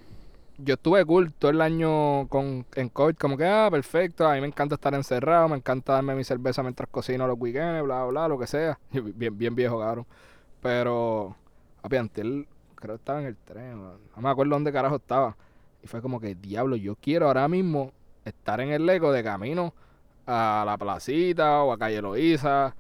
Yo 0.59 0.75
estuve 0.75 1.05
cool 1.05 1.33
todo 1.33 1.51
el 1.51 1.61
año 1.61 2.29
con, 2.29 2.65
en 2.77 2.89
COVID, 2.89 3.17
como 3.17 3.37
que, 3.37 3.45
ah, 3.45 3.69
perfecto, 3.71 4.27
a 4.29 4.35
mí 4.35 4.41
me 4.41 4.47
encanta 4.47 4.77
estar 4.77 4.95
encerrado, 4.95 5.49
me 5.49 5.57
encanta 5.57 5.95
darme 5.95 6.15
mi 6.15 6.23
cerveza 6.23 6.63
mientras 6.63 6.89
cocino 6.89 7.27
los 7.27 7.37
weekends, 7.39 7.83
bla, 7.85 8.05
bla, 8.05 8.29
lo 8.29 8.39
que 8.39 8.47
sea. 8.47 8.79
Bien, 8.93 9.37
bien 9.37 9.55
viejo, 9.57 9.81
cabrón. 9.81 10.07
Pero, 10.63 11.35
papi, 11.83 11.97
creo 12.15 12.95
que 12.95 12.95
estaba 12.95 13.21
en 13.21 13.27
el 13.27 13.37
tren, 13.37 13.83
no 13.83 13.93
no 14.15 14.23
me 14.23 14.29
acuerdo 14.29 14.53
dónde 14.55 14.73
carajo 14.73 14.97
estaba. 14.97 15.37
Y 15.83 15.87
fue 15.89 16.01
como 16.01 16.21
que, 16.21 16.35
diablo, 16.35 16.77
yo 16.77 16.97
quiero 16.97 17.27
ahora 17.27 17.49
mismo 17.49 17.93
estar 18.25 18.61
en 18.61 18.71
el 18.71 18.87
Leco 18.87 19.11
de 19.13 19.23
camino 19.25 19.75
a 20.27 20.63
la 20.65 20.79
placita 20.79 21.63
o 21.63 21.73
a 21.73 21.79
Calle 21.79 22.01
Loíza. 22.01 22.75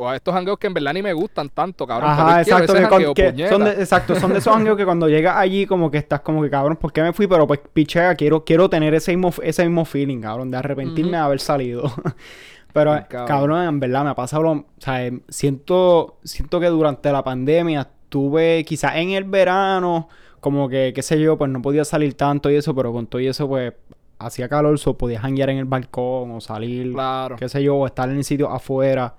O 0.00 0.08
a 0.08 0.16
estos 0.16 0.32
jangueos 0.32 0.58
que 0.58 0.66
en 0.66 0.72
verdad 0.72 0.94
ni 0.94 1.02
me 1.02 1.12
gustan 1.12 1.50
tanto, 1.50 1.86
cabrón. 1.86 2.10
Ajá, 2.10 2.40
exacto. 2.40 2.72
que 3.14 3.48
son 3.50 3.64
de, 3.64 3.72
exacto, 3.72 4.14
son 4.14 4.32
de 4.32 4.38
esos 4.38 4.54
jangueos 4.54 4.78
que 4.78 4.86
cuando 4.86 5.10
llegas 5.10 5.36
allí 5.36 5.66
como 5.66 5.90
que 5.90 5.98
estás 5.98 6.20
como 6.20 6.40
que, 6.42 6.48
cabrón, 6.48 6.76
¿por 6.76 6.90
qué 6.90 7.02
me 7.02 7.12
fui? 7.12 7.26
Pero 7.26 7.46
pues, 7.46 7.60
pichea, 7.70 8.14
quiero, 8.14 8.42
quiero 8.42 8.70
tener 8.70 8.94
ese 8.94 9.14
mismo, 9.14 9.30
ese 9.42 9.62
mismo 9.64 9.84
feeling, 9.84 10.22
cabrón, 10.22 10.50
de 10.50 10.56
arrepentirme 10.56 11.12
de 11.12 11.16
haber 11.18 11.40
salido. 11.40 11.92
Pero, 12.72 12.92
cabrón. 13.10 13.26
cabrón. 13.26 13.68
en 13.68 13.80
verdad 13.80 14.04
me 14.04 14.10
ha 14.10 14.14
pasado 14.14 14.42
lo... 14.42 14.52
O 14.52 14.64
sea, 14.78 15.04
em, 15.04 15.20
siento, 15.28 16.16
siento 16.24 16.60
que 16.60 16.68
durante 16.68 17.12
la 17.12 17.22
pandemia 17.22 17.82
estuve 17.82 18.64
quizás 18.64 18.96
en 18.96 19.10
el 19.10 19.24
verano, 19.24 20.08
como 20.40 20.66
que, 20.70 20.92
qué 20.94 21.02
sé 21.02 21.20
yo, 21.20 21.36
pues 21.36 21.50
no 21.50 21.60
podía 21.60 21.84
salir 21.84 22.14
tanto 22.14 22.50
y 22.50 22.54
eso, 22.54 22.74
pero 22.74 22.90
con 22.90 23.06
todo 23.06 23.20
y 23.20 23.26
eso, 23.26 23.46
pues, 23.46 23.74
hacía 24.18 24.48
calor, 24.48 24.78
so 24.78 24.96
podía 24.96 25.20
janguear 25.20 25.50
en 25.50 25.58
el 25.58 25.64
balcón 25.66 26.30
o 26.30 26.40
salir 26.40 26.92
Claro. 26.92 27.36
qué 27.36 27.50
sé 27.50 27.62
yo, 27.62 27.76
o 27.76 27.86
estar 27.86 28.08
en 28.08 28.24
sitios 28.24 28.50
afuera. 28.50 29.14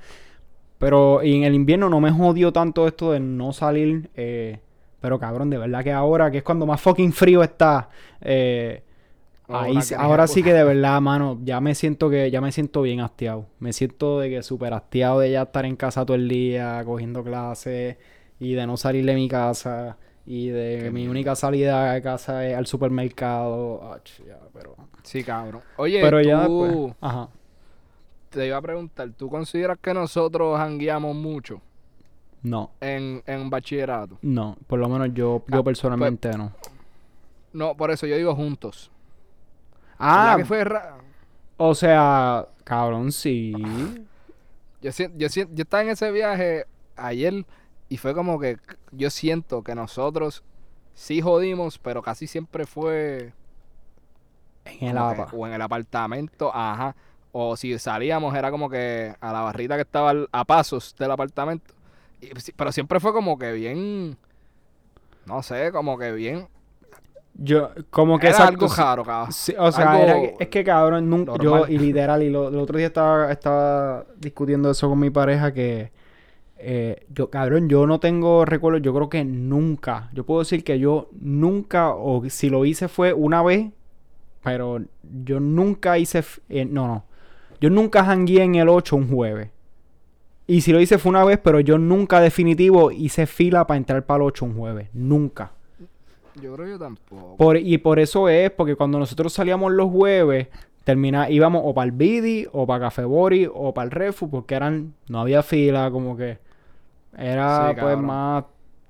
Pero 0.82 1.22
y 1.22 1.36
en 1.38 1.44
el 1.44 1.54
invierno 1.54 1.90
no 1.90 2.02
me 2.02 2.10
jodió 2.10 2.52
tanto 2.52 2.88
esto 2.88 3.12
de 3.12 3.20
no 3.20 3.54
salir. 3.54 4.10
eh, 4.16 4.60
pero 5.00 5.20
cabrón, 5.20 5.52
de 5.52 5.60
verdad 5.60 5.84
que 5.84 5.92
ahora, 5.92 6.32
que 6.32 6.40
es 6.40 6.44
cuando 6.44 6.66
más 6.66 6.82
fucking 6.82 7.14
frío 7.14 7.44
está, 7.44 7.90
eh, 8.20 8.82
ahí, 9.48 9.78
ahora 9.96 10.26
sí 10.26 10.42
que 10.42 10.54
de 10.54 10.64
verdad, 10.64 11.00
mano, 11.02 11.40
ya 11.44 11.60
me 11.60 11.76
siento 11.76 12.10
que, 12.10 12.32
ya 12.32 12.42
me 12.42 12.52
siento 12.52 12.82
bien 12.82 13.00
hastiado. 13.00 13.46
Me 13.60 13.74
siento 13.74 14.20
de 14.20 14.32
que 14.32 14.44
súper 14.44 14.74
hastiado 14.74 15.20
de 15.20 15.32
ya 15.32 15.44
estar 15.44 15.66
en 15.66 15.76
casa 15.76 16.04
todo 16.04 16.16
el 16.16 16.28
día, 16.28 16.82
cogiendo 16.84 17.24
clases, 17.24 17.98
y 18.40 18.54
de 18.54 18.66
no 18.66 18.76
salir 18.76 19.06
de 19.06 19.14
mi 19.14 19.28
casa, 19.28 19.98
y 20.26 20.48
de 20.48 20.78
Qué 20.78 20.84
que 20.86 20.92
mi 20.92 21.08
única 21.08 21.36
salida 21.36 21.94
de 21.94 22.02
casa 22.02 22.48
es 22.48 22.56
al 22.56 22.66
supermercado. 22.66 23.94
Ach, 23.94 24.10
ya, 24.28 24.40
pero, 24.52 24.76
Sí, 25.04 25.24
cabrón. 25.24 25.62
Oye, 25.78 26.00
pero 26.02 26.22
ya 26.22 26.42
después. 26.42 26.96
Ajá. 27.02 27.30
Te 28.40 28.48
iba 28.48 28.58
a 28.58 28.62
preguntar, 28.62 29.10
¿tú 29.12 29.30
consideras 29.30 29.78
que 29.82 29.94
nosotros 29.94 30.58
jangueamos 30.58 31.16
mucho 31.16 31.62
No. 32.42 32.72
en, 32.80 33.22
en 33.26 33.50
bachillerato? 33.50 34.18
No, 34.22 34.58
por 34.68 34.80
lo 34.80 34.90
menos 34.90 35.10
yo, 35.14 35.44
Ah, 35.48 35.56
yo 35.58 35.64
personalmente 35.64 36.36
no. 36.38 36.52
No, 37.54 37.76
por 37.76 37.92
eso 37.92 38.08
yo 38.08 38.16
digo 38.16 38.34
juntos. 38.36 38.90
Ah, 40.00 40.36
¿Verdad 40.36 40.38
que 40.38 40.46
fue 40.46 40.82
o 41.58 41.76
sea, 41.76 42.48
cabrón, 42.64 43.12
sí. 43.12 43.54
Yo, 44.82 44.92
sien- 44.92 45.14
yo, 45.18 45.28
yo 45.28 45.62
estaba 45.62 45.84
en 45.84 45.90
ese 45.90 46.10
viaje 46.12 46.66
ayer 46.96 47.46
y 47.88 47.98
fue 47.98 48.16
como 48.16 48.40
que 48.40 48.58
yo 48.92 49.10
siento 49.12 49.62
que 49.64 49.76
nosotros 49.76 50.44
sí 50.96 51.22
jodimos, 51.22 51.78
pero 51.78 52.02
casi 52.02 52.26
siempre 52.26 52.66
fue 52.66 53.34
En 54.66 54.88
el 54.90 54.98
APA. 54.98 55.30
o 55.34 55.46
en 55.46 55.54
el 55.54 55.62
apartamento, 55.62 56.50
ajá. 56.56 56.96
O 57.32 57.56
si 57.56 57.78
salíamos 57.80 58.36
era 58.36 58.52
como 58.52 58.70
que 58.70 59.16
a 59.20 59.32
la 59.32 59.42
barrita 59.42 59.76
que 59.76 59.82
estaba 59.82 60.14
a 60.32 60.46
pasos 60.46 60.96
del 60.98 61.12
apartamento. 61.12 61.74
Y 62.20 62.28
sí, 62.40 62.54
pero 62.56 62.72
siempre 62.72 63.00
fue 63.00 63.14
como 63.14 63.38
que 63.40 63.52
bien, 63.54 64.18
no 65.26 65.42
sé, 65.42 65.72
como 65.72 65.98
que 65.98 66.12
bien. 66.12 66.48
Yo, 67.34 67.72
como 67.90 68.20
que 68.20 68.28
era 68.28 68.36
exacto, 68.36 68.66
algo 68.66 68.76
raro, 68.76 69.06
cabrón. 69.06 69.32
sí, 69.32 69.56
o 69.58 69.72
sea, 69.72 70.02
era 70.02 70.18
es 70.38 70.50
que 70.50 70.64
cabrón, 70.64 71.10
nunca, 71.10 71.34
yo, 71.42 71.66
y 71.66 71.78
literal, 71.78 72.22
y 72.22 72.30
lo, 72.30 72.50
el 72.50 72.58
otro 72.58 72.78
día 72.78 72.88
estaba, 72.88 73.32
estaba 73.32 74.06
discutiendo 74.18 74.70
eso 74.70 74.90
con 74.90 75.00
mi 75.00 75.10
pareja 75.10 75.54
que 75.54 75.92
eh, 76.64 77.08
yo, 77.10 77.32
cabrón, 77.32 77.70
yo 77.70 77.88
no 77.88 78.00
tengo 78.00 78.46
recuerdos, 78.46 78.84
yo 78.84 78.94
creo 78.94 79.10
que 79.10 79.26
nunca, 79.26 80.10
yo 80.14 80.26
puedo 80.26 80.42
decir 80.42 80.64
que 80.64 80.78
yo 80.78 81.10
nunca, 81.20 81.96
o 81.96 82.22
si 82.30 82.50
lo 82.50 82.66
hice 82.66 82.88
fue 82.88 83.14
una 83.14 83.42
vez, 83.42 83.72
pero 84.44 84.80
yo 85.24 85.40
nunca 85.40 85.98
hice, 85.98 86.24
eh, 86.50 86.66
no, 86.66 86.88
no, 86.88 87.06
yo 87.62 87.70
nunca 87.70 88.04
jangué 88.04 88.44
en 88.44 88.56
el 88.56 88.68
8 88.68 88.96
un 88.96 89.08
jueves. 89.08 89.50
Y 90.48 90.62
si 90.62 90.74
lo 90.74 90.82
hice 90.82 90.98
fue 90.98 91.12
una 91.12 91.24
vez, 91.24 91.40
pero 91.42 91.60
yo 91.60 91.78
nunca 91.78 92.20
definitivo 92.20 92.92
hice 92.92 93.28
fila 93.28 93.66
para 93.68 93.78
entrar 93.78 94.06
para 94.06 94.18
el 94.18 94.24
8 94.24 94.46
un 94.46 94.56
jueves. 94.56 94.90
Nunca. 94.94 95.52
Yo 96.42 96.54
creo 96.56 96.66
que 96.66 96.72
yo 96.72 96.80
tampoco. 96.80 97.38
Por, 97.38 97.58
y 97.58 97.78
por 97.78 98.00
eso 98.00 98.28
es, 98.28 98.50
porque 98.52 98.76
cuando 98.76 98.98
nosotros 98.98 99.32
salíamos 99.32 99.72
los 99.72 99.92
jueves, 99.92 100.48
termina, 100.84 101.30
íbamos 101.30 101.62
o 101.64 101.74
para 101.74 101.86
el 101.86 101.92
Bidi, 101.92 102.48
o 102.52 102.66
para 102.66 102.86
Café 102.86 103.04
Bori, 103.04 103.48
o 103.54 103.74
para 103.74 103.86
el 103.86 103.92
Refu, 103.92 104.30
porque 104.30 104.56
eran, 104.56 104.94
no 105.08 105.22
había 105.22 105.44
fila, 105.44 105.92
como 105.92 106.18
que 106.18 106.40
era 107.16 107.70
Sí, 107.70 107.76
pues 107.80 107.98
más 107.98 108.46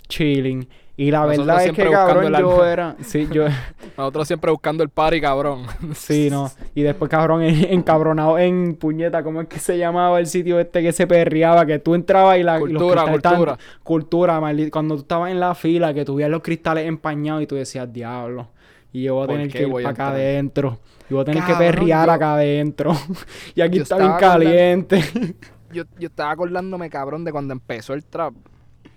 chilling. 0.08 0.68
Y 1.02 1.10
la 1.10 1.22
Nosotros 1.26 1.48
verdad 1.48 1.66
es 1.66 1.72
que, 1.72 1.90
cabrón, 1.90 2.26
el 2.36 2.42
yo 2.42 2.64
era... 2.64 2.96
Sí, 3.04 3.28
yo... 3.32 3.46
Nosotros 3.98 4.28
siempre 4.28 4.52
buscando 4.52 4.84
el 4.84 4.90
party, 4.90 5.20
cabrón. 5.20 5.64
Sí, 5.96 6.30
no. 6.30 6.52
Y 6.76 6.84
después, 6.84 7.10
cabrón, 7.10 7.42
en- 7.42 7.74
encabronado 7.74 8.38
en 8.38 8.76
puñeta, 8.76 9.24
¿cómo 9.24 9.42
es 9.42 9.48
que 9.48 9.58
se 9.58 9.80
llamaba 9.80 10.20
el 10.20 10.28
sitio 10.28 10.60
este 10.60 10.84
que 10.84 10.92
se 10.92 11.08
perreaba? 11.08 11.66
Que 11.66 11.80
tú 11.80 11.96
entrabas 11.96 12.38
y, 12.38 12.44
la, 12.44 12.58
y 12.58 12.72
los 12.72 12.84
Cultura, 12.84 13.06
cultura. 13.10 13.58
Cultura, 13.82 14.40
maldito. 14.40 14.70
Cuando 14.70 14.94
tú 14.94 15.02
estabas 15.02 15.32
en 15.32 15.40
la 15.40 15.56
fila, 15.56 15.92
que 15.92 16.06
tuvías 16.06 16.30
los 16.30 16.44
cristales 16.44 16.88
empañados 16.88 17.42
y 17.42 17.48
tú 17.48 17.56
decías, 17.56 17.92
diablo. 17.92 18.50
Y 18.94 19.02
yo 19.02 19.16
voy 19.16 19.24
a 19.24 19.26
¿Por 19.26 19.36
tener 19.38 19.52
que 19.52 19.64
ir 19.64 19.72
para 19.74 19.90
acá 19.90 20.10
adentro. 20.10 20.78
Y 21.10 21.14
voy 21.16 21.22
a 21.24 21.26
tener 21.26 21.42
Cabrón, 21.42 21.58
que 21.58 21.66
perrear 21.66 22.06
yo- 22.10 22.14
acá 22.14 22.34
adentro. 22.36 22.94
y 23.56 23.62
aquí 23.62 23.78
Yo 23.78 23.84
está 23.84 23.98
bien 23.98 24.14
caliente. 24.20 25.04
Yo, 25.74 25.84
yo 25.98 26.08
estaba 26.10 26.30
acordándome, 26.30 26.92
cabrón, 26.92 27.24
de 27.24 27.32
cuando 27.32 27.54
empezó 27.54 27.96
el 27.96 28.04
trap. 28.06 28.34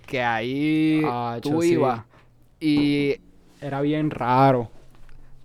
Que 0.07 0.23
ahí 0.23 1.03
Ah, 1.05 1.39
tú 1.41 1.63
sí. 1.63 1.73
ibas. 1.73 2.03
Y. 2.61 3.17
Era 3.61 3.81
bien 3.81 4.11
raro. 4.11 4.71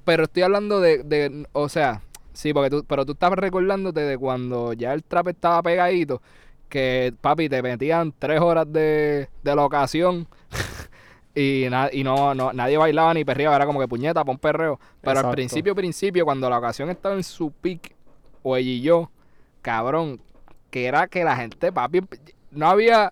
Pero 0.05 0.23
estoy 0.23 0.43
hablando 0.43 0.79
de, 0.81 1.03
de. 1.03 1.47
O 1.53 1.69
sea, 1.69 2.01
sí, 2.33 2.53
porque 2.53 2.69
tú. 2.69 2.83
Pero 2.87 3.05
tú 3.05 3.13
estabas 3.13 3.39
recordándote 3.39 4.01
de 4.01 4.17
cuando 4.17 4.73
ya 4.73 4.93
el 4.93 5.03
trap 5.03 5.29
estaba 5.29 5.61
pegadito. 5.63 6.21
Que, 6.67 7.13
papi, 7.21 7.49
te 7.49 7.61
metían 7.63 8.13
tres 8.17 8.39
horas 8.41 8.71
de, 8.71 9.29
de 9.43 9.55
la 9.55 9.63
ocasión. 9.65 10.27
y 11.35 11.65
na- 11.69 11.89
y 11.91 12.03
no, 12.03 12.35
no, 12.35 12.51
nadie 12.53 12.77
bailaba 12.77 13.13
ni 13.13 13.23
perreaba. 13.25 13.55
Era 13.55 13.65
como 13.65 13.79
que 13.79 13.87
puñeta, 13.87 14.23
pon 14.25 14.37
perreo. 14.37 14.79
Pero 15.01 15.11
Exacto. 15.11 15.29
al 15.29 15.35
principio, 15.35 15.73
principio, 15.75 16.25
cuando 16.25 16.49
la 16.49 16.57
ocasión 16.59 16.89
estaba 16.89 17.15
en 17.15 17.23
su 17.23 17.51
pick, 17.51 17.95
o 18.43 18.55
ella 18.57 18.69
y 18.69 18.81
yo, 18.81 19.09
cabrón, 19.61 20.19
que 20.69 20.85
era 20.85 21.07
que 21.07 21.23
la 21.23 21.35
gente, 21.37 21.71
papi, 21.71 22.01
no 22.51 22.67
había 22.67 23.11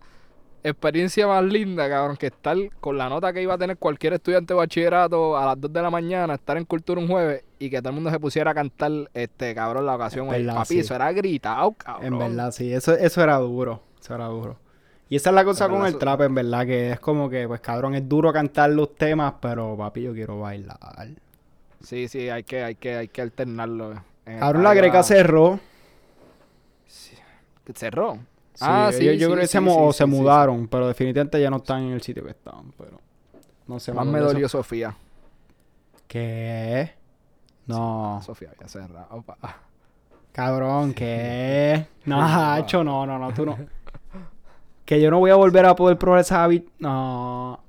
experiencia 0.64 1.28
más 1.28 1.44
linda, 1.44 1.90
cabrón, 1.90 2.18
que 2.18 2.28
estar 2.28 2.58
con 2.80 2.98
la 2.98 3.10
nota 3.10 3.32
que 3.34 3.42
iba 3.42 3.54
a 3.54 3.58
tener 3.58 3.78
cualquier 3.78 4.14
estudiante 4.14 4.54
de 4.54 4.58
bachillerato 4.58 5.38
a 5.38 5.46
las 5.46 5.62
2 5.62 5.72
de 5.72 5.82
la 5.82 5.90
mañana, 5.90 6.36
estar 6.36 6.58
en 6.58 6.66
cultura 6.66 7.00
un 7.00 7.08
jueves 7.08 7.44
y 7.60 7.70
que 7.70 7.80
todo 7.80 7.90
el 7.90 7.96
mundo 7.96 8.10
se 8.12 8.20
pusiera 8.20 8.52
a 8.52 8.54
cantar, 8.54 8.92
este, 9.14 9.56
cabrón, 9.56 9.86
la 9.86 9.96
ocasión. 9.96 10.30
Verdad, 10.30 10.56
papi, 10.56 10.76
sí. 10.76 10.80
eso 10.80 10.96
era 10.96 11.12
gritado, 11.12 11.72
cabrón. 11.74 12.06
En 12.06 12.20
verdad, 12.20 12.52
sí. 12.52 12.74
Eso, 12.74 12.94
eso 12.94 13.24
era 13.24 13.38
duro. 13.38 13.82
Eso 14.00 14.16
era 14.16 14.26
duro. 14.26 14.58
Y 15.10 15.16
esa 15.16 15.30
es 15.30 15.36
la 15.36 15.46
cosa 15.46 15.70
con 15.70 15.86
el 15.86 15.98
trap, 15.98 16.22
en 16.22 16.36
verdad, 16.36 16.66
que 16.66 16.92
es 16.92 17.00
como 17.00 17.30
que, 17.30 17.48
pues 17.48 17.62
cabrón, 17.62 17.96
es 17.96 18.08
duro 18.08 18.34
cantar 18.34 18.70
los 18.72 18.96
temas, 18.96 19.36
pero 19.42 19.78
papi, 19.78 20.04
yo 20.04 20.14
quiero 20.14 20.40
bailar. 20.42 20.78
Sí, 21.82 22.08
sí, 22.08 22.30
hay 22.30 22.44
que, 22.44 22.64
hay 22.64 22.76
que, 22.76 22.96
hay 22.96 23.08
que 23.08 23.22
alternarlo. 23.22 24.04
El 24.26 24.40
Cabrón, 24.40 24.64
la 24.64 24.74
greca 24.74 25.04
cerró. 25.04 25.60
cerró. 27.74 28.20
Sí, 28.58 28.66
ah, 28.68 28.90
sí, 28.92 29.06
yo, 29.06 29.12
yo 29.12 29.20
sí, 29.20 29.26
creo 29.34 29.36
que 29.42 29.48
sí, 29.48 29.52
se, 29.52 29.60
o 29.60 29.92
sí, 29.94 29.98
se 30.00 30.04
sí, 30.06 30.12
sí. 30.12 30.18
mudaron, 30.18 30.68
pero 30.68 30.88
definitivamente 30.88 31.40
ya 31.40 31.50
no 31.52 31.58
están 31.58 31.84
en 31.84 31.92
el 31.94 32.02
sitio 32.02 32.24
que 32.24 32.32
estaban, 32.32 32.72
pero 32.76 33.00
no 33.68 33.80
sé 33.80 33.94
Más 33.94 34.06
me 34.08 34.20
dolió 34.20 34.48
eso- 34.48 34.58
Sofía. 34.58 34.96
¿Qué? 36.08 36.92
No, 37.68 38.20
Sofía 38.26 38.50
había 38.56 38.68
cerrado. 38.68 39.22
pa. 39.22 39.38
cabrón, 40.32 40.94
¿qué? 40.94 41.86
No, 42.06 42.20
Hacho, 42.24 42.84
no, 42.84 43.06
no, 43.06 43.20
no, 43.20 43.32
tú 43.34 43.46
no. 43.46 43.58
Que 44.86 45.02
yo 45.02 45.12
no 45.12 45.20
voy 45.20 45.30
a 45.32 45.36
volver 45.36 45.66
a 45.66 45.76
poder 45.76 45.98
probar 45.98 46.22
esa 46.22 46.44
habit... 46.44 46.66
No. 46.80 47.60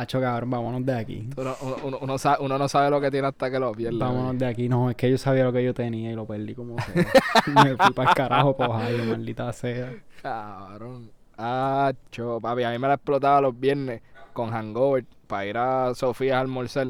Hacho, 0.00 0.20
cabrón, 0.20 0.50
vámonos 0.50 0.86
de 0.86 0.94
aquí. 0.96 1.28
Uno, 1.36 1.54
uno- 1.60 1.76
uno- 1.84 1.98
uno 2.00 2.18
sa- 2.18 2.38
uno 2.40 2.56
no 2.58 2.68
sabe 2.68 2.88
lo 2.90 3.00
que 3.00 3.10
tiene 3.10 3.28
hasta 3.28 3.50
que 3.50 3.58
lo 3.58 3.72
pierde. 3.72 3.98
Vámonos 3.98 4.38
de 4.38 4.46
aquí. 4.46 4.68
No, 4.68 4.88
es 4.90 4.96
que 4.96 5.10
yo 5.10 5.18
sabía 5.18 5.44
lo 5.44 5.52
que 5.52 5.62
yo 5.62 5.74
tenía 5.74 6.10
y 6.10 6.14
lo 6.14 6.26
perdí 6.26 6.54
como 6.54 6.76
sea. 6.80 6.94
Me 7.64 7.76
fui 7.76 7.92
para 7.92 8.10
el 8.10 8.14
carajo 8.16 8.56
para 8.56 8.74
Ohio, 8.76 9.04
maldita 9.04 9.52
sea. 9.52 9.92
Cabrón. 10.22 11.10
Ah, 11.36 11.92
cho, 12.10 12.40
papi, 12.40 12.62
a 12.64 12.70
mí 12.70 12.78
me 12.78 12.88
la 12.88 12.94
explotaba 12.94 13.40
los 13.40 13.58
viernes 13.58 14.02
con 14.32 14.50
hangover 14.50 15.04
para 15.26 15.46
ir 15.46 15.56
a 15.58 15.94
Sofía 15.94 16.38
a 16.38 16.40
almorzar. 16.40 16.88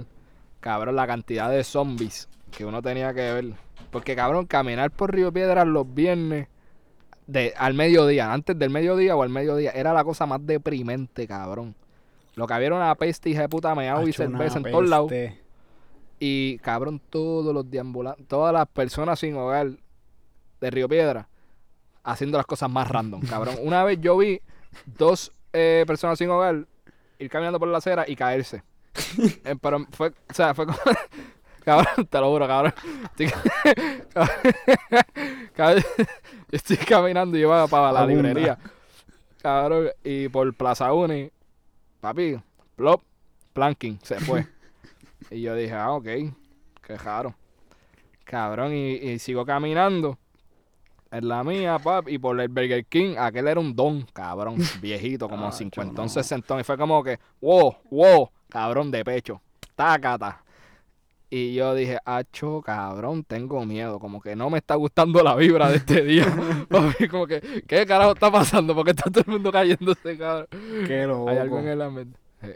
Cabrón, 0.61 0.97
la 0.97 1.07
cantidad 1.07 1.51
de 1.51 1.65
zombies 1.65 2.29
que 2.51 2.65
uno 2.65 2.83
tenía 2.83 3.15
que 3.15 3.33
ver. 3.33 3.45
Porque, 3.91 4.15
cabrón, 4.15 4.47
caminar 4.47 4.91
por 4.91 5.13
Río 5.15 5.33
Piedras 5.33 5.67
los 5.67 5.93
viernes 5.95 6.49
de, 7.27 7.55
al 7.57 7.75
mediodía, 7.75 8.33
antes 8.33 8.59
del 8.59 8.71
mediodía 8.71 9.17
o 9.17 9.23
al 9.23 9.31
mediodía, 9.31 9.71
era 9.71 9.93
la 9.93 10.05
cosa 10.05 10.27
más 10.27 10.45
deprimente, 10.45 11.27
cabrón. 11.27 11.75
Lo 12.35 12.47
que 12.47 12.55
había 12.55 12.69
era 12.69 12.77
una 12.77 12.95
peste, 12.95 13.31
hija 13.31 13.43
de 13.43 13.49
puta, 13.49 13.75
meado 13.75 14.07
y 14.07 14.13
cerveza 14.13 14.59
en 14.59 14.65
todos 14.65 14.89
lados. 14.89 15.13
Y 16.19 16.59
cabrón, 16.59 17.01
todos 17.11 17.55
los 17.55 17.71
deambulantes, 17.71 18.27
todas 18.29 18.53
las 18.53 18.69
personas 18.69 19.19
sin 19.19 19.35
hogar 19.37 19.71
de 20.61 20.71
Río 20.71 20.89
Piedra 20.89 21.29
haciendo 22.05 22.39
las 22.39 22.47
cosas 22.47 22.71
más 22.71 22.89
random, 22.89 23.23
cabrón. 23.23 23.57
Una 23.63 23.85
vez 23.85 23.99
yo 24.01 24.17
vi 24.17 24.41
dos 24.85 25.33
eh, 25.53 25.85
personas 25.87 26.19
sin 26.19 26.31
hogar 26.31 26.67
ir 27.19 27.31
caminando 27.31 27.59
por 27.59 27.69
la 27.69 27.79
acera 27.79 28.05
y 28.07 28.17
caerse. 28.17 28.63
Eh, 29.45 29.57
pero 29.61 29.87
fue, 29.91 30.09
o 30.09 30.35
sea, 30.35 30.55
fue 30.55 30.67
como. 30.67 30.79
Cabrón, 31.65 32.07
te 32.09 32.19
lo 32.19 32.31
juro, 32.31 32.49
cabrón. 32.49 32.73
Estoy, 33.05 33.31
cabrón, 35.55 35.85
yo 35.99 36.05
estoy 36.53 36.79
caminando 36.79 37.37
y 37.37 37.43
iba 37.43 37.67
para 37.67 37.93
la 37.93 38.07
librería. 38.07 38.59
Cabrón, 39.43 39.91
y 40.03 40.29
por 40.31 40.53
Plaza 40.55 40.91
Uni, 40.95 41.31
papi, 42.01 42.41
plop, 42.77 43.03
planking, 43.53 43.99
se 44.03 44.21
fue. 44.21 44.47
Y 45.31 45.43
yo 45.43 45.55
dije, 45.55 45.75
ah, 45.75 45.93
ok, 45.93 46.05
qué 46.83 46.97
raro. 46.97 47.35
Cabrón, 48.25 48.73
y, 48.75 48.95
y 48.95 49.19
sigo 49.19 49.45
caminando. 49.45 50.19
En 51.13 51.29
la 51.29 51.45
mía, 51.45 51.79
pap, 51.79 52.09
y 52.09 52.19
por 52.19 52.41
el 52.41 52.49
Burger 52.49 52.85
King, 52.87 53.17
aquel 53.19 53.49
era 53.49 53.61
un 53.61 53.77
don, 53.77 54.03
cabrón, 54.13 54.57
viejito, 54.81 55.29
como 55.29 55.49
Acho, 55.49 55.59
50, 55.59 56.03
no. 56.03 56.09
60. 56.09 56.61
Y 56.61 56.65
fue 56.65 56.79
como 56.79 57.03
que, 57.05 57.19
wow, 57.41 57.77
wow, 57.91 58.31
cabrón 58.49 58.91
de 58.91 59.05
pecho, 59.05 59.41
tácata. 59.75 60.43
Y 61.33 61.55
yo 61.55 61.77
dije, 61.77 61.99
acho, 62.05 62.61
cabrón, 62.61 63.23
tengo 63.23 63.65
miedo, 63.65 64.01
como 64.01 64.21
que 64.21 64.35
no 64.35 64.51
me 64.51 64.59
está 64.59 64.75
gustando 64.75 65.23
la 65.23 65.37
vibra 65.37 65.71
de 65.71 65.77
este 65.77 66.03
día. 66.03 66.27
Como 67.11 67.27
que, 67.29 67.63
¿qué 67.69 67.87
carajo 67.87 68.13
está 68.13 68.33
pasando? 68.33 68.75
Porque 68.75 68.91
está 68.91 69.05
todo 69.05 69.23
el 69.25 69.33
mundo 69.33 69.53
cayéndose, 69.53 70.19
cabrón. 70.19 70.49
Qué 70.89 71.07
loco. 71.07 71.31
Hay 71.31 71.39
algo 71.39 71.61
en 71.61 71.69
el 71.69 71.83
ambiente. 71.83 72.19
Sí. 72.43 72.51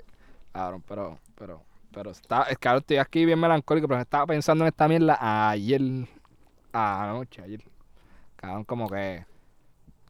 Cabrón, 0.52 0.82
pero, 0.88 1.18
pero, 1.36 1.62
pero 1.92 2.10
está, 2.10 2.46
ahora 2.64 2.78
estoy 2.78 2.96
aquí 2.96 3.24
bien 3.24 3.38
melancólico, 3.38 3.86
pero 3.86 4.00
estaba 4.00 4.26
pensando 4.26 4.64
en 4.64 4.68
esta 4.68 4.88
mierda 4.88 5.18
ayer, 5.50 5.80
anoche, 6.72 7.42
ayer. 7.42 7.62
Cabrón, 8.34 8.64
como 8.64 8.88
que, 8.88 9.24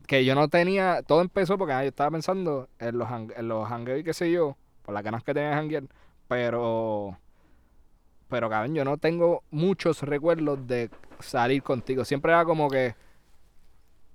que 0.06 0.24
yo 0.24 0.34
no 0.34 0.48
tenía, 0.48 1.02
todo 1.02 1.20
empezó 1.20 1.58
porque 1.58 1.74
ah, 1.74 1.82
yo 1.82 1.88
estaba 1.88 2.10
pensando 2.10 2.70
en 2.78 2.96
los, 2.96 3.08
en 3.10 3.46
los 3.46 3.70
hangueos 3.70 4.00
y 4.00 4.04
qué 4.04 4.14
sé 4.14 4.32
yo, 4.32 4.56
por 4.82 4.94
las 4.94 5.04
ganas 5.04 5.22
que 5.22 5.34
tenía 5.34 5.50
de 5.50 5.56
hanguear, 5.56 5.84
pero, 6.28 7.18
pero 8.28 8.48
cabrón, 8.50 8.74
yo 8.74 8.84
no 8.84 8.96
tengo 8.98 9.42
muchos 9.50 10.02
recuerdos 10.02 10.66
de 10.66 10.90
salir 11.20 11.62
contigo. 11.62 12.04
Siempre 12.04 12.32
era 12.32 12.44
como 12.44 12.68
que, 12.68 12.94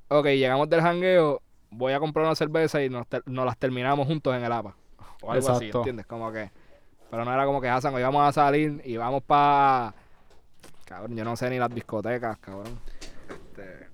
ok, 0.10 0.26
llegamos 0.28 0.70
del 0.70 0.82
hangueo, 0.82 1.42
voy 1.72 1.94
a 1.94 2.00
comprar 2.00 2.26
una 2.26 2.36
cerveza 2.36 2.82
y 2.84 2.90
nos, 2.90 3.08
ter- 3.08 3.24
nos 3.26 3.46
las 3.46 3.58
terminamos 3.58 4.08
juntos 4.08 4.36
en 4.36 4.44
el 4.44 4.52
APA. 4.52 4.76
O 5.22 5.32
algo 5.32 5.50
así. 5.50 5.70
¿entiendes? 5.80 6.06
Como 6.06 6.32
que, 6.32 6.50
pero 7.12 7.26
no 7.26 7.34
era 7.34 7.46
como 7.46 7.60
que 7.62 7.68
Hassan, 7.70 7.94
hoy 7.94 8.04
vamos 8.04 8.28
a 8.28 8.32
salir 8.32 8.82
y 8.86 8.96
vamos 8.98 9.22
para, 9.24 9.94
cabrón, 10.86 11.16
yo 11.16 11.24
no 11.26 11.36
sé 11.36 11.50
ni 11.50 11.58
las 11.58 11.74
discotecas, 11.74 12.38
cabrón. 12.40 12.80
Este, 13.30 13.89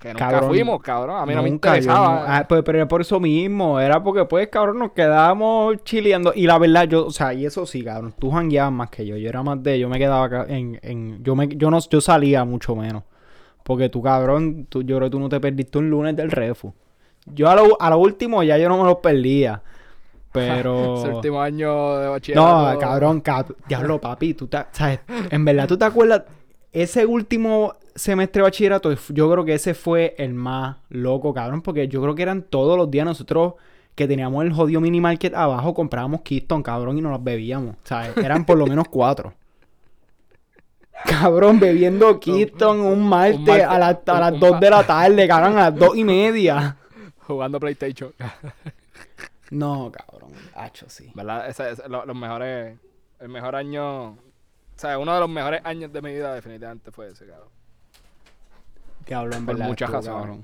que 0.00 0.08
nunca 0.08 0.30
Cabrón, 0.30 0.48
fuimos, 0.48 0.80
cabrón, 0.80 1.16
a 1.20 1.26
mí 1.26 1.34
no 1.34 1.42
me 1.42 1.50
interesaba. 1.50 2.20
no- 2.20 2.24
ah, 2.26 2.46
pues, 2.48 2.62
pero 2.64 2.78
era 2.78 2.88
por 2.88 3.02
eso 3.02 3.20
mismo, 3.20 3.78
era 3.78 4.02
porque 4.02 4.24
pues 4.24 4.48
cabrón 4.48 4.78
nos 4.78 4.92
quedábamos 4.92 5.84
chileando 5.84 6.32
y 6.34 6.46
la 6.46 6.58
verdad 6.58 6.88
yo, 6.88 7.06
o 7.06 7.10
sea, 7.10 7.34
y 7.34 7.44
eso 7.44 7.66
sí, 7.66 7.84
cabrón, 7.84 8.14
tú 8.18 8.30
jangueabas 8.30 8.72
más 8.72 8.88
que 8.88 9.04
yo, 9.06 9.16
yo 9.18 9.28
era 9.28 9.42
más 9.42 9.62
de, 9.62 9.78
yo 9.78 9.90
me 9.90 9.98
quedaba 9.98 10.46
en, 10.48 10.78
en 10.82 11.22
yo 11.22 11.36
me, 11.36 11.48
yo 11.48 11.70
no, 11.70 11.78
yo 11.80 12.00
salía 12.00 12.44
mucho 12.46 12.74
menos, 12.74 13.02
porque 13.62 13.90
tú 13.90 14.00
cabrón, 14.02 14.66
tú, 14.70 14.82
yo 14.82 14.96
creo 14.96 15.08
que 15.08 15.12
tú 15.12 15.20
no 15.20 15.28
te 15.28 15.38
perdiste 15.38 15.76
un 15.76 15.90
lunes 15.90 16.16
del 16.16 16.30
refu, 16.30 16.72
yo 17.26 17.50
a 17.50 17.54
lo, 17.54 17.76
a 17.80 17.90
lo 17.90 17.98
último 17.98 18.42
ya 18.42 18.56
yo 18.56 18.70
no 18.70 18.78
me 18.78 18.84
lo 18.84 19.02
perdía, 19.02 19.60
pero... 20.32 20.94
Ese 20.96 21.08
último 21.14 21.42
año 21.42 21.98
de 21.98 22.08
bachillerato. 22.08 22.72
No, 22.72 22.78
cabrón, 22.78 23.22
cab- 23.22 23.54
diablo, 23.68 24.00
papi, 24.00 24.32
tú 24.32 24.46
te, 24.46 24.64
sabes, 24.72 25.00
en 25.30 25.44
verdad, 25.44 25.68
¿tú 25.68 25.76
te 25.76 25.84
acuerdas? 25.84 26.22
Ese 26.72 27.04
último 27.06 27.74
semestre 27.94 28.40
de 28.40 28.44
bachillerato, 28.44 28.92
yo 29.08 29.30
creo 29.30 29.44
que 29.44 29.54
ese 29.54 29.74
fue 29.74 30.14
el 30.18 30.34
más 30.34 30.76
loco, 30.88 31.34
cabrón, 31.34 31.62
porque 31.62 31.88
yo 31.88 32.00
creo 32.00 32.14
que 32.14 32.22
eran 32.22 32.42
todos 32.42 32.76
los 32.76 32.90
días 32.90 33.04
nosotros 33.04 33.54
que 33.96 34.06
teníamos 34.06 34.44
el 34.44 34.52
jodido 34.52 34.80
mini 34.80 35.00
market 35.00 35.34
abajo, 35.34 35.74
comprábamos 35.74 36.22
Keystone, 36.22 36.62
cabrón, 36.62 36.96
y 36.96 37.00
nos 37.02 37.12
las 37.12 37.22
bebíamos. 37.24 37.74
O 37.74 37.86
sea, 37.86 38.12
eran 38.16 38.44
por 38.46 38.56
lo 38.56 38.66
menos 38.66 38.86
cuatro. 38.88 39.34
Cabrón, 41.04 41.58
bebiendo 41.58 42.20
Keystone 42.20 42.82
un 42.82 43.08
martes, 43.08 43.38
martes, 43.40 43.64
a, 43.66 43.78
las- 43.78 43.98
a 44.06 44.20
las 44.20 44.32
un 44.34 44.40
2 44.40 44.50
ma- 44.52 44.60
de 44.60 44.70
la 44.70 44.86
tarde, 44.86 45.26
cabrón, 45.28 45.56
a 45.58 45.70
las 45.70 45.74
dos 45.78 45.96
y 45.96 46.04
media. 46.04 46.76
Jugando 47.26 47.58
PlayStation. 47.58 48.12
No, 49.50 49.90
cabrón, 49.90 50.32
hacho, 50.54 50.86
sí. 50.88 51.10
¿Verdad? 51.14 51.48
Ese, 51.48 51.70
ese- 51.70 51.88
lo- 51.88 52.04
los 52.04 52.14
mejores. 52.16 52.78
El 53.18 53.28
mejor 53.30 53.56
año. 53.56 54.16
O 54.80 54.82
sea, 54.82 54.98
uno 54.98 55.12
de 55.12 55.20
los 55.20 55.28
mejores 55.28 55.60
años 55.62 55.92
de 55.92 56.00
mi 56.00 56.10
vida, 56.10 56.34
definitivamente 56.34 56.90
fue 56.90 57.08
ese, 57.08 57.26
cabrón. 59.04 59.34
En 59.34 59.44
Por 59.44 59.58
muchas 59.58 59.90
razones. 59.90 60.38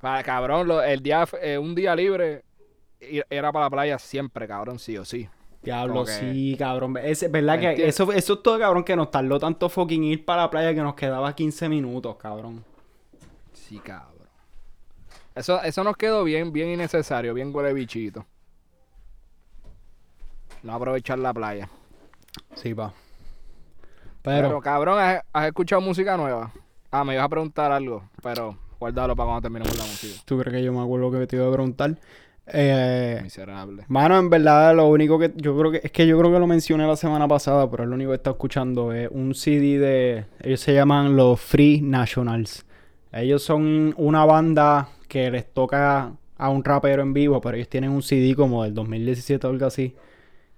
cabrón. 0.00 0.22
Cabrón, 0.24 0.66
lo- 0.66 0.82
el 0.82 1.00
día, 1.00 1.24
eh, 1.40 1.56
un 1.56 1.72
día 1.72 1.94
libre 1.94 2.42
era 3.30 3.52
para 3.52 3.66
la 3.66 3.70
playa 3.70 3.96
siempre, 4.00 4.48
cabrón, 4.48 4.80
sí 4.80 4.98
o 4.98 5.04
sí. 5.04 5.28
Diablo, 5.62 6.04
que- 6.04 6.10
sí, 6.10 6.56
cabrón. 6.58 6.96
Es 6.96 7.30
verdad 7.30 7.60
¿Me 7.60 7.76
que 7.76 7.86
eso, 7.86 8.12
eso 8.12 8.32
es 8.34 8.42
todo, 8.42 8.58
cabrón, 8.58 8.82
que 8.82 8.96
nos 8.96 9.08
tardó 9.12 9.38
tanto 9.38 9.68
fucking 9.68 10.02
ir 10.02 10.24
para 10.24 10.42
la 10.42 10.50
playa 10.50 10.74
que 10.74 10.82
nos 10.82 10.96
quedaba 10.96 11.32
15 11.36 11.68
minutos, 11.68 12.16
cabrón. 12.16 12.64
Sí, 13.52 13.78
cabrón. 13.78 14.26
Eso, 15.32 15.62
eso 15.62 15.84
nos 15.84 15.96
quedó 15.96 16.24
bien, 16.24 16.52
bien 16.52 16.70
innecesario, 16.70 17.32
bien 17.34 17.54
huele 17.54 17.72
bichito. 17.72 18.26
No 20.64 20.74
aprovechar 20.74 21.20
la 21.20 21.32
playa. 21.32 21.68
Sí, 22.56 22.74
pa. 22.74 22.92
Pero, 24.26 24.48
Pero, 24.48 24.60
cabrón, 24.60 24.98
¿has, 24.98 25.22
has 25.32 25.46
escuchado 25.46 25.80
música 25.80 26.16
nueva? 26.16 26.52
Ah, 26.90 27.04
me 27.04 27.14
ibas 27.14 27.26
a 27.26 27.28
preguntar 27.28 27.70
algo, 27.70 28.02
pero 28.20 28.58
guárdalo 28.80 29.14
para 29.14 29.28
cuando 29.28 29.42
terminemos 29.42 29.78
la 29.78 29.84
música. 29.84 30.20
¿tú 30.24 30.36
crees 30.40 30.52
que 30.52 30.64
yo 30.64 30.72
me 30.72 30.82
acuerdo 30.82 31.12
que 31.12 31.28
te 31.28 31.36
iba 31.36 31.46
a 31.46 31.52
preguntar? 31.52 31.96
Eh, 32.48 33.20
Miserable. 33.22 33.84
Mano, 33.86 34.18
en 34.18 34.28
verdad, 34.28 34.74
lo 34.74 34.88
único 34.88 35.16
que 35.16 35.32
yo 35.36 35.56
creo 35.56 35.70
que 35.70 35.80
es 35.84 35.92
que 35.92 36.08
yo 36.08 36.18
creo 36.18 36.32
que 36.32 36.40
lo 36.40 36.48
mencioné 36.48 36.88
la 36.88 36.96
semana 36.96 37.28
pasada, 37.28 37.70
pero 37.70 37.84
es 37.84 37.88
lo 37.88 37.94
único 37.94 38.10
que 38.10 38.14
he 38.14 38.16
estado 38.16 38.34
escuchando 38.34 38.92
es 38.92 39.08
un 39.12 39.32
CD 39.32 39.78
de 39.78 40.24
ellos 40.42 40.58
se 40.58 40.74
llaman 40.74 41.14
los 41.14 41.40
Free 41.40 41.80
Nationals. 41.80 42.66
Ellos 43.12 43.44
son 43.44 43.94
una 43.96 44.24
banda 44.24 44.88
que 45.06 45.30
les 45.30 45.54
toca 45.54 46.14
a 46.36 46.48
un 46.48 46.64
rapero 46.64 47.02
en 47.02 47.12
vivo, 47.12 47.40
pero 47.40 47.56
ellos 47.56 47.68
tienen 47.68 47.90
un 47.90 48.02
CD 48.02 48.34
como 48.34 48.64
del 48.64 48.74
2017 48.74 49.46
o 49.46 49.50
algo 49.50 49.66
así. 49.66 49.94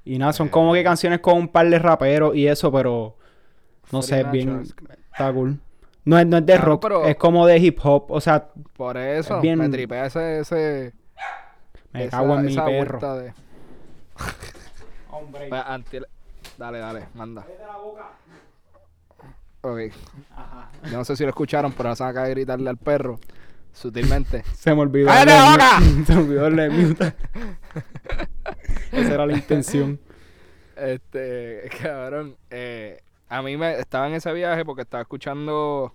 Y 0.07 0.17
nada, 0.17 0.33
son 0.33 0.49
como 0.49 0.73
que 0.73 0.83
canciones 0.83 1.21
con 1.21 1.37
un 1.37 1.49
par 1.49 1.69
de 1.69 1.79
raperos 1.79 2.35
y 2.35 2.47
eso, 2.47 2.73
pero 2.73 3.18
no 3.93 4.03
sé, 4.03 4.21
es 4.21 4.31
bien 4.31 4.63
está 5.13 5.33
cool. 5.33 5.59
No 6.05 6.19
es, 6.19 6.27
no 6.27 6.39
es 6.39 6.47
de 6.47 6.53
Claro, 6.55 6.67
rock, 6.73 6.83
pero- 6.83 7.05
es 7.07 7.17
como 7.17 7.47
de 7.47 7.59
hip 7.59 7.79
hop, 7.83 8.11
o 8.11 8.21
sea, 8.21 8.49
Por 8.77 8.97
eso 8.97 9.37
Es 9.37 9.43
bien- 9.43 9.59
me 9.59 9.69
tripea 9.69 10.07
ese... 10.07 10.41
ese 10.41 10.93
me 11.93 12.05
esa- 12.05 12.19
cago 12.19 12.39
en 12.39 12.47
mi 12.47 12.57
perro. 12.57 13.17
de- 13.17 13.35
Hombre, 15.11 15.49
Pues, 15.49 15.63
Dale, 16.57 16.79
dale, 16.79 17.09
manda. 17.15 17.45
Ok. 19.61 19.79
Ajá. 20.35 20.71
Yo 20.85 20.97
no 20.99 21.05
sé 21.05 21.17
si 21.17 21.23
lo 21.25 21.29
escucharon, 21.31 21.73
pero 21.73 21.95
se 21.95 22.05
acaba 22.05 22.27
de 22.27 22.33
gritarle 22.35 22.71
al 22.71 22.77
perro 22.77 23.19
sutilmente. 23.73 24.43
Se 24.55 24.75
me 24.75 24.81
olvidó. 24.83 25.07
¡Cállate 25.09 25.31
la 25.33 25.81
mute. 25.81 26.05
Se 26.07 26.15
me 26.15 26.21
olvidó 26.23 26.43
darle 26.43 26.71
mute. 26.71 27.15
Esa 28.93 29.15
era 29.15 29.27
la 29.27 29.33
intención. 29.35 30.01
Este, 30.77 31.69
cabrón, 31.83 32.37
eh, 32.51 33.01
a 33.29 33.43
mí 33.43 33.57
me 33.57 33.79
estaba 33.79 34.07
en 34.09 34.15
ese 34.15 34.33
viaje 34.33 34.65
porque 34.65 34.83
estaba 34.83 35.03
escuchando, 35.03 35.93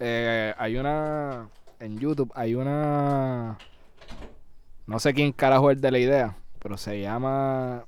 eh, 0.00 0.54
hay 0.58 0.76
una, 0.76 1.48
en 1.80 1.98
YouTube, 1.98 2.32
hay 2.34 2.54
una, 2.54 3.56
no 4.86 4.98
sé 4.98 5.14
quién 5.14 5.32
carajo 5.32 5.70
es 5.70 5.80
de 5.80 5.90
la 5.90 5.98
idea, 5.98 6.36
pero 6.58 6.76
se 6.76 7.00
llama, 7.00 7.84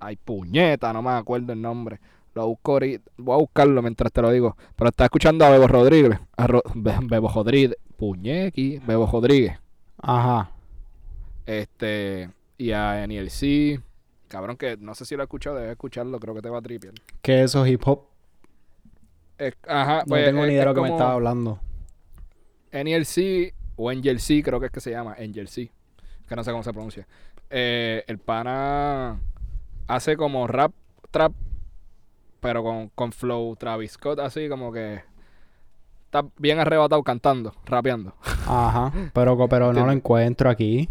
ay 0.00 0.16
puñeta, 0.16 0.92
no 0.92 1.02
me 1.02 1.10
acuerdo 1.10 1.52
el 1.52 1.60
nombre, 1.60 2.00
lo 2.34 2.46
busco 2.48 2.72
ahorita, 2.72 3.10
voy 3.18 3.34
a 3.34 3.38
buscarlo 3.38 3.82
mientras 3.82 4.12
te 4.12 4.22
lo 4.22 4.30
digo, 4.30 4.56
pero 4.76 4.88
estaba 4.90 5.06
escuchando 5.06 5.44
a 5.44 5.50
Bebo 5.50 5.66
Rodríguez, 5.66 6.18
a 6.36 6.46
Ro- 6.46 6.62
Be- 6.74 6.98
Bebo 7.02 7.28
Rodríguez, 7.28 7.76
puñequi, 7.96 8.78
Bebo 8.86 9.06
Rodríguez, 9.06 9.58
Ajá. 10.00 10.50
este, 11.46 12.30
y 12.56 12.72
a 12.72 13.04
NLC, 13.06 13.80
cabrón 14.28 14.56
que 14.56 14.76
no 14.76 14.94
sé 14.94 15.04
si 15.04 15.16
lo 15.16 15.22
he 15.22 15.24
escuchado, 15.24 15.56
debes 15.56 15.72
escucharlo, 15.72 16.18
creo 16.20 16.34
que 16.34 16.42
te 16.42 16.50
va 16.50 16.58
a 16.58 16.62
tripear. 16.62 16.94
¿Qué 17.22 17.38
es 17.42 17.50
eso 17.50 17.66
hip 17.66 17.82
hop? 17.86 18.04
Es- 19.38 19.54
ajá, 19.66 19.98
No 20.00 20.04
pues, 20.08 20.24
tengo 20.26 20.42
es- 20.42 20.46
ni 20.48 20.52
idea 20.54 20.62
de 20.62 20.66
lo 20.66 20.74
que 20.74 20.80
me 20.82 20.88
estaba 20.90 21.12
hablando. 21.12 21.60
NLC 22.72 23.54
o 23.76 23.90
Angel 23.90 24.20
C, 24.20 24.42
creo 24.42 24.60
que 24.60 24.66
es 24.66 24.72
que 24.72 24.80
se 24.80 24.90
llama 24.90 25.14
Angel 25.18 25.48
C, 25.48 25.70
que 26.28 26.36
no 26.36 26.44
sé 26.44 26.50
cómo 26.50 26.62
se 26.62 26.72
pronuncia. 26.72 27.06
Eh, 27.50 28.04
el 28.06 28.18
pana 28.18 29.20
hace 29.86 30.16
como 30.16 30.46
rap, 30.46 30.72
trap, 31.10 31.32
pero 32.40 32.62
con, 32.62 32.88
con 32.90 33.12
flow 33.12 33.56
Travis 33.56 33.92
Scott, 33.92 34.18
así 34.18 34.48
como 34.48 34.70
que 34.72 35.00
está 36.04 36.24
bien 36.36 36.58
arrebatado 36.58 37.02
cantando, 37.02 37.54
rapeando. 37.64 38.14
Ajá. 38.46 38.92
Pero, 39.14 39.48
pero 39.48 39.72
no 39.72 39.86
lo 39.86 39.92
encuentro 39.92 40.50
aquí. 40.50 40.88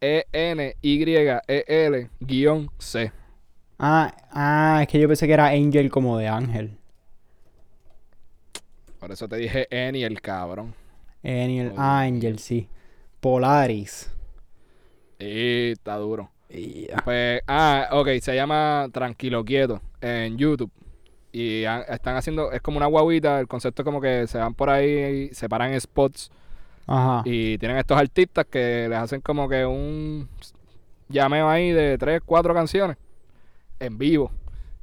E 0.00 0.24
E-N-Y-E-L 0.32 2.10
guion 2.20 2.70
C. 2.78 3.12
Ah, 3.78 4.14
ah, 4.30 4.78
es 4.82 4.88
que 4.88 4.98
yo 5.00 5.08
pensé 5.08 5.26
que 5.26 5.32
era 5.32 5.48
Angel 5.48 5.90
como 5.90 6.16
de 6.18 6.28
ángel. 6.28 6.76
Por 8.98 9.12
eso 9.12 9.28
te 9.28 9.36
dije 9.36 9.66
N 9.70 9.98
y 9.98 10.04
el 10.04 10.20
cabrón. 10.20 10.74
Angel, 11.22 11.72
Oh. 11.76 11.80
Angel, 11.80 12.38
sí. 12.38 12.68
Polaris. 13.20 14.10
Y 15.18 15.72
está 15.72 15.96
duro. 15.96 16.30
Pues, 17.04 17.42
ah, 17.46 17.88
ok, 17.92 18.08
se 18.20 18.34
llama 18.34 18.88
Tranquilo 18.92 19.44
Quieto 19.44 19.80
en 20.00 20.38
YouTube. 20.38 20.70
Y 21.32 21.64
han- 21.64 21.84
están 21.88 22.16
haciendo, 22.16 22.50
es 22.52 22.62
como 22.62 22.78
una 22.78 22.86
guaguita, 22.86 23.40
el 23.40 23.48
concepto 23.48 23.82
es 23.82 23.84
como 23.84 24.00
que 24.00 24.26
se 24.26 24.38
van 24.38 24.54
por 24.54 24.70
ahí, 24.70 25.28
se 25.34 25.48
paran 25.48 25.72
en 25.72 25.80
spots 25.80 26.30
Ajá. 26.88 27.22
y 27.24 27.58
tienen 27.58 27.78
estos 27.78 27.98
artistas 27.98 28.46
que 28.46 28.86
les 28.88 28.98
hacen 28.98 29.20
como 29.20 29.48
que 29.48 29.64
un 29.66 30.28
llameo 31.08 31.48
ahí 31.48 31.72
de 31.72 31.98
tres, 31.98 32.20
cuatro 32.24 32.54
canciones 32.54 32.96
en 33.80 33.98
vivo. 33.98 34.30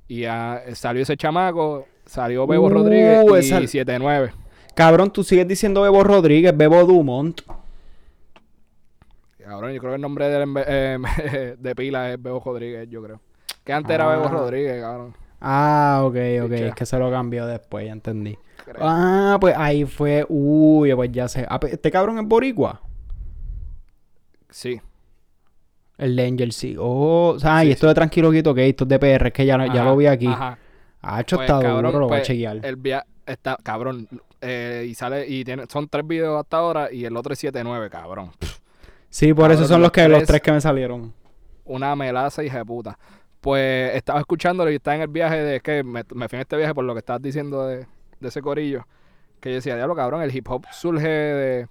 Y 0.08 0.26
ah, 0.26 0.62
salió 0.74 1.02
ese 1.02 1.16
chamaco, 1.18 1.88
salió 2.06 2.46
Bebo 2.46 2.68
Uh, 2.68 2.70
Rodríguez 2.70 3.26
y 3.26 3.36
esa- 3.38 3.60
7-9. 3.62 4.32
Cabrón, 4.76 5.12
tú 5.12 5.24
sigues 5.24 5.48
diciendo 5.48 5.82
Bebo 5.84 6.04
Rodríguez, 6.04 6.56
Bebo 6.56 6.84
Dumont. 6.86 7.42
Cabrón, 9.44 9.72
yo 9.74 9.80
creo 9.80 9.92
que 9.92 9.96
el 9.96 10.02
nombre 10.02 10.26
embe- 10.44 10.64
eh, 10.68 11.56
de 11.60 11.76
pila 11.76 12.12
es 12.14 12.22
Bebo 12.22 12.42
Rodríguez, 12.46 12.90
yo 12.90 13.04
creo. 13.04 13.20
Que 13.64 13.74
antes 13.74 13.94
era 13.94 14.08
Bebo 14.08 14.26
Ah. 14.26 14.30
Rodríguez, 14.30 14.82
cabrón. 14.82 15.14
Ah, 15.42 16.02
ok, 16.04 16.16
ok. 16.46 16.52
Es 16.52 16.76
que 16.76 16.86
se 16.86 16.98
lo 16.98 17.12
cambió 17.12 17.46
después, 17.46 17.86
ya 17.86 17.92
entendí. 17.92 18.38
Creo. 18.64 18.78
Ah, 18.82 19.38
pues 19.40 19.56
ahí 19.58 19.86
fue. 19.86 20.26
Uy, 20.30 20.94
pues 20.96 21.12
ya 21.12 21.28
sé. 21.28 21.46
Ah, 21.50 21.60
pues, 21.60 21.74
¿Este 21.74 21.92
cabrón 21.92 22.18
es 22.20 22.26
Boricua? 22.28 22.82
Sí. 24.50 24.80
El 25.98 26.16
de 26.16 26.26
Angel 26.28 26.52
sí. 26.52 26.76
Oh, 26.80 27.34
o 27.36 27.40
sea, 27.40 27.62
Sí, 27.62 27.68
y 27.68 27.72
esto 27.72 27.88
de 27.88 27.94
Tranquilo 27.94 28.32
Quito, 28.32 28.54
que 28.54 28.68
esto 28.68 28.84
es 28.84 28.90
de 28.90 29.00
PR, 29.00 29.28
es 29.28 29.34
que 29.34 29.46
ya, 29.46 29.58
lo- 29.58 29.66
ya 29.68 29.82
Ajá, 29.82 29.84
lo 29.86 29.98
vi 29.98 30.08
aquí. 30.08 30.28
Ajá. 30.28 30.58
Ah, 31.02 31.22
hecho 31.22 31.36
Pues, 31.38 31.50
está 31.50 31.60
cabrón, 31.62 31.86
duro, 31.86 32.00
lo 32.00 32.06
voy 32.08 32.16
a 32.16 32.20
pues, 32.20 32.28
chequear. 32.28 32.60
El 32.66 32.76
via 32.78 33.06
está, 33.26 33.58
cabrón. 33.62 34.08
eh, 34.42 34.86
y 34.90 34.94
sale, 34.96 35.26
y 35.28 35.44
tiene, 35.46 35.66
son 35.70 35.88
tres 35.88 36.06
videos 36.06 36.40
hasta 36.42 36.58
ahora 36.58 36.92
y 36.92 37.06
el 37.06 37.16
otro 37.16 37.32
es 37.34 37.40
7-9, 37.44 37.90
cabrón. 37.90 38.32
Sí, 39.10 39.34
por 39.34 39.52
eso 39.52 39.66
son 39.66 39.82
los 39.82 39.92
que 39.92 40.08
los 40.10 40.20
tres- 40.20 40.28
tres 40.28 40.42
que 40.42 40.52
me 40.52 40.60
salieron. 40.62 41.14
Una 41.66 41.96
melaza 41.96 42.44
hija 42.44 42.58
de 42.58 42.66
puta. 42.66 42.98
Pues 43.40 43.96
estaba 43.96 44.20
escuchándolo 44.20 44.70
y 44.72 44.76
estaba 44.76 44.96
en 44.96 45.02
el 45.04 45.08
viaje 45.08 45.38
de 45.38 45.60
que 45.62 45.84
me, 45.84 46.04
me 46.14 46.28
fui 46.28 46.36
en 46.38 46.42
este 46.42 46.58
viaje 46.58 46.74
por 46.74 46.84
lo 46.84 46.94
que 46.94 47.00
estabas 47.00 47.22
diciendo 47.22 47.66
de, 47.68 47.86
de 48.24 48.30
ese 48.30 48.42
corillo. 48.42 48.88
Que 49.40 49.50
yo 49.50 49.56
decía, 49.56 49.76
diablo, 49.76 49.96
cabrón, 49.96 50.22
el 50.24 50.36
hip 50.36 50.50
hop 50.50 50.66
surge 50.72 51.08
de 51.08 51.68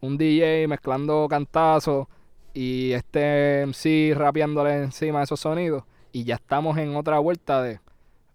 un 0.00 0.16
DJ 0.16 0.66
mezclando 0.68 1.26
cantazos 1.28 2.06
y 2.54 2.92
este 2.92 3.66
MC 3.66 4.14
rapeándole 4.16 4.74
encima 4.74 5.18
de 5.18 5.24
esos 5.24 5.40
sonidos. 5.40 5.84
Y 6.12 6.24
ya 6.24 6.36
estamos 6.36 6.78
en 6.78 6.96
otra 6.96 7.18
vuelta 7.18 7.62
de 7.62 7.80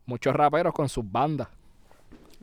muchos 0.06 0.36
raperos 0.36 0.74
con 0.74 0.90
sus 0.90 1.10
bandas. 1.10 1.48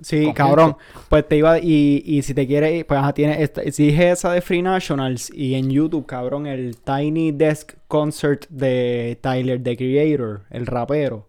Sí, 0.01 0.17
Conjunto. 0.25 0.35
cabrón. 0.35 0.77
Pues 1.09 1.29
te 1.29 1.37
iba. 1.37 1.59
Y, 1.59 2.03
y 2.05 2.23
si 2.23 2.35
te 2.35 2.47
quieres. 2.47 2.85
Pues 2.85 2.99
ajá, 2.99 3.13
tiene. 3.13 3.43
Esta, 3.43 3.63
si 3.71 3.87
dije 3.87 4.11
esa 4.11 4.33
de 4.33 4.41
Free 4.41 4.63
Nationals. 4.63 5.31
Y 5.35 5.55
en 5.55 5.71
YouTube, 5.71 6.07
cabrón, 6.07 6.47
el 6.47 6.77
Tiny 6.79 7.33
Desk 7.33 7.75
Concert 7.89 8.47
de 8.49 9.19
Tyler, 9.21 9.63
the 9.63 9.77
Creator, 9.77 10.43
el 10.51 10.67
rapero. 10.67 11.28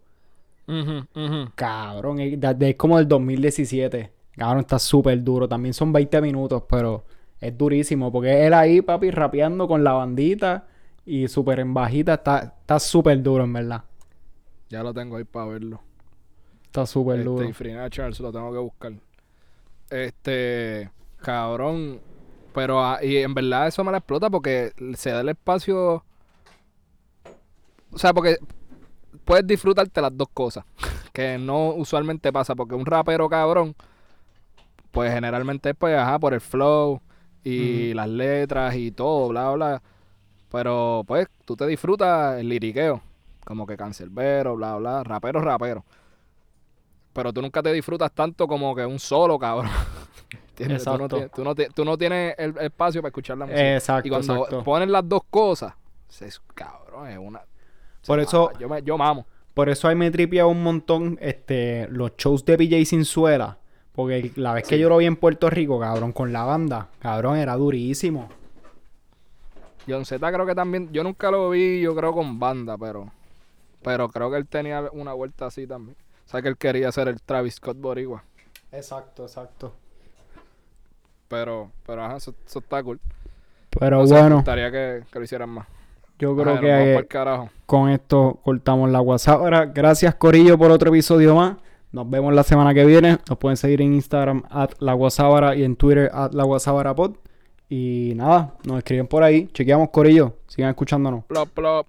Cabrón, 1.54 2.20
es, 2.20 2.40
de- 2.40 2.54
de- 2.54 2.70
es 2.70 2.76
como 2.76 2.96
del 2.98 3.08
2017. 3.08 4.12
Cabrón, 4.36 4.60
está 4.60 4.78
súper 4.78 5.22
duro. 5.22 5.48
También 5.48 5.74
son 5.74 5.92
20 5.92 6.20
minutos, 6.20 6.62
pero 6.68 7.04
es 7.40 7.56
durísimo. 7.56 8.10
Porque 8.12 8.46
él 8.46 8.54
ahí, 8.54 8.80
papi, 8.82 9.10
rapeando 9.10 9.66
con 9.68 9.82
la 9.84 9.92
bandita 9.92 10.66
y 11.04 11.28
súper 11.28 11.60
en 11.60 11.74
bajita. 11.74 12.14
Está 12.14 12.38
está 12.60 12.78
súper 12.78 13.22
duro, 13.22 13.44
en 13.44 13.52
verdad. 13.52 13.84
Ya 14.68 14.82
lo 14.82 14.94
tengo 14.94 15.16
ahí 15.16 15.24
para 15.24 15.46
verlo. 15.46 15.80
Está 16.64 16.86
súper 16.86 17.16
Este, 17.18 17.24
duro. 17.28 17.48
y 17.48 17.52
Free 17.52 17.72
Naturals 17.72 18.20
lo 18.20 18.30
tengo 18.32 18.52
que 18.52 18.58
buscar. 18.58 18.92
Este, 19.90 20.90
cabrón. 21.18 22.00
Pero, 22.54 22.82
ah, 22.82 22.98
y 23.02 23.16
en 23.18 23.32
verdad 23.34 23.66
eso 23.68 23.82
me 23.84 23.90
la 23.92 23.98
explota 23.98 24.28
porque 24.30 24.72
se 24.94 25.10
da 25.10 25.20
el 25.20 25.28
espacio. 25.30 26.04
O 27.92 27.98
sea, 27.98 28.12
porque 28.14 28.36
puedes 29.24 29.46
disfrutarte 29.46 30.00
las 30.00 30.16
dos 30.16 30.28
cosas. 30.32 30.64
Que 31.12 31.38
no 31.38 31.70
usualmente 31.70 32.32
pasa. 32.32 32.54
Porque 32.54 32.76
un 32.76 32.86
rapero 32.86 33.28
cabrón, 33.28 33.74
pues 34.92 35.12
generalmente 35.12 35.70
es 35.70 35.76
pues, 35.76 35.98
ajá, 35.98 36.20
por 36.20 36.34
el 36.34 36.40
flow 36.40 37.00
y 37.42 37.92
las 37.94 38.08
letras 38.08 38.76
y 38.76 38.92
todo, 38.92 39.26
bla, 39.28 39.50
bla. 39.50 39.82
Pero, 40.52 41.02
pues, 41.06 41.26
tú 41.44 41.56
te 41.56 41.66
disfrutas 41.66 42.38
el 42.38 42.48
liriqueo. 42.48 43.00
Como 43.44 43.66
que 43.66 43.76
cancerbero, 43.76 44.54
bla, 44.54 44.76
bla. 44.76 45.02
Rapero, 45.02 45.40
rapero. 45.40 45.84
Pero 47.12 47.32
tú 47.32 47.42
nunca 47.42 47.60
te 47.62 47.72
disfrutas 47.72 48.12
tanto 48.12 48.46
como 48.46 48.74
que 48.74 48.86
un 48.86 48.98
solo, 49.00 49.36
cabrón. 49.38 49.70
¿Entiendes? 50.50 50.84
Tú 50.84 50.90
no, 50.90 50.94
Exacto. 51.06 51.16
tienes, 51.16 51.32
tú, 51.32 51.44
no, 51.44 51.54
ti- 51.54 51.66
tú 51.74 51.84
no 51.84 51.98
tienes 51.98 52.34
el 52.38 52.56
espacio 52.58 53.00
para 53.02 53.08
escuchar 53.08 53.36
la 53.38 53.46
música. 53.46 53.74
Exacto, 53.74 54.06
y 54.06 54.10
cuando 54.10 54.34
exacto. 54.36 54.62
ponen 54.62 54.92
las 54.92 55.08
dos 55.08 55.22
cosas, 55.28 55.74
es 56.20 56.40
cabrón, 56.54 57.08
es 57.08 57.18
una. 57.18 57.40
Por 58.06 58.18
se 58.18 58.24
eso-. 58.24 58.50
Yo, 58.58 58.68
me, 58.68 58.82
yo 58.82 58.96
mamo. 58.98 59.26
Por 59.54 59.68
eso 59.68 59.88
ahí 59.88 59.94
me 59.94 60.10
tripia 60.10 60.46
un 60.46 60.62
montón 60.62 61.18
este, 61.20 61.86
los 61.90 62.16
shows 62.16 62.44
de 62.44 62.56
PJ 62.56 62.84
Sinzuela. 62.84 63.58
Porque 63.92 64.32
la 64.36 64.54
vez 64.54 64.66
que 64.66 64.78
yo 64.78 64.88
lo 64.88 64.96
vi 64.98 65.06
en 65.06 65.16
Puerto 65.16 65.50
Rico, 65.50 65.78
cabrón, 65.80 66.12
con 66.12 66.32
la 66.32 66.44
banda, 66.44 66.88
cabrón, 67.00 67.36
era 67.36 67.56
durísimo. 67.56 68.28
John 69.88 70.04
Z 70.04 70.32
creo 70.32 70.46
que 70.46 70.54
también. 70.54 70.92
Yo 70.92 71.02
nunca 71.02 71.30
lo 71.30 71.50
vi, 71.50 71.80
yo 71.80 71.94
creo, 71.94 72.12
con 72.12 72.38
banda, 72.38 72.78
pero. 72.78 73.10
Pero 73.82 74.08
creo 74.08 74.30
que 74.30 74.36
él 74.36 74.46
tenía 74.46 74.88
una 74.92 75.12
vuelta 75.12 75.46
así 75.46 75.66
también. 75.66 75.96
O 76.26 76.30
sea 76.30 76.40
que 76.42 76.48
él 76.48 76.56
quería 76.56 76.92
ser 76.92 77.08
el 77.08 77.20
Travis 77.20 77.54
Scott 77.54 77.78
Boricua. 77.78 78.22
Exacto, 78.70 79.24
exacto. 79.24 79.74
Pero, 81.28 81.70
pero 81.86 82.04
ajá, 82.04 82.16
eso, 82.16 82.34
eso 82.46 82.58
está 82.60 82.82
cool. 82.82 83.00
Pero 83.78 83.98
No 83.98 84.06
sé, 84.06 84.14
me 84.14 84.20
bueno, 84.20 84.36
gustaría 84.36 84.70
que, 84.70 85.02
que 85.10 85.18
lo 85.18 85.24
hicieran 85.24 85.48
más. 85.50 85.66
Yo 86.20 86.36
creo 86.36 86.60
que 86.60 87.06
con 87.66 87.88
esto 87.88 88.38
cortamos 88.42 88.90
la 88.90 89.00
WhatsApp. 89.00 89.40
Ahora, 89.40 89.66
gracias 89.66 90.14
Corillo 90.14 90.58
por 90.58 90.70
otro 90.70 90.90
episodio 90.90 91.34
más. 91.34 91.56
Nos 91.92 92.08
vemos 92.08 92.34
la 92.34 92.42
semana 92.42 92.74
que 92.74 92.84
viene. 92.84 93.18
Nos 93.28 93.38
pueden 93.38 93.56
seguir 93.56 93.80
en 93.82 93.94
Instagram 93.94 94.44
at 94.50 94.72
la 94.78 94.92
Guasábara 94.92 95.56
y 95.56 95.64
en 95.64 95.76
Twitter 95.76 96.10
at 96.12 96.32
la 96.32 96.44
Guasábara 96.44 96.94
pod. 96.94 97.16
Y 97.68 98.12
nada, 98.16 98.54
nos 98.64 98.78
escriben 98.78 99.06
por 99.06 99.22
ahí. 99.22 99.48
Chequeamos 99.52 99.90
Corillo. 99.90 100.34
Sigan 100.46 100.70
escuchándonos. 100.70 101.24
Plop, 101.24 101.48
plop. 101.50 101.86